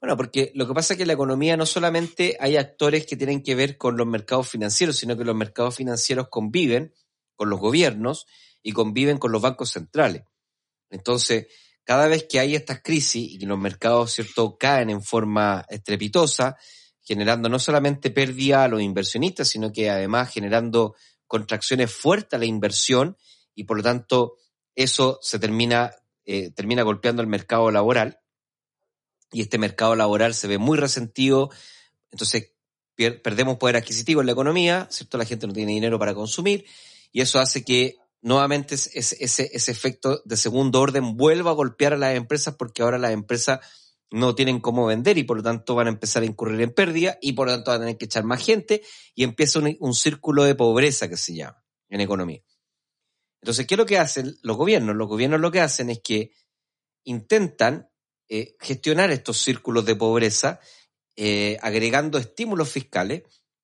Bueno, 0.00 0.16
porque 0.16 0.50
lo 0.54 0.66
que 0.66 0.72
pasa 0.72 0.94
es 0.94 0.96
que 0.96 1.02
en 1.02 1.08
la 1.08 1.12
economía 1.12 1.58
no 1.58 1.66
solamente 1.66 2.38
hay 2.40 2.56
actores 2.56 3.04
que 3.04 3.16
tienen 3.16 3.42
que 3.42 3.54
ver 3.54 3.76
con 3.76 3.98
los 3.98 4.06
mercados 4.06 4.48
financieros, 4.48 4.96
sino 4.96 5.18
que 5.18 5.24
los 5.24 5.36
mercados 5.36 5.76
financieros 5.76 6.28
conviven 6.30 6.94
con 7.42 7.50
los 7.50 7.58
gobiernos 7.58 8.28
y 8.62 8.70
conviven 8.70 9.18
con 9.18 9.32
los 9.32 9.42
bancos 9.42 9.72
centrales. 9.72 10.22
Entonces, 10.90 11.48
cada 11.82 12.06
vez 12.06 12.28
que 12.30 12.38
hay 12.38 12.54
estas 12.54 12.82
crisis 12.82 13.32
y 13.32 13.44
los 13.44 13.58
mercados, 13.58 14.12
¿cierto?, 14.12 14.56
caen 14.56 14.90
en 14.90 15.02
forma 15.02 15.66
estrepitosa, 15.68 16.56
generando 17.00 17.48
no 17.48 17.58
solamente 17.58 18.12
pérdida 18.12 18.62
a 18.62 18.68
los 18.68 18.80
inversionistas, 18.80 19.48
sino 19.48 19.72
que 19.72 19.90
además 19.90 20.30
generando 20.30 20.94
contracciones 21.26 21.92
fuertes 21.92 22.34
a 22.34 22.38
la 22.38 22.44
inversión 22.44 23.16
y 23.56 23.64
por 23.64 23.78
lo 23.78 23.82
tanto 23.82 24.36
eso 24.76 25.18
se 25.20 25.40
termina, 25.40 25.90
eh, 26.24 26.52
termina 26.52 26.84
golpeando 26.84 27.22
el 27.22 27.28
mercado 27.28 27.72
laboral 27.72 28.20
y 29.32 29.40
este 29.40 29.58
mercado 29.58 29.96
laboral 29.96 30.32
se 30.32 30.46
ve 30.46 30.58
muy 30.58 30.78
resentido, 30.78 31.50
entonces 32.12 32.52
perdemos 32.94 33.56
poder 33.56 33.78
adquisitivo 33.78 34.20
en 34.20 34.26
la 34.26 34.32
economía, 34.32 34.86
¿cierto? 34.92 35.18
La 35.18 35.24
gente 35.24 35.48
no 35.48 35.52
tiene 35.52 35.72
dinero 35.72 35.98
para 35.98 36.14
consumir 36.14 36.66
y 37.12 37.20
eso 37.20 37.38
hace 37.38 37.62
que 37.62 37.96
nuevamente 38.22 38.74
ese, 38.74 39.50
efecto 39.52 40.22
de 40.24 40.36
segundo 40.36 40.80
orden 40.80 41.16
vuelva 41.16 41.50
a 41.50 41.54
golpear 41.54 41.92
a 41.92 41.98
las 41.98 42.16
empresas 42.16 42.56
porque 42.56 42.82
ahora 42.82 42.98
las 42.98 43.12
empresas 43.12 43.60
no 44.10 44.34
tienen 44.34 44.60
cómo 44.60 44.86
vender 44.86 45.18
y 45.18 45.24
por 45.24 45.38
lo 45.38 45.42
tanto 45.42 45.74
van 45.74 45.88
a 45.88 45.90
empezar 45.90 46.22
a 46.22 46.26
incurrir 46.26 46.60
en 46.60 46.72
pérdida 46.72 47.18
y 47.20 47.32
por 47.32 47.48
lo 47.48 47.54
tanto 47.54 47.70
van 47.70 47.80
a 47.80 47.84
tener 47.84 47.98
que 47.98 48.04
echar 48.04 48.24
más 48.24 48.44
gente 48.44 48.82
y 49.14 49.24
empieza 49.24 49.58
un, 49.58 49.94
círculo 49.94 50.44
de 50.44 50.54
pobreza 50.54 51.08
que 51.08 51.16
se 51.16 51.34
llama 51.34 51.62
en 51.88 52.00
economía. 52.00 52.42
Entonces, 53.40 53.66
¿qué 53.66 53.74
es 53.74 53.78
lo 53.78 53.86
que 53.86 53.98
hacen 53.98 54.36
los 54.42 54.56
gobiernos? 54.56 54.94
Los 54.94 55.08
gobiernos 55.08 55.40
lo 55.40 55.50
que 55.50 55.60
hacen 55.60 55.90
es 55.90 56.00
que 56.00 56.30
intentan 57.04 57.90
eh, 58.28 58.54
gestionar 58.60 59.10
estos 59.10 59.38
círculos 59.38 59.84
de 59.84 59.96
pobreza 59.96 60.60
eh, 61.16 61.58
agregando 61.60 62.18
estímulos 62.18 62.70
fiscales 62.70 63.22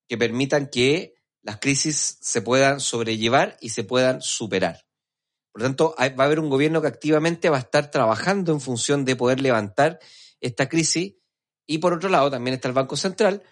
que 0.09 0.19
permitan 0.19 0.69
que 0.69 1.18
las 1.43 1.59
crisis 1.59 2.19
se 2.21 2.43
puedan 2.43 2.81
sobrellevar 2.81 3.57
y 3.61 3.71
se 3.71 3.85
puedan 3.85 4.21
superar. 4.21 4.85
Por 5.53 5.63
lo 5.63 5.69
tanto, 5.69 5.95
va 5.99 6.23
a 6.23 6.27
haber 6.27 6.41
un 6.41 6.51
gobierno 6.51 6.81
que 6.81 6.89
activamente 6.89 7.51
va 7.51 7.57
a 7.57 7.61
estar 7.61 7.91
trabajando 7.91 8.53
en 8.53 8.61
función 8.61 9.05
de 9.05 9.17
poder 9.17 9.41
levantar 9.41 9.99
esta 10.41 10.69
crisis. 10.69 11.15
Y 11.67 11.79
por 11.79 11.93
otro 11.93 12.09
lado, 12.09 12.31
también 12.31 12.55
está 12.55 12.69
el 12.69 12.75
Banco 12.75 12.97
Central, 12.97 13.43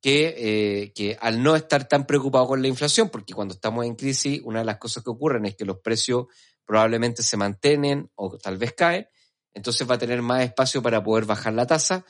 que, 0.00 0.34
eh, 0.36 0.92
que 0.92 1.16
al 1.20 1.42
no 1.42 1.54
estar 1.54 1.86
tan 1.86 2.06
preocupado 2.06 2.46
con 2.48 2.62
la 2.62 2.68
inflación, 2.68 3.08
porque 3.08 3.34
cuando 3.34 3.54
estamos 3.54 3.86
en 3.86 3.94
crisis, 3.94 4.40
una 4.44 4.60
de 4.60 4.64
las 4.64 4.78
cosas 4.78 5.04
que 5.04 5.10
ocurren 5.10 5.46
es 5.46 5.54
que 5.54 5.64
los 5.64 5.78
precios 5.78 6.26
probablemente 6.64 7.22
se 7.22 7.36
mantienen 7.36 8.10
o 8.14 8.36
tal 8.38 8.58
vez 8.58 8.72
caen, 8.72 9.06
entonces 9.54 9.88
va 9.88 9.94
a 9.94 9.98
tener 9.98 10.22
más 10.22 10.42
espacio 10.42 10.82
para 10.82 11.02
poder 11.02 11.24
bajar 11.24 11.52
la 11.52 11.66
tasa, 11.66 12.04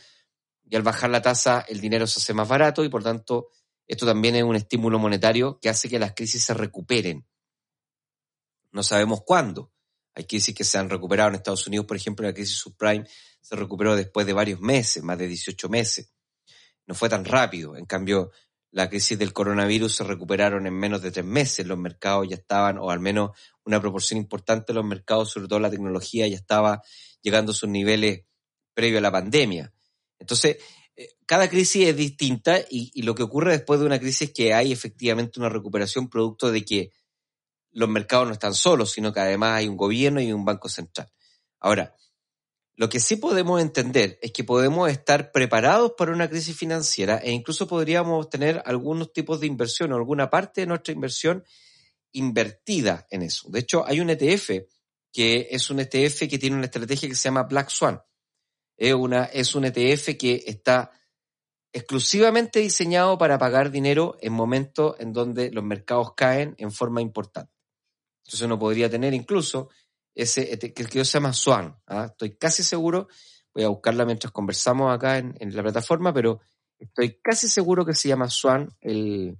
y 0.65 0.77
al 0.77 0.83
bajar 0.83 1.11
la 1.11 1.21
tasa 1.21 1.65
el 1.69 1.81
dinero 1.81 2.07
se 2.07 2.21
hace 2.21 2.33
más 2.33 2.49
barato 2.49 2.83
y 2.83 2.89
por 2.89 3.03
tanto 3.03 3.49
esto 3.93 4.07
también 4.07 4.35
es 4.37 4.43
un 4.43 4.57
estímulo 4.57 4.99
monetario 4.99 5.59
que 5.61 5.69
hace 5.69 5.87
que 5.87 5.99
las 5.99 6.15
crisis 6.15 6.43
se 6.43 6.55
recuperen. 6.55 7.27
No 8.71 8.83
sabemos 8.83 9.21
cuándo. 9.23 9.71
Hay 10.15 10.25
crisis 10.25 10.55
que 10.55 10.65
se 10.65 10.79
han 10.79 10.89
recuperado 10.89 11.29
en 11.29 11.35
Estados 11.35 11.67
Unidos, 11.67 11.85
por 11.85 11.99
ejemplo, 11.99 12.27
la 12.27 12.33
crisis 12.33 12.57
subprime 12.57 13.07
se 13.43 13.55
recuperó 13.55 13.95
después 13.95 14.27
de 14.27 14.33
varios 14.33 14.61
meses, 14.61 15.03
más 15.03 15.19
de 15.19 15.29
18 15.29 15.69
meses. 15.69 16.11
No 16.87 16.95
fue 16.95 17.11
tan 17.11 17.27
rápido. 17.27 17.77
En 17.77 17.85
cambio, 17.85 18.31
la 18.71 18.89
crisis 18.89 19.19
del 19.19 19.35
coronavirus 19.35 19.95
se 19.95 20.05
recuperaron 20.05 20.67
en 20.67 20.73
menos 20.73 21.03
de 21.03 21.11
tres 21.11 21.27
meses. 21.27 21.67
Los 21.67 21.77
mercados 21.77 22.27
ya 22.31 22.37
estaban, 22.37 22.79
o 22.79 22.91
al 22.91 23.01
menos 23.01 23.33
una 23.63 23.79
proporción 23.79 24.17
importante 24.17 24.73
de 24.73 24.77
los 24.77 24.87
mercados, 24.87 25.31
sobre 25.33 25.49
todo 25.49 25.61
la 25.61 25.71
tecnología, 25.71 26.27
ya 26.29 26.37
estaba 26.37 26.81
llegando 27.21 27.53
a 27.53 27.55
sus 27.55 27.69
niveles 27.69 28.23
previo 28.73 28.97
a 28.97 29.03
la 29.03 29.13
pandemia. 29.13 29.71
Entonces, 30.19 30.57
cada 31.27 31.49
crisis 31.49 31.89
es 31.89 31.97
distinta 31.97 32.59
y, 32.69 33.03
lo 33.03 33.15
que 33.15 33.23
ocurre 33.23 33.53
después 33.53 33.81
de 33.81 33.87
una 33.87 33.99
crisis 33.99 34.29
es 34.29 34.33
que 34.33 34.55
hay 34.55 34.73
efectivamente 34.73 35.41
una 35.41 35.49
recuperación 35.49 36.09
producto 36.09 36.51
de 36.51 36.65
que 36.65 36.93
los 37.71 37.89
mercados 37.89 38.27
no 38.27 38.33
están 38.33 38.55
solos, 38.55 38.93
sino 38.93 39.13
que 39.13 39.21
además 39.21 39.59
hay 39.59 39.69
un 39.69 39.77
gobierno 39.77 40.21
y 40.21 40.33
un 40.33 40.45
banco 40.45 40.69
central. 40.69 41.11
Ahora, 41.59 41.97
lo 42.75 42.89
que 42.89 43.01
sí 43.01 43.17
podemos 43.17 43.61
entender 43.61 44.19
es 44.23 44.33
que 44.33 44.45
podemos 44.45 44.91
estar 44.91 45.33
preparados 45.33 45.93
para 45.97 46.13
una 46.13 46.29
crisis 46.29 46.57
financiera 46.57 47.19
e 47.19 47.31
incluso 47.31 47.67
podríamos 47.67 48.29
tener 48.29 48.63
algunos 48.67 49.13
tipos 49.13 49.41
de 49.41 49.47
inversión 49.47 49.93
o 49.93 49.97
alguna 49.97 50.29
parte 50.29 50.63
de 50.63 50.67
nuestra 50.67 50.93
inversión 50.93 51.45
invertida 52.13 53.07
en 53.11 53.23
eso. 53.23 53.49
De 53.51 53.61
hecho, 53.61 53.87
hay 53.87 54.01
un 54.01 54.11
ETF 54.11 54.67
que 55.13 55.49
es 55.51 55.71
un 55.71 55.81
ETF 55.81 56.29
que 56.29 56.39
tiene 56.39 56.57
una 56.57 56.67
estrategia 56.67 57.09
que 57.09 57.15
se 57.15 57.25
llama 57.25 57.45
Black 57.45 57.71
Swan 57.71 58.03
es, 58.83 58.95
una, 58.95 59.25
es 59.27 59.55
un 59.55 59.65
ETF 59.65 60.17
que 60.19 60.43
está 60.45 60.91
exclusivamente 61.73 62.59
diseñado 62.59 63.17
para 63.17 63.39
pagar 63.39 63.71
dinero 63.71 64.17
en 64.21 64.33
momentos 64.33 64.97
en 64.99 65.13
donde 65.13 65.53
los 65.53 65.63
mercados 65.63 66.15
caen 66.17 66.57
en 66.59 66.73
forma 66.73 67.01
importante. 67.01 67.53
Entonces 68.25 68.45
uno 68.45 68.59
podría 68.59 68.91
tener 68.91 69.15
incluso 69.15 69.69
ese 70.17 70.53
e 70.53 70.59
que, 70.59 70.85
se 70.85 71.05
llama 71.05 71.33
Swan. 71.33 71.77
¿ah? 71.87 72.07
Estoy 72.11 72.37
casi 72.37 72.65
seguro, 72.65 73.07
voy 73.55 73.63
a 73.63 73.69
buscarla 73.69 74.05
mientras 74.05 74.33
conversamos 74.33 74.93
acá 74.93 75.17
en, 75.19 75.37
la 75.55 75.63
plataforma, 75.63 76.13
pero 76.13 76.41
estoy 76.77 77.21
casi 77.23 77.47
seguro 77.47 77.87
que 77.87 77.95
se 77.95 78.09
llama 78.09 78.29
Swan 78.29 78.69
el, 78.81 79.39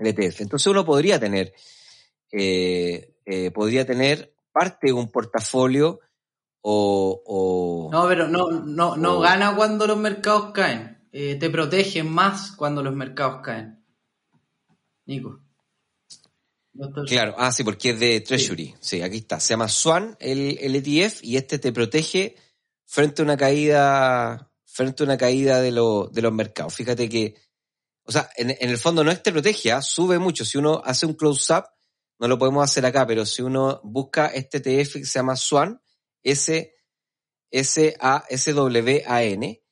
ETF. 0.00 0.40
Entonces 0.40 0.66
uno 0.66 0.84
podría 0.84 1.20
tener, 1.20 1.54
eh, 2.32 3.14
eh, 3.24 3.52
podría 3.52 3.86
tener 3.86 4.34
parte 4.50 4.88
de 4.88 4.92
un 4.92 5.08
portafolio 5.08 6.00
o, 6.66 7.90
no, 7.92 8.08
pero 8.08 8.26
no, 8.26 8.50
no, 8.50 8.96
no 8.96 9.20
gana 9.20 9.54
cuando 9.54 9.86
los 9.86 9.98
mercados 9.98 10.52
caen. 10.52 11.06
Eh, 11.12 11.36
te 11.36 11.50
protege 11.50 12.02
más 12.02 12.52
cuando 12.52 12.82
los 12.82 12.94
mercados 12.94 13.42
caen. 13.42 13.84
Nico. 15.04 15.40
Claro, 17.06 17.34
ah, 17.38 17.52
sí, 17.52 17.62
porque 17.62 17.90
es 17.90 18.00
de 18.00 18.20
Treasury. 18.20 18.74
Sí. 18.80 19.02
aquí 19.02 19.18
está. 19.18 19.38
Se 19.40 19.50
llama 19.50 19.68
Swan, 19.68 20.16
el, 20.18 20.58
el, 20.58 20.74
ETF, 20.74 21.22
y 21.22 21.36
este 21.36 21.58
te 21.58 21.70
protege 21.70 22.34
frente 22.86 23.20
a 23.20 23.24
una 23.26 23.36
caída, 23.36 24.50
frente 24.64 25.02
a 25.02 25.06
una 25.06 25.18
caída 25.18 25.60
de, 25.60 25.70
de 25.70 26.22
los 26.22 26.32
mercados. 26.32 26.74
Fíjate 26.74 27.08
que, 27.10 27.36
o 28.04 28.10
sea, 28.10 28.30
en, 28.36 28.56
el 28.58 28.78
fondo 28.78 29.04
no 29.04 29.10
es 29.10 29.22
te 29.22 29.32
protege, 29.32 29.70
¿ah? 29.70 29.82
sube 29.82 30.18
mucho. 30.18 30.44
Si 30.46 30.56
uno 30.56 30.80
hace 30.84 31.04
un 31.04 31.14
close-up, 31.14 31.64
no 32.18 32.26
lo 32.26 32.38
podemos 32.38 32.64
hacer 32.64 32.86
acá, 32.86 33.06
pero 33.06 33.26
si 33.26 33.42
uno 33.42 33.80
busca 33.84 34.28
este 34.28 34.58
ETF 34.58 34.94
que 34.94 35.04
se 35.04 35.18
llama 35.18 35.36
Swan, 35.36 35.80
S, 36.24 36.74
S, 37.50 37.96
A, 38.00 38.24
S, 38.28 38.52
W, 38.52 39.04
A, 39.06 39.22
N. 39.22 39.62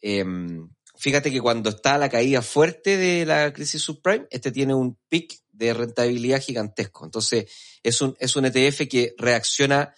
Em, 0.00 0.68
fíjate 0.96 1.32
que 1.32 1.40
cuando 1.40 1.70
está 1.70 1.98
la 1.98 2.08
caída 2.08 2.42
fuerte 2.42 2.96
de 2.96 3.26
la 3.26 3.52
crisis 3.52 3.82
subprime, 3.82 4.28
este 4.30 4.52
tiene 4.52 4.74
un 4.74 4.98
pic 5.08 5.40
de 5.48 5.74
rentabilidad 5.74 6.40
gigantesco. 6.40 7.04
Entonces, 7.04 7.50
es 7.82 8.00
un, 8.00 8.14
es 8.20 8.36
un 8.36 8.44
ETF 8.44 8.86
que 8.88 9.14
reacciona, 9.16 9.94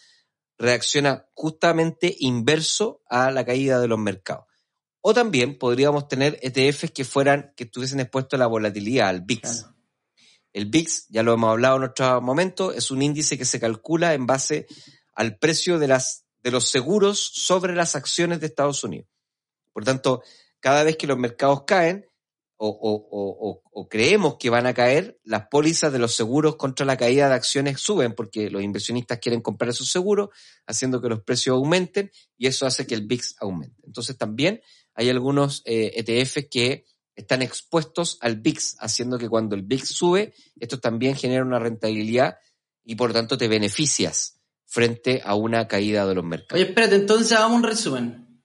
reacciona 0.56 1.26
justamente 1.34 2.14
inverso 2.20 3.02
a 3.10 3.30
la 3.30 3.44
caída 3.44 3.80
de 3.80 3.88
los 3.88 3.98
mercados. 3.98 4.46
O 5.00 5.14
también 5.14 5.58
podríamos 5.58 6.08
tener 6.08 6.38
ETFs 6.42 6.92
que 6.92 7.04
fueran, 7.04 7.52
que 7.56 7.64
estuviesen 7.64 8.00
expuestos 8.00 8.38
a 8.38 8.40
la 8.40 8.46
volatilidad, 8.46 9.08
al 9.08 9.22
VIX. 9.22 9.66
El 10.52 10.66
VIX, 10.66 11.06
ya 11.08 11.22
lo 11.22 11.34
hemos 11.34 11.50
hablado 11.50 11.76
en 11.76 11.84
otro 11.84 12.20
momento, 12.20 12.72
es 12.72 12.90
un 12.90 13.02
índice 13.02 13.38
que 13.38 13.44
se 13.44 13.60
calcula 13.60 14.14
en 14.14 14.26
base 14.26 14.66
al 15.18 15.36
precio 15.36 15.80
de, 15.80 15.88
las, 15.88 16.26
de 16.44 16.52
los 16.52 16.68
seguros 16.68 17.18
sobre 17.18 17.74
las 17.74 17.96
acciones 17.96 18.38
de 18.38 18.46
Estados 18.46 18.84
Unidos. 18.84 19.08
Por 19.72 19.84
tanto, 19.84 20.22
cada 20.60 20.84
vez 20.84 20.96
que 20.96 21.08
los 21.08 21.18
mercados 21.18 21.64
caen 21.66 22.06
o, 22.56 23.88
creemos 23.90 24.36
que 24.38 24.48
van 24.48 24.66
a 24.66 24.74
caer, 24.74 25.18
las 25.24 25.48
pólizas 25.48 25.92
de 25.92 25.98
los 25.98 26.14
seguros 26.14 26.54
contra 26.54 26.86
la 26.86 26.96
caída 26.96 27.28
de 27.28 27.34
acciones 27.34 27.80
suben 27.80 28.14
porque 28.14 28.48
los 28.48 28.62
inversionistas 28.62 29.18
quieren 29.18 29.40
comprar 29.40 29.70
esos 29.70 29.90
seguros, 29.90 30.28
haciendo 30.68 31.02
que 31.02 31.08
los 31.08 31.22
precios 31.24 31.56
aumenten 31.56 32.12
y 32.36 32.46
eso 32.46 32.64
hace 32.64 32.86
que 32.86 32.94
el 32.94 33.06
VIX 33.06 33.36
aumente. 33.40 33.82
Entonces 33.84 34.16
también 34.16 34.60
hay 34.94 35.08
algunos 35.10 35.62
eh, 35.64 35.92
e 35.96 36.48
que 36.48 36.84
están 37.16 37.42
expuestos 37.42 38.18
al 38.20 38.36
VIX, 38.36 38.76
haciendo 38.78 39.18
que 39.18 39.28
cuando 39.28 39.56
el 39.56 39.62
VIX 39.62 39.88
sube, 39.88 40.34
esto 40.60 40.78
también 40.78 41.16
genera 41.16 41.44
una 41.44 41.58
rentabilidad 41.58 42.38
y 42.84 42.94
por 42.94 43.10
lo 43.10 43.14
tanto 43.14 43.36
te 43.36 43.48
beneficias 43.48 44.37
frente 44.70 45.22
a 45.24 45.34
una 45.34 45.66
caída 45.66 46.06
de 46.06 46.14
los 46.14 46.24
mercados. 46.24 46.52
Oye, 46.60 46.68
espérate, 46.68 46.94
entonces 46.94 47.32
hagamos 47.32 47.56
un 47.56 47.62
resumen. 47.64 48.40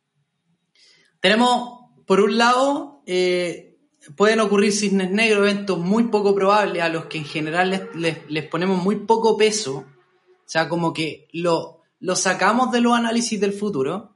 Tenemos, 1.19 1.89
por 2.05 2.19
un 2.21 2.37
lado, 2.37 3.01
eh, 3.05 3.77
pueden 4.15 4.39
ocurrir 4.39 4.71
cisnes 4.71 5.11
negros, 5.11 5.39
eventos 5.49 5.77
muy 5.79 6.05
poco 6.05 6.33
probables 6.33 6.81
a 6.81 6.89
los 6.89 7.05
que 7.05 7.17
en 7.19 7.25
general 7.25 7.89
les, 7.95 8.17
les- 8.29 8.45
ponemos 8.47 8.81
muy 8.81 8.97
poco 9.05 9.37
peso. 9.37 9.85
O 9.85 10.45
sea, 10.53 10.67
como 10.69 10.93
que 10.93 11.27
lo, 11.33 11.81
lo 11.99 12.15
sacamos 12.15 12.71
de 12.71 12.81
los 12.81 12.93
análisis 12.93 13.39
del 13.39 13.53
futuro. 13.53 14.15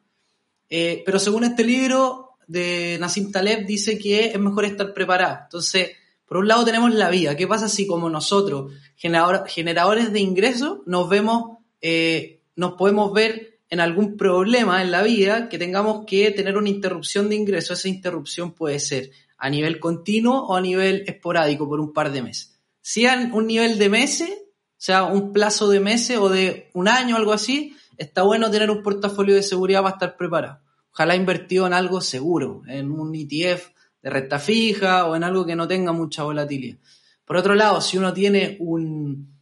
Eh, 0.69 1.03
pero 1.05 1.19
según 1.19 1.43
este 1.45 1.63
libro 1.63 2.31
de 2.47 2.97
Nassim 2.99 3.31
Taleb 3.31 3.65
dice 3.65 3.97
que 3.97 4.27
es 4.27 4.39
mejor 4.39 4.65
estar 4.65 4.93
preparado. 4.93 5.39
Entonces, 5.43 5.91
por 6.25 6.37
un 6.37 6.47
lado 6.47 6.65
tenemos 6.65 6.93
la 6.93 7.09
vida. 7.09 7.35
¿Qué 7.37 7.47
pasa 7.47 7.69
si 7.69 7.87
como 7.87 8.09
nosotros, 8.09 8.73
generador- 9.01 9.45
generadores 9.47 10.11
de 10.11 10.19
ingresos, 10.19 10.79
nos 10.85 11.07
vemos, 11.07 11.56
eh, 11.81 12.41
nos 12.55 12.73
podemos 12.73 13.13
ver 13.13 13.59
en 13.69 13.79
algún 13.79 14.17
problema 14.17 14.81
en 14.81 14.91
la 14.91 15.03
vida 15.03 15.49
que 15.49 15.57
tengamos 15.57 16.05
que 16.05 16.31
tener 16.31 16.57
una 16.57 16.69
interrupción 16.69 17.29
de 17.29 17.35
ingreso? 17.35 17.73
Esa 17.73 17.89
interrupción 17.89 18.53
puede 18.53 18.79
ser 18.79 19.11
a 19.37 19.49
nivel 19.49 19.79
continuo 19.79 20.47
o 20.47 20.55
a 20.55 20.61
nivel 20.61 21.03
esporádico 21.07 21.67
por 21.67 21.79
un 21.79 21.93
par 21.93 22.11
de 22.11 22.21
meses. 22.21 22.59
Si 22.81 23.05
a 23.05 23.29
un 23.33 23.47
nivel 23.47 23.77
de 23.77 23.89
meses, 23.89 24.29
o 24.31 24.79
sea, 24.79 25.03
un 25.03 25.33
plazo 25.33 25.69
de 25.69 25.79
meses 25.79 26.17
o 26.17 26.29
de 26.29 26.69
un 26.73 26.87
año, 26.87 27.15
algo 27.15 27.33
así, 27.33 27.75
está 27.97 28.23
bueno 28.23 28.49
tener 28.49 28.71
un 28.71 28.83
portafolio 28.83 29.35
de 29.35 29.43
seguridad 29.43 29.81
para 29.81 29.95
estar 29.95 30.17
preparado. 30.17 30.59
Ojalá 30.91 31.15
invertido 31.15 31.67
en 31.67 31.73
algo 31.73 32.01
seguro, 32.01 32.63
en 32.67 32.91
un 32.91 33.13
ETF 33.13 33.69
de 34.01 34.09
renta 34.09 34.39
fija 34.39 35.05
o 35.05 35.15
en 35.15 35.23
algo 35.23 35.45
que 35.45 35.55
no 35.55 35.67
tenga 35.67 35.91
mucha 35.91 36.23
volatilidad. 36.23 36.77
Por 37.25 37.37
otro 37.37 37.55
lado, 37.55 37.81
si 37.81 37.97
uno 37.97 38.13
tiene 38.13 38.57
un, 38.59 39.36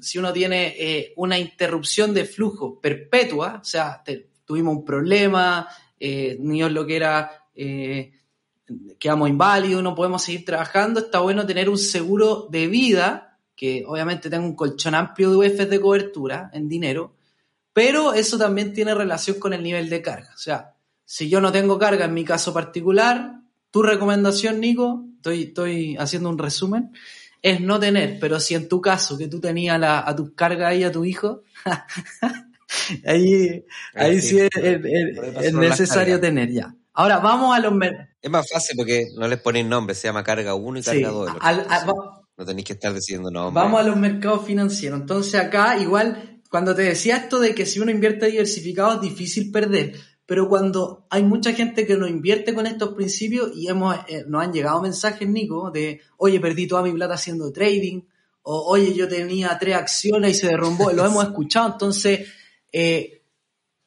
si 0.00 0.18
uno 0.18 0.32
tiene 0.32 0.74
eh, 0.78 1.12
una 1.16 1.38
interrupción 1.38 2.12
de 2.14 2.24
flujo 2.24 2.80
perpetua, 2.80 3.58
o 3.60 3.64
sea, 3.64 4.02
tuvimos 4.44 4.76
un 4.76 4.84
problema, 4.84 5.68
eh, 5.98 6.36
Dios 6.40 6.72
lo 6.72 6.86
que 6.86 6.96
era, 6.96 7.46
eh, 7.54 8.12
quedamos 8.98 9.28
inválidos, 9.28 9.82
no 9.82 9.94
podemos 9.94 10.22
seguir 10.22 10.44
trabajando, 10.44 11.00
está 11.00 11.20
bueno 11.20 11.46
tener 11.46 11.68
un 11.68 11.78
seguro 11.78 12.48
de 12.50 12.66
vida, 12.66 13.38
que 13.54 13.84
obviamente 13.86 14.30
tenga 14.30 14.44
un 14.44 14.56
colchón 14.56 14.94
amplio 14.94 15.30
de 15.30 15.36
UEFs 15.36 15.68
de 15.68 15.80
cobertura 15.80 16.50
en 16.54 16.68
dinero, 16.68 17.14
pero 17.72 18.14
eso 18.14 18.38
también 18.38 18.72
tiene 18.72 18.94
relación 18.94 19.38
con 19.38 19.52
el 19.52 19.62
nivel 19.62 19.88
de 19.90 20.02
carga. 20.02 20.32
O 20.34 20.38
sea, 20.38 20.74
si 21.04 21.28
yo 21.28 21.40
no 21.40 21.52
tengo 21.52 21.78
carga 21.78 22.06
en 22.06 22.14
mi 22.14 22.24
caso 22.24 22.54
particular, 22.54 23.40
tu 23.70 23.82
recomendación, 23.82 24.60
Nico, 24.60 25.04
estoy, 25.16 25.42
estoy 25.42 25.96
haciendo 25.96 26.30
un 26.30 26.38
resumen, 26.38 26.92
es 27.42 27.60
no 27.60 27.78
tener, 27.80 28.18
pero 28.20 28.38
si 28.40 28.54
en 28.54 28.68
tu 28.68 28.80
caso, 28.80 29.16
que 29.18 29.28
tú 29.28 29.40
tenías 29.40 29.78
la- 29.80 30.00
a 30.06 30.14
tus 30.16 30.32
cargas 30.34 30.68
ahí 30.70 30.84
a 30.84 30.92
tu 30.92 31.04
hijo, 31.04 31.42
ahí, 33.06 33.64
ahí 33.94 34.20
sí 34.20 34.38
es, 34.38 35.52
necesario 35.54 36.20
tener 36.20 36.50
ya. 36.52 36.74
Ahora 36.92 37.18
vamos 37.18 37.56
a 37.56 37.60
los 37.60 37.72
mer- 37.72 38.10
Es 38.20 38.30
más 38.30 38.48
fácil 38.50 38.76
porque 38.76 39.06
no 39.16 39.26
les 39.28 39.38
ponéis 39.40 39.66
nombre, 39.66 39.94
se 39.94 40.08
llama 40.08 40.24
carga 40.24 40.54
1 40.54 40.78
y 40.78 40.82
carga 40.82 41.08
2. 41.08 41.30
al- 41.40 41.66
a- 41.68 41.84
va- 41.84 42.22
no 42.36 42.44
tenéis 42.46 42.66
que 42.66 42.72
estar 42.74 42.92
diciendo 42.92 43.30
nombres. 43.30 43.54
Vamos 43.54 43.80
a 43.80 43.82
los 43.84 43.96
mercados 43.96 44.44
financieros. 44.46 45.00
Entonces 45.00 45.34
acá 45.40 45.78
igual, 45.78 46.40
cuando 46.50 46.74
te 46.74 46.82
decía 46.82 47.16
esto 47.18 47.38
de 47.38 47.54
que 47.54 47.66
si 47.66 47.80
uno 47.80 47.90
invierte 47.90 48.26
diversificado 48.26 48.94
es 48.94 49.00
difícil 49.02 49.50
perder, 49.50 49.94
pero 50.30 50.48
cuando 50.48 51.08
hay 51.10 51.24
mucha 51.24 51.52
gente 51.52 51.84
que 51.84 51.96
no 51.96 52.06
invierte 52.06 52.54
con 52.54 52.64
estos 52.64 52.94
principios 52.94 53.50
y 53.52 53.66
hemos, 53.66 53.96
eh, 54.06 54.22
nos 54.28 54.44
han 54.44 54.52
llegado 54.52 54.80
mensajes, 54.80 55.28
Nico, 55.28 55.72
de, 55.72 56.02
oye, 56.18 56.38
perdí 56.38 56.68
toda 56.68 56.84
mi 56.84 56.92
plata 56.92 57.14
haciendo 57.14 57.50
trading, 57.50 58.02
o 58.42 58.70
oye, 58.70 58.94
yo 58.94 59.08
tenía 59.08 59.58
tres 59.58 59.74
acciones 59.74 60.30
y 60.30 60.34
se 60.34 60.46
derrumbó, 60.46 60.92
lo 60.92 61.04
hemos 61.04 61.24
escuchado, 61.28 61.72
entonces... 61.72 62.28
eh, 62.70 63.16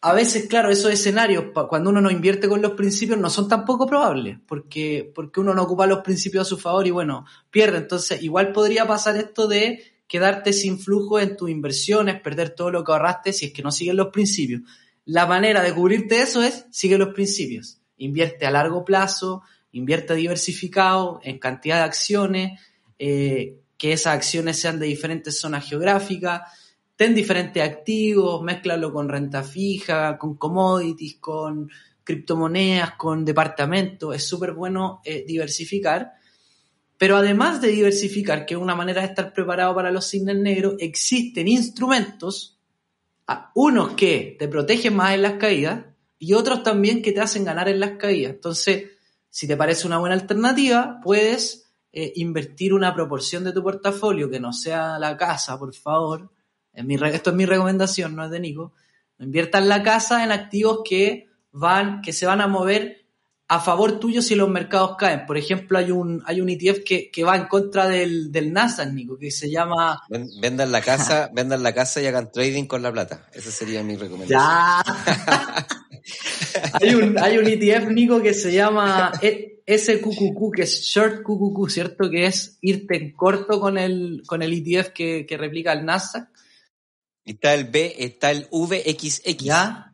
a 0.02 0.12
veces, 0.12 0.48
claro, 0.50 0.70
esos 0.70 0.92
escenarios, 0.92 1.46
cuando 1.70 1.90
uno 1.90 2.02
no 2.02 2.12
invierte 2.12 2.50
con 2.50 2.62
los 2.62 2.74
principios, 2.74 3.18
no 3.18 3.30
son 3.30 3.48
tan 3.48 3.64
poco 3.64 3.88
probables, 3.88 4.38
porque, 4.46 5.10
porque 5.16 5.40
uno 5.40 5.54
no 5.54 5.64
ocupa 5.64 5.88
los 5.88 6.00
principios 6.00 6.46
a 6.46 6.50
su 6.50 6.58
favor 6.58 6.86
y 6.86 6.92
bueno, 6.92 7.26
pierde. 7.50 7.78
Entonces, 7.78 8.22
igual 8.22 8.52
podría 8.52 8.86
pasar 8.86 9.16
esto 9.16 9.48
de 9.48 9.82
quedarte 10.06 10.52
sin 10.52 10.78
flujo 10.78 11.22
en 11.22 11.38
tus 11.38 11.50
inversiones, 11.50 12.20
perder 12.20 12.50
todo 12.50 12.70
lo 12.70 12.84
que 12.84 12.92
ahorraste 12.92 13.32
si 13.32 13.46
es 13.46 13.54
que 13.54 13.64
no 13.64 13.72
sigues 13.72 13.96
los 13.96 14.10
principios. 14.10 14.64
La 15.06 15.26
manera 15.26 15.62
de 15.62 15.74
cubrirte 15.74 16.22
eso 16.22 16.42
es, 16.42 16.66
sigue 16.72 16.98
los 16.98 17.14
principios. 17.14 17.80
Invierte 17.98 18.46
a 18.46 18.52
largo 18.52 18.86
plazo, 18.86 19.44
invierte 19.72 20.16
diversificado, 20.16 21.20
en 21.24 21.40
cantidad 21.40 21.78
de 21.78 21.84
acciones, 21.84 22.62
eh, 23.00 23.60
que 23.78 23.94
esas 23.94 24.16
acciones 24.16 24.60
sean 24.60 24.80
de 24.80 24.86
diferentes 24.86 25.40
zonas 25.40 25.68
geográficas, 25.68 26.42
ten 26.96 27.14
diferentes 27.16 27.62
activos, 27.62 28.42
mézclalo 28.44 28.94
con 28.94 29.10
renta 29.10 29.44
fija, 29.44 30.18
con 30.18 30.36
commodities, 30.38 31.18
con 31.20 31.70
criptomonedas, 32.04 32.94
con 32.96 33.26
departamentos. 33.26 34.16
Es 34.16 34.26
súper 34.28 34.54
bueno 34.54 35.02
eh, 35.04 35.26
diversificar. 35.28 36.14
Pero 36.98 37.18
además 37.18 37.62
de 37.62 37.70
diversificar, 37.70 38.46
que 38.46 38.54
es 38.54 38.60
una 38.60 38.76
manera 38.76 39.02
de 39.02 39.08
estar 39.08 39.34
preparado 39.34 39.76
para 39.76 39.92
los 39.92 40.06
signos 40.06 40.38
negros, 40.38 40.76
existen 40.80 41.48
instrumentos, 41.48 42.58
a- 43.28 43.52
unos 43.56 43.94
que 43.94 44.36
te 44.40 44.48
protegen 44.48 44.96
más 44.96 45.14
en 45.14 45.22
las 45.22 45.34
caídas 45.34 45.86
y 46.20 46.34
otros 46.34 46.64
también 46.64 47.02
que 47.02 47.12
te 47.12 47.22
hacen 47.22 47.44
ganar 47.44 47.70
en 47.70 47.80
las 47.80 47.92
caídas. 47.92 48.34
Entonces, 48.34 48.92
si 49.30 49.48
te 49.48 49.58
parece 49.58 49.88
una 49.88 49.98
buena 49.98 50.16
alternativa, 50.16 51.00
puedes 51.04 51.72
eh, 51.92 52.14
invertir 52.16 52.74
una 52.74 52.94
proporción 52.94 53.44
de 53.44 53.54
tu 53.54 53.62
portafolio 53.62 54.30
que 54.30 54.40
no 54.40 54.52
sea 54.52 54.98
la 55.00 55.16
casa, 55.16 55.60
por 55.60 55.74
favor. 55.74 56.32
Mi 56.74 56.96
esto 56.96 57.30
es 57.30 57.36
mi 57.36 57.46
recomendación, 57.46 58.16
no 58.16 58.26
es 58.26 58.32
de 58.32 58.40
Nico. 58.40 58.74
Invierta 59.20 59.60
en 59.60 59.70
la 59.70 59.84
casa 59.84 60.24
en 60.24 60.32
activos 60.32 60.80
que 60.84 61.28
van, 61.52 62.02
que 62.02 62.12
se 62.12 62.26
van 62.26 62.42
a 62.42 62.48
mover 62.48 63.03
a 63.56 63.60
favor 63.60 64.00
tuyo 64.00 64.22
si 64.22 64.36
los 64.36 64.50
mercados 64.50 64.96
caen. 64.98 65.26
Por 65.26 65.38
ejemplo, 65.38 65.78
hay 65.78 65.92
un, 65.92 66.22
hay 66.26 66.42
un 66.42 66.50
ETF 66.50 66.84
que, 66.84 67.12
que 67.12 67.24
va 67.24 67.36
en 67.36 67.46
contra 67.48 67.88
del, 67.88 68.32
del 68.32 68.52
Nasdaq, 68.54 68.92
Nico, 68.94 69.18
que 69.18 69.32
se 69.32 69.50
llama 69.50 70.02
Ven- 70.10 70.30
Vendan 70.42 70.72
la 70.72 70.82
casa, 70.82 71.30
vendan 71.34 71.64
la 71.64 71.74
casa 71.74 72.02
y 72.02 72.08
hagan 72.08 72.32
trading 72.32 72.66
con 72.66 72.82
la 72.82 72.92
plata. 72.92 73.28
Esa 73.34 73.52
sería 73.52 73.84
mi 73.84 73.96
recomendación. 73.96 74.40
Ya. 74.40 74.84
hay, 76.74 76.94
un, 76.96 77.18
hay 77.18 77.38
un 77.38 77.48
ETF, 77.48 77.90
Nico, 77.90 78.22
que 78.22 78.34
se 78.34 78.54
llama 78.54 79.12
E- 79.22 79.50
SQQQ, 79.66 80.52
que 80.56 80.64
es 80.64 80.82
Short 80.82 81.24
QQQ, 81.24 81.70
¿cierto? 81.70 82.10
Que 82.10 82.26
es 82.26 82.58
irte 82.62 82.98
en 82.98 83.14
corto 83.14 83.62
con 83.62 83.78
el, 83.78 84.24
con 84.28 84.42
el 84.42 84.52
ETF 84.54 84.90
que, 84.90 85.26
que 85.26 85.38
replica 85.38 85.72
el 85.72 85.86
Nasdaq. 85.86 86.28
Está 87.26 87.54
el 87.54 87.66
B, 87.66 87.96
está 88.00 88.32
el 88.32 88.48
VXX. 88.52 89.24
¿Ya? 89.38 89.93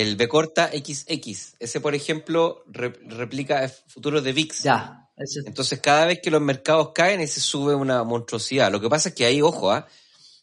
El 0.00 0.16
B 0.16 0.28
corta 0.28 0.68
XX. 0.68 1.56
Ese, 1.58 1.80
por 1.80 1.94
ejemplo, 1.94 2.64
re- 2.66 2.98
replica 3.06 3.68
futuros 3.88 4.22
de 4.24 4.32
VIX. 4.32 4.62
Ya. 4.62 5.08
Ese- 5.16 5.40
Entonces, 5.46 5.80
cada 5.80 6.04
vez 6.06 6.20
que 6.22 6.30
los 6.30 6.42
mercados 6.42 6.90
caen, 6.94 7.20
ese 7.20 7.40
sube 7.40 7.74
una 7.74 8.04
monstruosidad. 8.04 8.70
Lo 8.70 8.80
que 8.80 8.88
pasa 8.90 9.08
es 9.10 9.14
que 9.14 9.24
ahí, 9.24 9.40
ojo, 9.40 9.70
¿ah? 9.72 9.86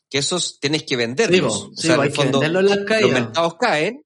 que 0.09 0.17
esos 0.19 0.59
tienes 0.59 0.83
que 0.83 0.95
venderlos. 0.95 1.63
O 1.65 1.71
sí, 1.75 1.87
sea, 1.87 1.95
po, 1.97 2.01
en 2.03 2.07
el 2.09 2.13
fondo, 2.15 2.39
venderlo 2.39 2.59
en 2.59 2.65
las 2.65 3.01
los 3.01 3.11
mercados 3.11 3.55
caen. 3.59 4.03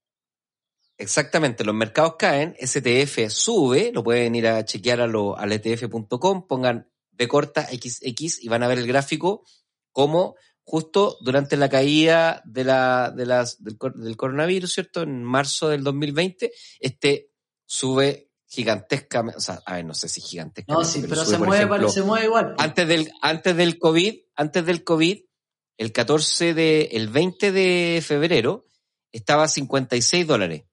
Exactamente, 0.98 1.64
los 1.64 1.76
mercados 1.76 2.16
caen, 2.18 2.56
STF 2.60 3.30
sube, 3.30 3.92
lo 3.94 4.04
pueden 4.04 4.34
ir 4.34 4.48
a 4.48 4.66
chequear 4.66 5.00
a 5.02 5.08
lo, 5.08 5.38
al 5.38 5.52
etf.com, 5.52 6.48
pongan 6.48 6.90
B 7.12 7.28
corta 7.28 7.68
XX 7.68 8.44
y 8.44 8.48
van 8.50 8.64
a 8.64 8.68
ver 8.68 8.80
el 8.80 8.88
gráfico 8.88 9.44
como 9.92 10.36
justo 10.68 11.18
durante 11.22 11.56
la 11.56 11.70
caída 11.70 12.42
de 12.44 12.66
la, 12.66 13.10
de 13.16 13.26
las, 13.26 13.64
del, 13.64 13.78
del 13.96 14.18
coronavirus, 14.18 14.74
¿cierto? 14.74 15.02
En 15.02 15.24
marzo 15.24 15.70
del 15.70 15.82
2020, 15.82 16.52
este 16.82 17.32
sube 17.66 18.32
gigantescamente, 18.50 19.38
o 19.38 19.40
sea, 19.40 19.62
a 19.66 19.76
ver, 19.76 19.86
no 19.86 19.94
sé 19.94 20.10
si 20.10 20.20
gigantescamente. 20.20 20.86
No, 20.86 20.90
sí, 20.90 21.08
pero, 21.08 21.24
sube, 21.24 21.38
se, 21.38 21.38
mueve, 21.38 21.64
ejemplo, 21.64 21.90
se 21.90 22.02
mueve 22.02 22.26
igual. 22.26 22.56
antes 22.58 22.86
del, 22.86 23.10
antes 23.22 23.56
del 23.56 23.80
COVID, 23.80 24.14
antes 24.36 24.66
del 24.66 24.84
COVID, 24.84 25.22
el 25.78 25.92
14 25.94 26.54
de, 26.54 26.82
el 26.92 27.08
20 27.08 27.54
de 27.54 28.04
febrero, 28.06 28.68
estaba 29.14 29.44
a 29.44 29.48
56 29.48 30.28
dólares. 30.28 30.66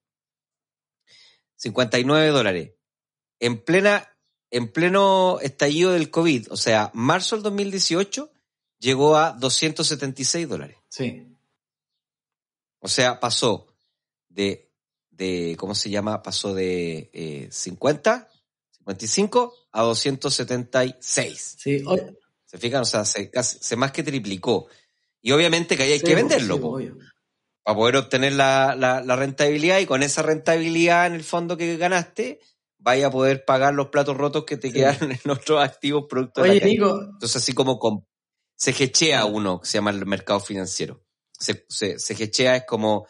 59 1.55 2.27
dólares. 2.27 2.73
En 3.39 3.63
plena, 3.63 4.13
en 4.51 4.73
pleno 4.73 5.39
estallido 5.39 5.93
del 5.93 6.09
COVID, 6.09 6.51
o 6.51 6.57
sea, 6.57 6.91
marzo 6.93 7.37
del 7.37 7.43
2018, 7.43 8.33
llegó 8.85 9.17
a 9.17 9.31
276 9.33 10.47
dólares. 10.47 10.77
Sí. 10.89 11.27
O 12.79 12.87
sea, 12.87 13.19
pasó 13.19 13.67
de, 14.29 14.69
de 15.09 15.55
¿cómo 15.57 15.73
se 15.75 15.89
llama? 15.89 16.21
Pasó 16.21 16.53
de 16.53 17.09
eh, 17.13 17.47
50, 17.51 18.29
55 18.71 19.53
a 19.71 19.81
276. 19.81 21.55
Sí. 21.57 21.83
¿Se 22.45 22.57
fijan? 22.57 22.81
O 22.81 22.85
sea, 22.85 23.05
se, 23.05 23.29
casi- 23.31 23.57
se 23.59 23.75
más 23.75 23.91
que 23.91 24.03
triplicó. 24.03 24.67
Y 25.21 25.31
obviamente 25.31 25.75
que 25.75 25.83
ahí 25.83 25.91
hay 25.93 25.99
sí, 25.99 26.05
que 26.05 26.11
po, 26.11 26.17
venderlo 26.17 26.55
sí, 26.57 26.61
obvio. 26.63 26.97
para 27.63 27.75
poder 27.77 27.97
obtener 27.97 28.33
la, 28.33 28.75
la- 28.75 29.01
la 29.01 29.15
rentabilidad 29.15 29.79
y 29.79 29.85
con 29.87 30.03
esa 30.03 30.21
rentabilidad 30.21 31.07
en 31.07 31.13
el 31.13 31.23
fondo 31.23 31.57
que 31.57 31.75
ganaste 31.77 32.39
vaya 32.77 33.07
a 33.07 33.11
poder 33.11 33.45
pagar 33.45 33.73
los 33.73 33.87
platos 33.87 34.15
rotos 34.15 34.45
que 34.45 34.57
te 34.57 34.67
Sí. 34.67 34.73
quedaron 34.75 35.11
en 35.25 35.31
otros 35.31 35.63
activos 35.63 36.05
producto 36.07 36.43
de 36.43 36.49
Oye, 36.51 36.59
la 36.59 36.61
caída. 36.65 36.85
Nico, 36.85 37.01
Entonces, 37.01 37.35
así 37.37 37.53
como 37.53 37.79
con- 37.79 38.05
se 38.55 38.73
gechea 38.73 39.25
uno, 39.25 39.61
que 39.61 39.67
se 39.67 39.77
llama 39.77 39.91
el 39.91 40.05
mercado 40.05 40.39
financiero. 40.39 41.03
Se, 41.31 41.65
se, 41.69 41.99
se 41.99 42.15
gechea 42.15 42.55
es 42.57 42.63
como 42.65 43.07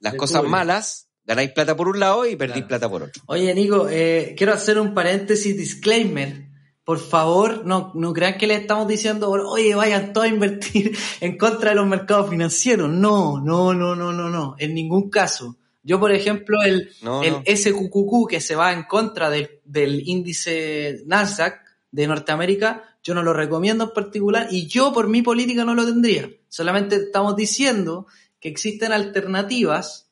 las 0.00 0.14
cosas 0.14 0.44
malas, 0.44 1.08
ganáis 1.24 1.50
plata 1.50 1.76
por 1.76 1.88
un 1.88 1.98
lado 1.98 2.24
y 2.26 2.36
perdís 2.36 2.54
Claro. 2.58 2.68
plata 2.68 2.88
por 2.88 3.02
otro. 3.02 3.22
Oye, 3.26 3.52
Nico, 3.54 3.88
eh, 3.90 4.34
quiero 4.36 4.52
hacer 4.52 4.78
un 4.78 4.94
paréntesis 4.94 5.56
disclaimer. 5.56 6.46
Por 6.84 7.00
favor, 7.00 7.66
no, 7.66 7.92
no 7.96 8.12
crean 8.14 8.38
que 8.38 8.46
le 8.46 8.54
estamos 8.54 8.88
diciendo, 8.88 9.28
oye, 9.30 9.74
vayan 9.74 10.12
todos 10.14 10.26
a 10.26 10.30
invertir 10.30 10.96
en 11.20 11.36
contra 11.36 11.70
de 11.70 11.76
los 11.76 11.86
mercados 11.86 12.30
financieros. 12.30 12.88
No, 12.88 13.40
no, 13.40 13.74
no, 13.74 13.94
no, 13.94 14.12
no, 14.12 14.30
no. 14.30 14.54
En 14.58 14.72
ningún 14.74 15.10
caso. 15.10 15.58
Yo, 15.82 15.98
por 16.00 16.12
ejemplo, 16.12 16.62
el, 16.62 16.90
No, 17.02 17.22
el 17.22 17.32
no. 17.32 17.42
SQQQ 17.46 18.28
que 18.30 18.40
se 18.40 18.54
va 18.56 18.72
en 18.72 18.84
contra 18.84 19.28
del, 19.30 19.60
del 19.64 20.02
índice 20.08 21.02
Nasdaq 21.06 21.60
de 21.98 22.06
Norteamérica, 22.06 22.96
yo 23.02 23.12
no 23.12 23.24
lo 23.24 23.32
recomiendo 23.32 23.82
en 23.82 23.90
particular 23.90 24.46
y 24.52 24.68
yo 24.68 24.92
por 24.92 25.08
mi 25.08 25.20
política 25.20 25.64
no 25.64 25.74
lo 25.74 25.84
tendría. 25.84 26.30
Solamente 26.48 26.94
estamos 26.94 27.34
diciendo 27.34 28.06
que 28.38 28.48
existen 28.48 28.92
alternativas 28.92 30.08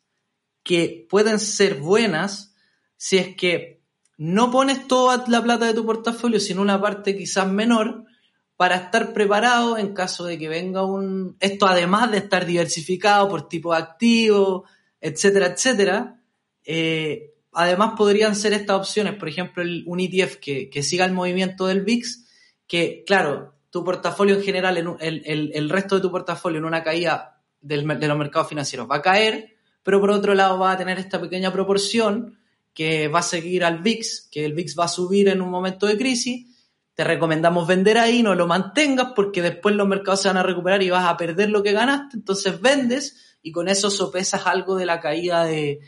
que 0.65 1.07
pueden 1.09 1.39
ser 1.39 1.77
buenas 1.77 2.57
si 2.97 3.19
es 3.19 3.37
que 3.37 3.85
no 4.19 4.51
pones 4.51 4.89
toda 4.89 5.25
la 5.29 5.41
plata 5.41 5.67
de 5.67 5.75
tu 5.75 5.87
portafolio, 5.87 6.41
sino 6.41 6.61
una 6.61 6.81
parte 6.81 7.17
quizás 7.17 7.47
menor 7.47 8.03
para 8.57 8.75
estar 8.75 9.13
preparado 9.13 9.79
en 9.79 9.95
caso 9.95 10.25
de 10.25 10.39
que 10.41 10.49
venga 10.49 10.85
un... 10.85 11.37
Esto 11.39 11.69
además 11.69 12.11
de 12.11 12.19
estar 12.19 12.47
diversificado 12.47 13.29
por 13.29 13.47
tipo 13.47 13.73
de 13.73 13.79
activo, 13.79 14.65
etcétera, 15.01 15.47
etcétera, 15.47 16.21
eh, 16.65 17.36
además 17.57 17.95
podrían 17.97 18.37
ser 18.37 18.53
estas 18.53 18.77
opciones, 18.77 19.15
por 19.15 19.29
ejemplo, 19.29 19.63
el, 19.63 19.83
un 19.87 19.99
ETF 19.99 20.37
que, 20.37 20.83
siga 20.83 21.07
el 21.07 21.13
movimiento 21.13 21.67
del 21.67 21.81
VIX, 21.81 22.27
que 22.67 23.03
claro, 23.07 23.55
tu 23.71 23.83
portafolio 23.83 24.37
en 24.37 24.43
general, 24.43 24.77
el, 25.01 25.71
resto 25.71 25.95
de 25.95 26.03
tu 26.03 26.11
portafolio 26.11 26.59
en 26.59 26.67
una 26.67 26.85
caída 26.85 27.41
de 27.63 27.79
los 27.79 28.19
mercados 28.19 28.49
financieros 28.49 28.87
va 28.91 28.97
a 28.97 29.03
caer, 29.03 29.57
pero 29.83 30.01
por 30.01 30.11
otro 30.11 30.35
lado 30.35 30.59
va 30.59 30.73
a 30.73 30.77
tener 30.77 30.99
esta 30.99 31.19
pequeña 31.19 31.51
proporción 31.51 32.39
que 32.75 33.09
va 33.09 33.21
a 33.21 33.23
seguir 33.23 33.65
al 33.65 33.79
VIX, 33.79 34.29
que 34.31 34.45
el 34.45 34.53
VIX 34.53 34.79
va 34.79 34.85
a 34.85 34.89
subir 34.89 35.29
en 35.29 35.41
un 35.41 35.49
momento 35.49 35.87
de 35.87 35.97
crisis. 35.97 36.55
Te 36.93 37.05
recomendamos 37.05 37.67
vender 37.67 37.97
ahí, 37.97 38.23
no 38.23 38.35
lo 38.35 38.47
mantengas 38.47 39.13
porque 39.17 39.41
después 39.41 39.75
los 39.75 39.89
mercados 39.89 40.21
se 40.21 40.29
van 40.29 40.37
a 40.37 40.43
recuperar 40.43 40.83
y 40.83 40.91
vas 40.91 41.07
a 41.07 41.17
perder 41.17 41.49
lo 41.49 41.63
que 41.63 41.73
ganaste. 41.73 42.19
Entonces 42.19 42.61
vendes 42.61 43.39
y 43.41 43.51
con 43.51 43.69
eso 43.69 43.91
sopesas 43.91 44.47
algo 44.47 44.77
de 44.77 44.85
la 44.85 45.01
caída 45.01 45.45
de, 45.45 45.81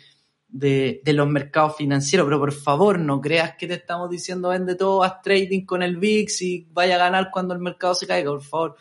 de, 0.49 1.03
los 1.05 1.29
mercados 1.29 1.77
financieros. 1.77 2.27
Pero 2.27 2.41
por 2.41 2.53
favor, 2.53 2.99
no 2.99 3.21
creas 3.21 3.57
que 3.57 3.67
te 3.67 3.75
estamos 3.75 4.11
diciendo 4.11 4.49
vende 4.49 4.75
todo, 4.75 5.05
haz 5.05 5.23
trading 5.23 5.65
con 5.65 5.83
el 5.83 5.97
VIX 5.97 6.43
y 6.43 6.67
vaya 6.71 6.97
a 6.97 6.99
ganar 6.99 7.31
cuando 7.31 7.55
el 7.55 7.61
mercado 7.61 7.95
se 7.95 8.07
caiga. 8.07 8.31
Por 8.31 8.43
favor, 8.43 8.77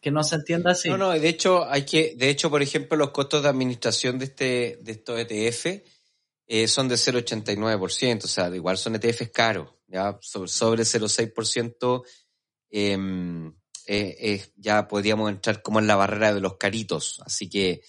que 0.00 0.10
no 0.10 0.24
se 0.24 0.36
entienda 0.36 0.72
así. 0.72 0.88
No, 0.88 0.96
no, 0.96 1.10
de 1.10 1.28
hecho, 1.28 1.68
hay 1.68 1.84
que, 1.84 2.14
de 2.16 2.30
hecho, 2.30 2.50
por 2.50 2.62
ejemplo, 2.62 2.96
los 2.96 3.10
costos 3.10 3.42
de 3.42 3.48
administración 3.48 4.18
de 4.18 4.24
este, 4.24 4.78
de 4.80 4.92
estos 4.92 5.20
ETF 5.20 5.66
eh, 6.46 6.66
son 6.66 6.88
de 6.88 6.96
0,89%, 6.96 8.24
o 8.24 8.28
sea, 8.28 8.48
igual 8.54 8.78
son 8.78 8.96
ETFs 8.96 9.30
caros, 9.30 9.68
ya 9.86 10.18
sobre, 10.20 10.48
sobre 10.48 10.82
0,6%, 10.82 12.02
em, 12.70 13.54
eh, 13.86 14.46
ya 14.56 14.88
podríamos 14.88 15.30
entrar 15.30 15.62
como 15.62 15.80
en 15.80 15.86
la 15.86 15.96
barrera 15.96 16.32
de 16.32 16.40
los 16.40 16.56
caritos, 16.56 17.20
así 17.24 17.48
que 17.48 17.82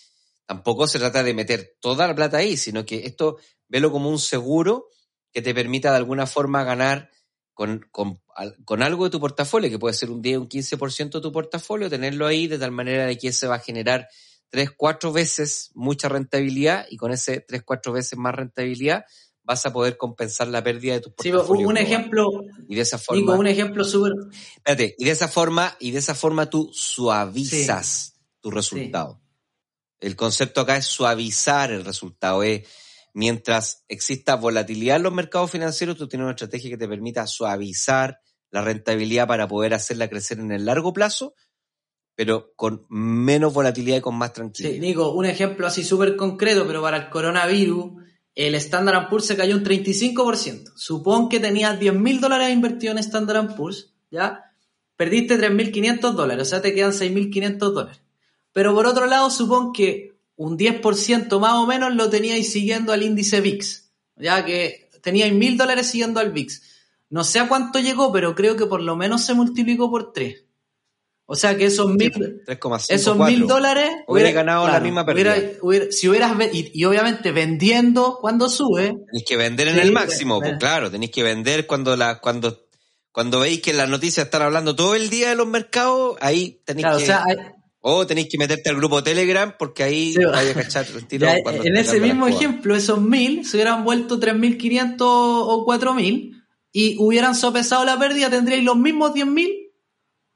tampoco 0.46 0.88
se 0.88 1.00
trata 1.00 1.24
de 1.24 1.34
meter 1.34 1.76
toda 1.80 2.08
la 2.08 2.16
plata 2.16 2.38
ahí, 2.38 2.58
sino 2.58 2.86
que 2.86 3.06
esto, 3.06 3.38
velo 3.68 3.92
como 3.92 4.10
un 4.10 4.20
seguro 4.20 4.88
que 5.32 5.42
te 5.42 5.54
permita 5.54 5.92
de 5.92 5.98
alguna 5.98 6.28
forma 6.28 6.64
ganar 6.64 7.10
con, 7.54 7.86
con, 7.92 8.22
con 8.66 8.82
algo 8.84 9.06
de 9.06 9.12
tu 9.12 9.20
portafolio, 9.20 9.70
que 9.70 9.80
puede 9.80 9.94
ser 9.94 10.10
un 10.10 10.22
10, 10.22 10.40
un 10.40 10.50
15% 10.50 11.12
de 11.12 11.22
tu 11.22 11.32
portafolio, 11.32 11.90
tenerlo 11.90 12.28
ahí 12.28 12.48
de 12.48 12.58
tal 12.58 12.72
manera 12.72 13.06
de 13.06 13.18
que 13.18 13.32
se 13.32 13.48
va 13.48 13.56
a 13.56 13.60
generar 13.60 14.08
tres, 14.50 14.72
cuatro 14.76 15.14
veces 15.14 15.70
mucha 15.74 16.10
rentabilidad 16.10 16.86
y 16.90 16.98
con 16.98 17.12
ese 17.12 17.40
tres, 17.42 17.64
cuatro 17.64 17.94
veces 17.94 18.18
más 18.18 18.36
rentabilidad 18.36 19.06
vas 19.44 19.66
a 19.66 19.74
poder 19.74 19.98
compensar 19.98 20.48
la 20.50 20.64
pérdida 20.64 20.94
de 20.94 21.02
tu 21.02 21.14
Sí, 21.20 21.32
portafolio. 21.32 21.68
un 21.68 21.74
global. 21.76 21.78
ejemplo, 21.92 22.30
Y 22.68 22.76
de 22.76 22.82
esa 22.82 22.98
forma, 22.98 23.22
Nico, 23.22 23.34
un 23.34 23.48
ejemplo 23.48 23.84
súper 23.84 24.14
espérate, 24.56 24.96
y 24.98 25.06
de 25.06 25.12
esa 25.12 25.28
forma, 25.28 25.76
y 25.80 25.92
de 25.92 26.00
esa 26.00 26.16
forma 26.16 26.50
tú 26.50 26.70
suavizas 26.74 28.20
tu 28.42 28.52
resultado. 28.52 29.21
El 30.02 30.16
concepto 30.16 30.62
acá 30.62 30.78
es 30.78 30.86
suavizar 30.86 31.72
el 31.72 31.86
resultado. 31.86 32.44
Es 32.44 32.68
mientras 33.14 33.86
exista 33.88 34.36
volatilidad 34.36 34.98
en 34.98 35.04
los 35.04 35.14
mercados 35.14 35.52
financieros, 35.52 35.98
tú 35.98 36.08
tienes 36.08 36.24
una 36.24 36.32
estrategia 36.32 36.72
que 36.72 36.78
te 36.78 36.88
permita 36.88 37.28
suavizar 37.28 38.20
la 38.50 38.62
rentabilidad 38.62 39.28
para 39.28 39.48
poder 39.48 39.74
hacerla 39.74 40.10
crecer 40.10 40.40
en 40.40 40.52
el 40.52 40.66
largo 40.66 40.92
plazo, 40.92 41.36
pero 42.16 42.54
con 42.56 42.86
menos 42.90 43.54
volatilidad 43.54 43.98
y 43.98 44.02
con 44.02 44.16
más 44.16 44.30
Sí, 44.30 44.36
tranquilidad. 44.36 44.82
Nico, 44.82 45.14
un 45.14 45.26
ejemplo 45.26 45.68
así 45.68 45.84
súper 45.84 46.16
concreto, 46.16 46.68
pero 46.68 46.82
para 46.82 46.98
el 46.98 47.10
coronavirus, 47.10 48.04
el 48.36 48.56
Standard 48.56 49.10
Poor's 49.10 49.26
se 49.26 49.38
cayó 49.38 49.56
un 49.56 49.64
35%. 49.64 50.74
Supón 50.76 51.30
que 51.30 51.40
tenías 51.40 51.80
10 51.80 51.94
mil 51.96 52.20
dólares 52.20 52.52
invertidos 52.52 52.96
en 52.96 53.00
Standard 53.00 53.56
Poor's, 53.56 53.94
¿ya? 54.10 54.46
Perdiste 54.98 55.38
3.500 55.38 56.12
dólares, 56.14 56.48
o 56.48 56.50
sea, 56.50 56.62
te 56.62 56.74
quedan 56.74 56.92
6.500 56.92 57.58
dólares. 57.58 58.02
Pero 58.54 58.74
por 58.74 58.86
otro 58.86 59.06
lado, 59.06 59.30
supón 59.30 59.72
que 59.74 60.14
un 60.36 60.58
10% 60.58 61.40
más 61.40 61.54
o 61.54 61.66
menos 61.68 61.94
lo 61.94 62.10
teníais 62.10 62.52
siguiendo 62.52 62.92
al 62.94 63.04
índice 63.04 63.42
VIX, 63.42 63.92
ya 64.18 64.44
que 64.44 64.90
teníais 65.02 65.34
mil 65.34 65.58
dólares 65.58 65.88
siguiendo 65.88 66.20
al 66.20 66.32
VIX. 66.32 66.62
No 67.10 67.24
sé 67.24 67.40
a 67.40 67.48
cuánto 67.48 67.80
llegó, 67.80 68.12
pero 68.12 68.36
creo 68.36 68.56
que 68.56 68.66
por 68.66 68.82
lo 68.82 68.96
menos 68.96 69.24
se 69.24 69.34
multiplicó 69.34 69.90
por 69.90 70.14
3. 70.14 70.46
O 71.26 71.36
sea 71.36 71.56
que 71.56 71.66
esos 71.66 71.88
mil, 71.94 72.12
3,5, 72.46 72.86
esos 72.90 73.16
4. 73.16 73.26
mil 73.38 73.48
dólares 73.48 73.90
Hubiera 74.06 74.32
ganado 74.32 74.68
la 74.68 74.82
misma 74.82 75.06
pérdida. 75.06 75.34
hubiera- 75.38 75.58
hubiera- 75.62 75.92
si 75.92 76.10
hubieras 76.10 76.34
y, 76.52 76.72
y 76.74 76.84
obviamente 76.84 77.32
vendiendo 77.32 78.18
cuando 78.20 78.50
sube 78.50 78.98
Tenéis 79.06 79.26
que 79.26 79.38
vender 79.38 79.70
en 79.70 79.76
Sí, 79.76 79.80
el 79.82 79.92
máximo, 79.94 80.42
pues 80.42 80.58
claro, 80.60 80.92
tenéis 80.92 81.12
que 81.12 81.24
vender 81.24 81.68
cuando 81.68 81.96
la, 81.96 82.20
cuando, 82.20 82.66
cuando 83.14 83.40
veis 83.40 83.62
que 83.62 83.72
las 83.72 83.88
noticias 83.88 84.26
están 84.26 84.42
hablando 84.42 84.76
todo 84.76 84.96
el 84.96 85.10
día 85.10 85.30
de 85.30 85.36
los 85.36 85.48
mercados, 85.48 86.18
ahí 86.20 86.62
tenéis 86.66 86.84
claro, 86.86 86.98
que, 86.98 87.04
o 87.04 87.06
sea 87.08 87.24
hay- 87.26 87.38
o 87.82 88.06
tenéis 88.06 88.30
que 88.30 88.38
meterte 88.38 88.70
al 88.70 88.76
grupo 88.78 89.04
Telegram 89.04 89.56
porque 89.58 89.84
ahí 89.84 90.14
Sí, 90.14 90.24
vais 90.24 90.52
a 90.52 90.54
cachar 90.54 90.86
el 90.88 91.08
tiro 91.08 91.28
ya, 91.28 91.42
cuando 91.44 91.64
en 91.64 91.76
ese 91.76 92.00
mismo 92.00 92.28
ejemplo 92.28 92.76
esos 92.76 93.02
mil 93.02 93.46
se 93.46 93.58
hubieran 93.58 93.84
vuelto 93.84 94.20
3.500 94.20 94.98
o 95.00 95.66
4.000 95.66 96.44
y 96.72 96.96
hubieran 97.00 97.36
sopesado 97.36 97.84
la 97.84 98.00
pérdida 98.00 98.30
tendríais 98.30 98.64
los 98.64 98.78
mismos 98.78 99.14
10.000 99.14 99.72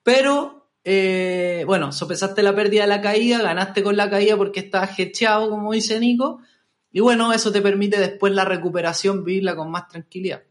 pero 0.03 0.69
eh, 0.83 1.63
bueno 1.65 1.91
sopesaste 1.91 2.43
la 2.43 2.55
pérdida 2.55 2.81
de 2.81 2.87
la 2.87 3.01
caída 3.01 3.41
ganaste 3.41 3.83
con 3.83 3.95
la 3.95 4.09
caída 4.09 4.35
porque 4.35 4.59
estabas 4.59 4.97
hecheado 4.99 5.49
como 5.49 5.71
dice 5.71 5.99
Nico 5.99 6.39
y 6.91 6.99
bueno 6.99 7.31
eso 7.31 7.51
te 7.51 7.61
permite 7.61 7.99
después 7.99 8.33
la 8.33 8.45
recuperación 8.45 9.23
vivirla 9.23 9.55
con 9.55 9.69
más 9.69 9.87
tranquilidad. 9.87 10.43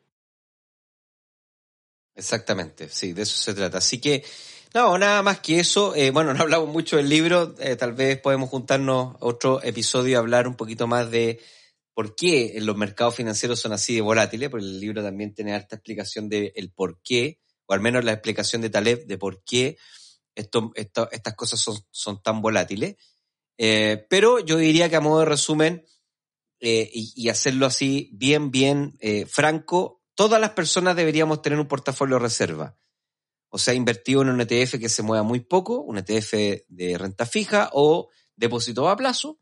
Exactamente, 2.17 2.89
sí, 2.89 3.13
de 3.13 3.23
eso 3.23 3.37
se 3.37 3.55
trata. 3.55 3.79
Así 3.79 4.01
que, 4.01 4.25
no, 4.75 4.99
nada 4.99 5.23
más 5.23 5.39
que 5.39 5.61
eso. 5.61 5.95
Eh, 5.95 6.11
bueno, 6.11 6.35
no 6.35 6.43
hablamos 6.43 6.69
mucho 6.69 6.97
del 6.97 7.09
libro, 7.09 7.55
eh, 7.61 7.77
tal 7.77 7.93
vez 7.93 8.21
podemos 8.21 8.51
juntarnos 8.51 9.17
otro 9.21 9.63
episodio 9.63 10.11
y 10.11 10.15
hablar 10.15 10.49
un 10.49 10.57
poquito 10.57 10.89
más 10.89 11.11
de 11.11 11.41
por 11.95 12.17
qué 12.17 12.55
los 12.61 12.77
mercados 12.77 13.15
financieros 13.15 13.61
son 13.61 13.73
así 13.73 13.95
de 13.95 14.01
volátiles, 14.01 14.51
porque 14.51 14.67
el 14.67 14.81
libro 14.81 15.01
también 15.01 15.33
tiene 15.33 15.55
harta 15.55 15.77
explicación 15.77 16.29
de 16.29 16.53
el 16.57 16.73
por 16.73 17.01
qué, 17.03 17.39
o 17.67 17.73
al 17.73 17.81
menos 17.81 18.05
la 18.05 18.13
explicación 18.13 18.63
de 18.63 18.71
Taleb 18.71 19.07
de 19.07 19.17
por 19.17 19.45
qué 19.45 19.79
estas 20.35 21.35
cosas 21.37 21.65
son, 21.93 22.21
tan 22.21 22.43
volátiles. 22.43 22.97
Eh, 23.57 24.05
pero 24.11 24.41
yo 24.41 24.57
diría 24.57 24.91
que 24.91 24.97
a 24.97 25.01
modo 25.01 25.21
de 25.21 25.27
resumen, 25.27 25.87
y, 26.59 27.29
hacerlo 27.29 27.67
así 27.67 28.11
bien, 28.15 28.51
bien 28.51 28.99
franco, 29.29 30.03
todas 30.17 30.41
las 30.41 30.51
personas 30.51 30.97
deberíamos 30.97 31.43
tener 31.43 31.61
un 31.61 31.69
portafolio 31.69 32.17
de 32.17 32.23
reserva. 32.23 32.77
O 33.55 33.59
sea, 33.59 33.73
invertido 33.73 34.23
en 34.23 34.31
un 34.31 34.41
ETF 34.41 34.81
que 34.81 34.89
se 34.89 35.05
mueva 35.05 35.23
muy 35.23 35.39
poco, 35.39 35.81
un 35.81 35.97
ETF 35.97 36.33
de 36.67 36.99
renta 36.99 37.25
fija 37.25 37.71
o 37.73 38.09
depósito 38.35 38.89
a 38.89 38.97
plazo, 38.97 39.39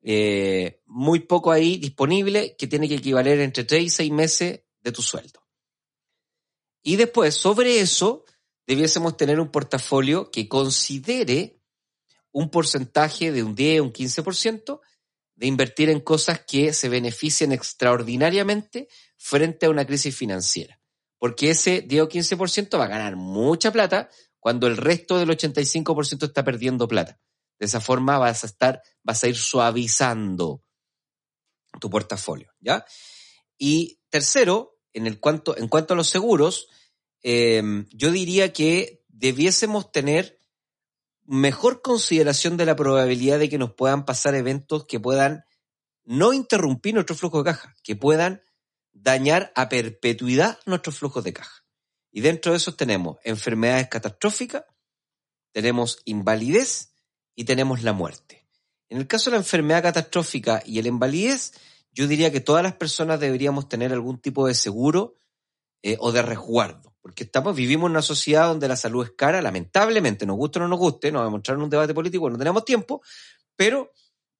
eh, 0.00 0.80
muy 0.86 1.20
poco 1.20 1.52
ahí 1.52 1.76
disponible, 1.76 2.56
que 2.56 2.66
tiene 2.66 2.88
que 2.88 2.94
equivaler 2.94 3.40
entre 3.40 3.64
3 3.64 3.82
y 3.82 3.90
6 3.90 4.10
meses 4.10 4.60
de 4.80 4.90
tu 4.90 5.02
sueldo. 5.02 5.46
Y 6.82 6.96
después, 6.96 7.34
sobre 7.34 7.80
eso, 7.80 8.24
debiésemos 8.66 9.18
tener 9.18 9.38
un 9.38 9.50
portafolio 9.50 10.30
que 10.30 10.48
considere 10.48 11.60
un 12.32 12.48
porcentaje 12.48 13.32
de 13.32 13.42
un 13.42 13.54
10, 13.54 13.82
un 13.82 13.92
15% 13.92 14.80
de 15.34 15.46
invertir 15.46 15.90
en 15.90 16.00
cosas 16.00 16.40
que 16.40 16.72
se 16.72 16.88
beneficien 16.88 17.52
extraordinariamente 17.52 18.88
frente 19.18 19.66
a 19.66 19.70
una 19.70 19.86
crisis 19.86 20.16
financiera. 20.16 20.80
Porque 21.26 21.50
ese 21.50 21.80
10 21.80 22.02
o 22.02 22.08
15% 22.08 22.78
va 22.78 22.84
a 22.84 22.86
ganar 22.86 23.16
mucha 23.16 23.72
plata 23.72 24.08
cuando 24.38 24.68
el 24.68 24.76
resto 24.76 25.18
del 25.18 25.28
85% 25.30 26.22
está 26.22 26.44
perdiendo 26.44 26.86
plata. 26.86 27.18
De 27.58 27.66
esa 27.66 27.80
forma 27.80 28.16
vas 28.16 28.44
a 28.44 28.46
estar, 28.46 28.80
vas 29.02 29.24
a 29.24 29.26
ir 29.26 29.36
suavizando 29.36 30.62
tu 31.80 31.90
portafolio, 31.90 32.52
¿ya? 32.60 32.86
Y 33.58 33.98
tercero, 34.08 34.78
en, 34.92 35.08
el 35.08 35.18
cuanto, 35.18 35.56
en 35.58 35.66
cuanto 35.66 35.94
a 35.94 35.96
los 35.96 36.08
seguros, 36.08 36.68
em, 37.22 37.88
yo 37.90 38.12
diría 38.12 38.52
que 38.52 39.02
debiésemos 39.08 39.90
tener 39.90 40.38
mejor 41.24 41.82
consideración 41.82 42.56
de 42.56 42.66
la 42.66 42.76
probabilidad 42.76 43.40
de 43.40 43.48
que 43.48 43.58
nos 43.58 43.74
puedan 43.74 44.04
pasar 44.04 44.36
eventos 44.36 44.86
que 44.86 45.00
puedan 45.00 45.42
no 46.04 46.32
interrumpir 46.32 46.94
nuestro 46.94 47.16
flujo 47.16 47.38
de 47.38 47.50
caja, 47.50 47.74
que 47.82 47.96
puedan 47.96 48.42
dañar 49.02 49.52
a 49.54 49.68
perpetuidad 49.68 50.58
nuestros 50.66 50.98
flujos 50.98 51.24
de 51.24 51.32
caja. 51.32 51.64
Y 52.10 52.20
dentro 52.20 52.52
de 52.52 52.58
esos 52.58 52.76
tenemos 52.76 53.18
enfermedades 53.24 53.88
catastróficas, 53.88 54.64
tenemos 55.52 56.00
invalidez 56.04 56.94
y 57.34 57.44
tenemos 57.44 57.82
la 57.82 57.92
muerte. 57.92 58.46
En 58.88 58.98
el 58.98 59.06
caso 59.06 59.30
de 59.30 59.36
la 59.36 59.42
enfermedad 59.42 59.82
catastrófica 59.82 60.62
y 60.64 60.78
el 60.78 60.86
invalidez, 60.86 61.52
yo 61.92 62.06
diría 62.06 62.30
que 62.32 62.40
todas 62.40 62.62
las 62.62 62.74
personas 62.74 63.20
deberíamos 63.20 63.68
tener 63.68 63.92
algún 63.92 64.18
tipo 64.18 64.46
de 64.46 64.54
seguro 64.54 65.16
eh, 65.82 65.96
o 66.00 66.12
de 66.12 66.22
resguardo, 66.22 66.94
porque 67.00 67.24
estamos, 67.24 67.54
vivimos 67.54 67.86
en 67.86 67.92
una 67.92 68.02
sociedad 68.02 68.48
donde 68.48 68.68
la 68.68 68.76
salud 68.76 69.04
es 69.04 69.12
cara, 69.12 69.42
lamentablemente, 69.42 70.26
nos 70.26 70.36
guste 70.36 70.58
o 70.58 70.62
no 70.62 70.68
nos 70.68 70.78
guste, 70.78 71.12
nos 71.12 71.22
vamos 71.22 71.42
a 71.46 71.52
en 71.52 71.62
un 71.62 71.70
debate 71.70 71.94
político, 71.94 72.30
no 72.30 72.38
tenemos 72.38 72.64
tiempo, 72.64 73.02
pero 73.56 73.92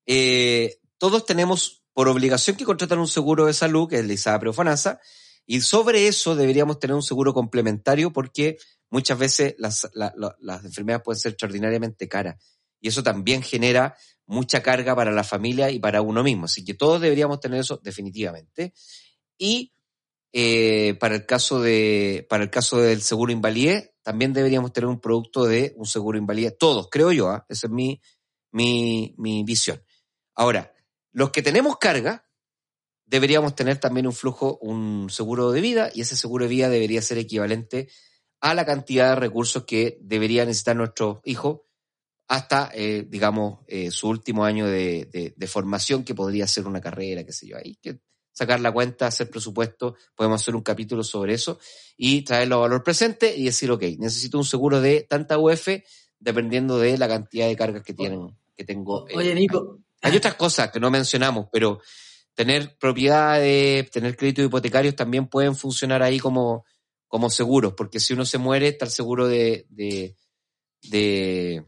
eh, 0.06 0.80
todos 0.98 1.26
tenemos 1.26 1.85
por 1.96 2.08
obligación 2.08 2.58
que 2.58 2.66
contratar 2.66 2.98
un 2.98 3.08
seguro 3.08 3.46
de 3.46 3.54
salud, 3.54 3.88
que 3.88 4.00
es 4.00 4.06
la 4.06 4.12
ISAPRE 4.12 4.50
o 4.50 4.52
FANASA, 4.52 5.00
y 5.46 5.62
sobre 5.62 6.08
eso 6.08 6.36
deberíamos 6.36 6.78
tener 6.78 6.94
un 6.94 7.02
seguro 7.02 7.32
complementario 7.32 8.12
porque 8.12 8.58
muchas 8.90 9.18
veces 9.18 9.54
las, 9.56 9.88
las 9.94 10.64
enfermedades 10.66 11.02
pueden 11.02 11.18
ser 11.18 11.32
extraordinariamente 11.32 12.06
caras. 12.06 12.36
Y 12.82 12.88
eso 12.88 13.02
también 13.02 13.42
genera 13.42 13.96
mucha 14.26 14.62
carga 14.62 14.94
para 14.94 15.10
la 15.10 15.24
familia 15.24 15.70
y 15.70 15.78
para 15.78 16.02
uno 16.02 16.22
mismo. 16.22 16.44
Así 16.44 16.66
que 16.66 16.74
todos 16.74 17.00
deberíamos 17.00 17.40
tener 17.40 17.60
eso 17.60 17.80
definitivamente. 17.82 18.74
Y 19.38 19.72
eh, 20.34 20.98
para 21.00 21.14
el 21.14 21.24
caso 21.24 21.62
de, 21.62 22.26
para 22.28 22.44
el 22.44 22.50
caso 22.50 22.76
del 22.76 23.00
seguro 23.00 23.32
invalidez, 23.32 23.94
también 24.02 24.34
deberíamos 24.34 24.74
tener 24.74 24.88
un 24.88 25.00
producto 25.00 25.46
de 25.46 25.72
un 25.78 25.86
seguro 25.86 26.18
invalidez. 26.18 26.58
Todos, 26.58 26.88
creo 26.90 27.10
yo, 27.10 27.30
¿ah? 27.30 27.46
esa 27.48 27.68
es 27.68 27.72
mi, 27.72 28.02
mi, 28.52 29.14
mi 29.16 29.44
visión. 29.44 29.82
Ahora, 30.34 30.75
los 31.16 31.30
que 31.30 31.40
tenemos 31.40 31.78
carga, 31.78 32.26
deberíamos 33.06 33.54
tener 33.54 33.78
también 33.78 34.06
un 34.06 34.12
flujo, 34.12 34.58
un 34.60 35.08
seguro 35.08 35.50
de 35.50 35.62
vida, 35.62 35.90
y 35.94 36.02
ese 36.02 36.14
seguro 36.14 36.44
de 36.44 36.50
vida 36.50 36.68
debería 36.68 37.00
ser 37.00 37.16
equivalente 37.16 37.88
a 38.42 38.52
la 38.52 38.66
cantidad 38.66 39.08
de 39.08 39.16
recursos 39.16 39.64
que 39.64 39.96
debería 40.02 40.44
necesitar 40.44 40.76
nuestro 40.76 41.22
hijo 41.24 41.64
hasta, 42.28 42.70
eh, 42.74 43.06
digamos, 43.08 43.60
eh, 43.66 43.90
su 43.90 44.10
último 44.10 44.44
año 44.44 44.66
de, 44.66 45.34
formación, 45.48 46.04
que 46.04 46.14
podría 46.14 46.46
ser 46.46 46.66
una 46.66 46.82
carrera, 46.82 47.24
qué 47.24 47.32
sé 47.32 47.46
yo. 47.46 47.56
Hay 47.56 47.76
que 47.76 47.98
sacar 48.32 48.60
la 48.60 48.70
cuenta, 48.70 49.06
hacer 49.06 49.30
presupuesto, 49.30 49.96
podemos 50.14 50.42
hacer 50.42 50.54
un 50.54 50.62
capítulo 50.62 51.02
sobre 51.02 51.32
eso 51.32 51.58
y 51.96 52.24
traerlo 52.24 52.56
a 52.56 52.58
valor 52.58 52.82
presente 52.82 53.34
y 53.34 53.46
decir, 53.46 53.70
ok, 53.70 53.84
necesito 53.98 54.36
un 54.36 54.44
seguro 54.44 54.82
de 54.82 55.06
tanta 55.08 55.38
UF 55.38 55.66
dependiendo 56.18 56.78
de 56.78 56.98
la 56.98 57.08
cantidad 57.08 57.46
de 57.46 57.56
cargas 57.56 57.82
que 57.82 57.94
tienen, 57.94 58.36
que 58.54 58.64
tengo. 58.64 59.06
Oye, 59.14 59.34
Nico. 59.34 59.80
Hay 60.02 60.16
otras 60.16 60.34
cosas 60.34 60.70
que 60.70 60.80
no 60.80 60.90
mencionamos, 60.90 61.46
pero 61.52 61.80
tener 62.34 62.76
propiedades, 62.78 63.90
tener 63.90 64.16
créditos 64.16 64.44
hipotecarios 64.44 64.94
también 64.94 65.26
pueden 65.26 65.56
funcionar 65.56 66.02
ahí 66.02 66.18
como, 66.18 66.64
como 67.08 67.30
seguros, 67.30 67.74
porque 67.74 67.98
si 67.98 68.12
uno 68.12 68.26
se 68.26 68.38
muere, 68.38 68.68
está 68.68 68.84
el 68.84 68.90
seguro 68.90 69.26
de, 69.26 69.66
de, 69.70 70.16
de 70.82 71.64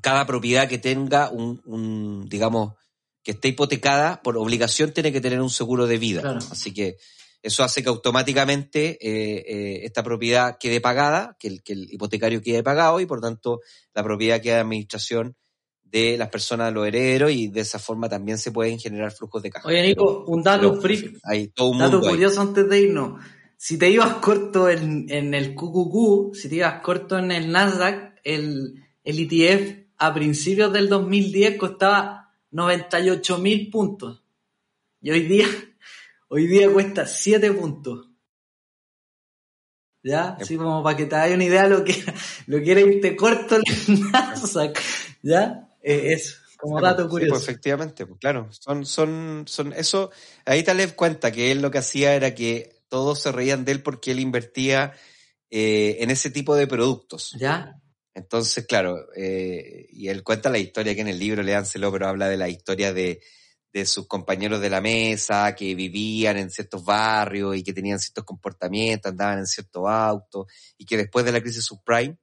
cada 0.00 0.26
propiedad 0.26 0.68
que 0.68 0.78
tenga 0.78 1.30
un, 1.30 1.62
un, 1.64 2.28
digamos, 2.28 2.74
que 3.22 3.32
esté 3.32 3.48
hipotecada, 3.48 4.20
por 4.22 4.36
obligación 4.36 4.92
tiene 4.92 5.12
que 5.12 5.20
tener 5.20 5.40
un 5.40 5.50
seguro 5.50 5.86
de 5.86 5.98
vida. 5.98 6.38
Así 6.50 6.72
que 6.72 6.96
eso 7.42 7.62
hace 7.62 7.82
que 7.82 7.88
automáticamente 7.88 8.98
eh, 9.00 9.44
eh, 9.46 9.80
esta 9.84 10.02
propiedad 10.02 10.56
quede 10.58 10.80
pagada, 10.80 11.36
que 11.38 11.48
el, 11.48 11.62
que 11.62 11.74
el 11.74 11.92
hipotecario 11.92 12.42
quede 12.42 12.62
pagado 12.62 13.00
y 13.00 13.06
por 13.06 13.20
tanto 13.20 13.60
la 13.94 14.02
propiedad 14.02 14.40
queda 14.40 14.54
de 14.54 14.60
administración 14.62 15.36
de 15.90 16.16
las 16.18 16.28
personas, 16.28 16.72
los 16.72 16.86
herederos, 16.86 17.30
y 17.30 17.48
de 17.48 17.60
esa 17.60 17.78
forma 17.78 18.08
también 18.08 18.38
se 18.38 18.52
pueden 18.52 18.78
generar 18.78 19.12
flujos 19.12 19.42
de 19.42 19.50
caja. 19.50 19.68
Oye, 19.68 19.82
Nico, 19.82 20.24
un 20.26 20.42
dato 20.42 20.80
freak, 20.80 21.18
hay 21.24 21.48
todo 21.48 21.70
un 21.70 21.78
dato 21.78 22.00
curioso 22.00 22.40
antes 22.40 22.68
de 22.68 22.80
irnos. 22.80 23.22
Si 23.56 23.76
te 23.76 23.90
ibas 23.90 24.14
corto 24.14 24.68
en, 24.68 25.06
en 25.08 25.34
el 25.34 25.54
QQQ, 25.54 26.34
si 26.34 26.48
te 26.48 26.56
ibas 26.56 26.80
corto 26.80 27.18
en 27.18 27.32
el 27.32 27.50
Nasdaq, 27.50 28.20
el, 28.22 28.84
el 29.02 29.18
ETF 29.18 29.88
a 29.98 30.14
principios 30.14 30.72
del 30.72 30.88
2010 30.88 31.56
costaba 31.56 32.32
98 32.50 33.38
mil 33.38 33.70
puntos. 33.70 34.22
Y 35.00 35.10
hoy 35.10 35.22
día, 35.22 35.46
hoy 36.28 36.46
día 36.46 36.72
cuesta 36.72 37.06
7 37.06 37.52
puntos. 37.52 38.08
¿Ya? 40.02 40.36
Así 40.40 40.56
como 40.56 40.82
para 40.82 40.96
que 40.96 41.06
te 41.06 41.16
hagas 41.16 41.34
una 41.34 41.44
idea 41.44 41.66
lo 41.66 41.84
que, 41.84 41.94
lo 42.46 42.62
que 42.62 42.70
era 42.72 42.80
irte 42.80 43.16
corto 43.16 43.56
en 43.56 43.62
el 43.66 44.00
Nasdaq. 44.12 44.80
¿Ya? 45.22 45.67
Eh, 45.82 46.12
eso, 46.12 46.36
como 46.58 46.74
pues, 46.74 46.82
dato 46.82 47.08
curioso. 47.08 47.34
pues 47.34 47.42
efectivamente, 47.44 48.06
pues 48.06 48.18
claro, 48.20 48.48
son, 48.50 48.84
son, 48.84 49.44
son, 49.46 49.72
eso, 49.72 50.10
ahí 50.44 50.62
Taleb 50.62 50.94
cuenta 50.94 51.30
que 51.30 51.52
él 51.52 51.62
lo 51.62 51.70
que 51.70 51.78
hacía 51.78 52.14
era 52.14 52.34
que 52.34 52.82
todos 52.88 53.20
se 53.20 53.32
reían 53.32 53.64
de 53.64 53.72
él 53.72 53.82
porque 53.82 54.10
él 54.10 54.20
invertía 54.20 54.92
eh, 55.50 55.98
en 56.00 56.10
ese 56.10 56.30
tipo 56.30 56.56
de 56.56 56.66
productos. 56.66 57.36
¿Ya? 57.38 57.80
Entonces, 58.14 58.66
claro, 58.66 59.06
eh, 59.14 59.86
y 59.90 60.08
él 60.08 60.24
cuenta 60.24 60.50
la 60.50 60.58
historia 60.58 60.94
que 60.94 61.02
en 61.02 61.08
el 61.08 61.18
libro, 61.18 61.42
léanselo, 61.42 61.92
pero 61.92 62.08
habla 62.08 62.28
de 62.28 62.36
la 62.36 62.48
historia 62.48 62.92
de, 62.92 63.20
de 63.72 63.86
sus 63.86 64.08
compañeros 64.08 64.60
de 64.60 64.70
la 64.70 64.80
mesa 64.80 65.54
que 65.54 65.74
vivían 65.76 66.36
en 66.36 66.50
ciertos 66.50 66.84
barrios 66.84 67.56
y 67.56 67.62
que 67.62 67.72
tenían 67.72 68.00
ciertos 68.00 68.24
comportamientos, 68.24 69.12
andaban 69.12 69.38
en 69.38 69.46
ciertos 69.46 69.84
autos 69.86 70.46
y 70.76 70.84
que 70.84 70.96
después 70.96 71.24
de 71.24 71.32
la 71.32 71.40
crisis 71.40 71.64
subprime, 71.64 72.18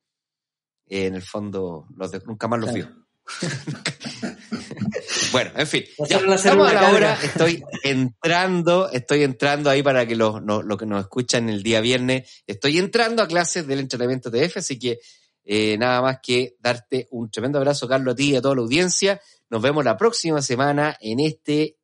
en 0.87 1.15
el 1.15 1.21
fondo, 1.21 1.87
los 1.95 2.11
nunca 2.25 2.47
más 2.47 2.59
los 2.59 2.73
vio. 2.73 3.04
bueno, 5.31 5.51
en 5.55 5.67
fin. 5.67 5.83
Ya, 6.07 6.19
ahora, 6.19 7.17
estoy 7.23 7.63
entrando, 7.83 8.89
estoy 8.91 9.23
entrando 9.23 9.69
ahí 9.69 9.81
para 9.81 10.07
que 10.07 10.15
los 10.15 10.41
lo, 10.43 10.77
que 10.77 10.85
nos 10.85 11.01
escuchan 11.01 11.49
el 11.49 11.63
día 11.63 11.81
viernes, 11.81 12.43
estoy 12.45 12.77
entrando 12.77 13.23
a 13.23 13.27
clases 13.27 13.67
del 13.67 13.79
entrenamiento 13.79 14.31
TF, 14.31 14.57
así 14.57 14.77
que 14.77 14.99
eh, 15.43 15.77
nada 15.77 16.01
más 16.01 16.19
que 16.21 16.55
darte 16.59 17.07
un 17.11 17.29
tremendo 17.29 17.57
abrazo, 17.57 17.87
Carlos, 17.87 18.13
a 18.13 18.15
ti 18.15 18.31
y 18.31 18.35
a 18.35 18.41
toda 18.41 18.55
la 18.55 18.61
audiencia. 18.61 19.21
Nos 19.49 19.61
vemos 19.61 19.83
la 19.83 19.97
próxima 19.97 20.41
semana 20.41 20.97
en 20.99 21.19
este, 21.19 21.77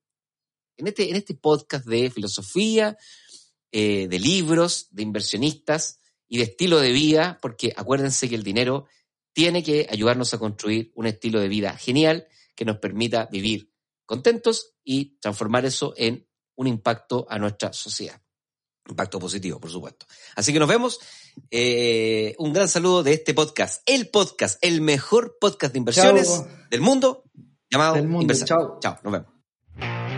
en 0.78 0.88
este, 0.88 1.10
en 1.10 1.16
este 1.16 1.36
podcast 1.36 1.86
de 1.86 2.10
filosofía, 2.10 2.98
eh, 3.72 4.08
de 4.08 4.20
libros, 4.20 4.88
de 4.92 5.04
inversionistas 5.04 6.00
y 6.28 6.38
de 6.38 6.44
estilo 6.44 6.80
de 6.80 6.92
vida, 6.92 7.40
porque 7.42 7.74
acuérdense 7.76 8.30
que 8.30 8.36
el 8.36 8.44
dinero 8.44 8.86
tiene 9.34 9.64
que 9.64 9.88
ayudarnos 9.90 10.34
a 10.34 10.40
construir 10.40 10.92
un 10.96 11.08
estilo 11.08 11.40
de 11.40 11.48
vida 11.48 11.78
genial 11.78 12.28
que 12.56 12.66
nos 12.66 12.78
permita 12.78 13.28
vivir 13.32 13.72
contentos 14.06 14.76
y 14.84 15.18
transformar 15.20 15.66
eso 15.66 15.94
en 15.96 16.28
un 16.56 16.68
impacto 16.68 17.26
a 17.30 17.40
nuestra 17.40 17.74
sociedad. 17.74 18.22
Impacto 18.88 19.20
positivo, 19.20 19.60
por 19.60 19.70
supuesto. 19.70 20.06
Así 20.36 20.52
que 20.52 20.60
nos 20.60 20.68
vemos. 20.68 21.00
Eh, 21.50 22.36
un 22.40 22.52
gran 22.52 22.68
saludo 22.68 23.04
de 23.04 23.14
este 23.14 23.34
podcast, 23.34 23.82
el 23.86 24.10
podcast, 24.10 24.58
el 24.62 24.82
mejor 24.82 25.38
podcast 25.40 25.72
de 25.74 25.80
inversiones 25.80 26.44
del 26.70 26.82
mundo, 26.82 27.24
llamado 27.70 27.96
del 27.96 28.44
Chao. 28.44 28.80
Chao, 28.82 29.00
nos 29.04 29.14
vemos. 29.14 29.41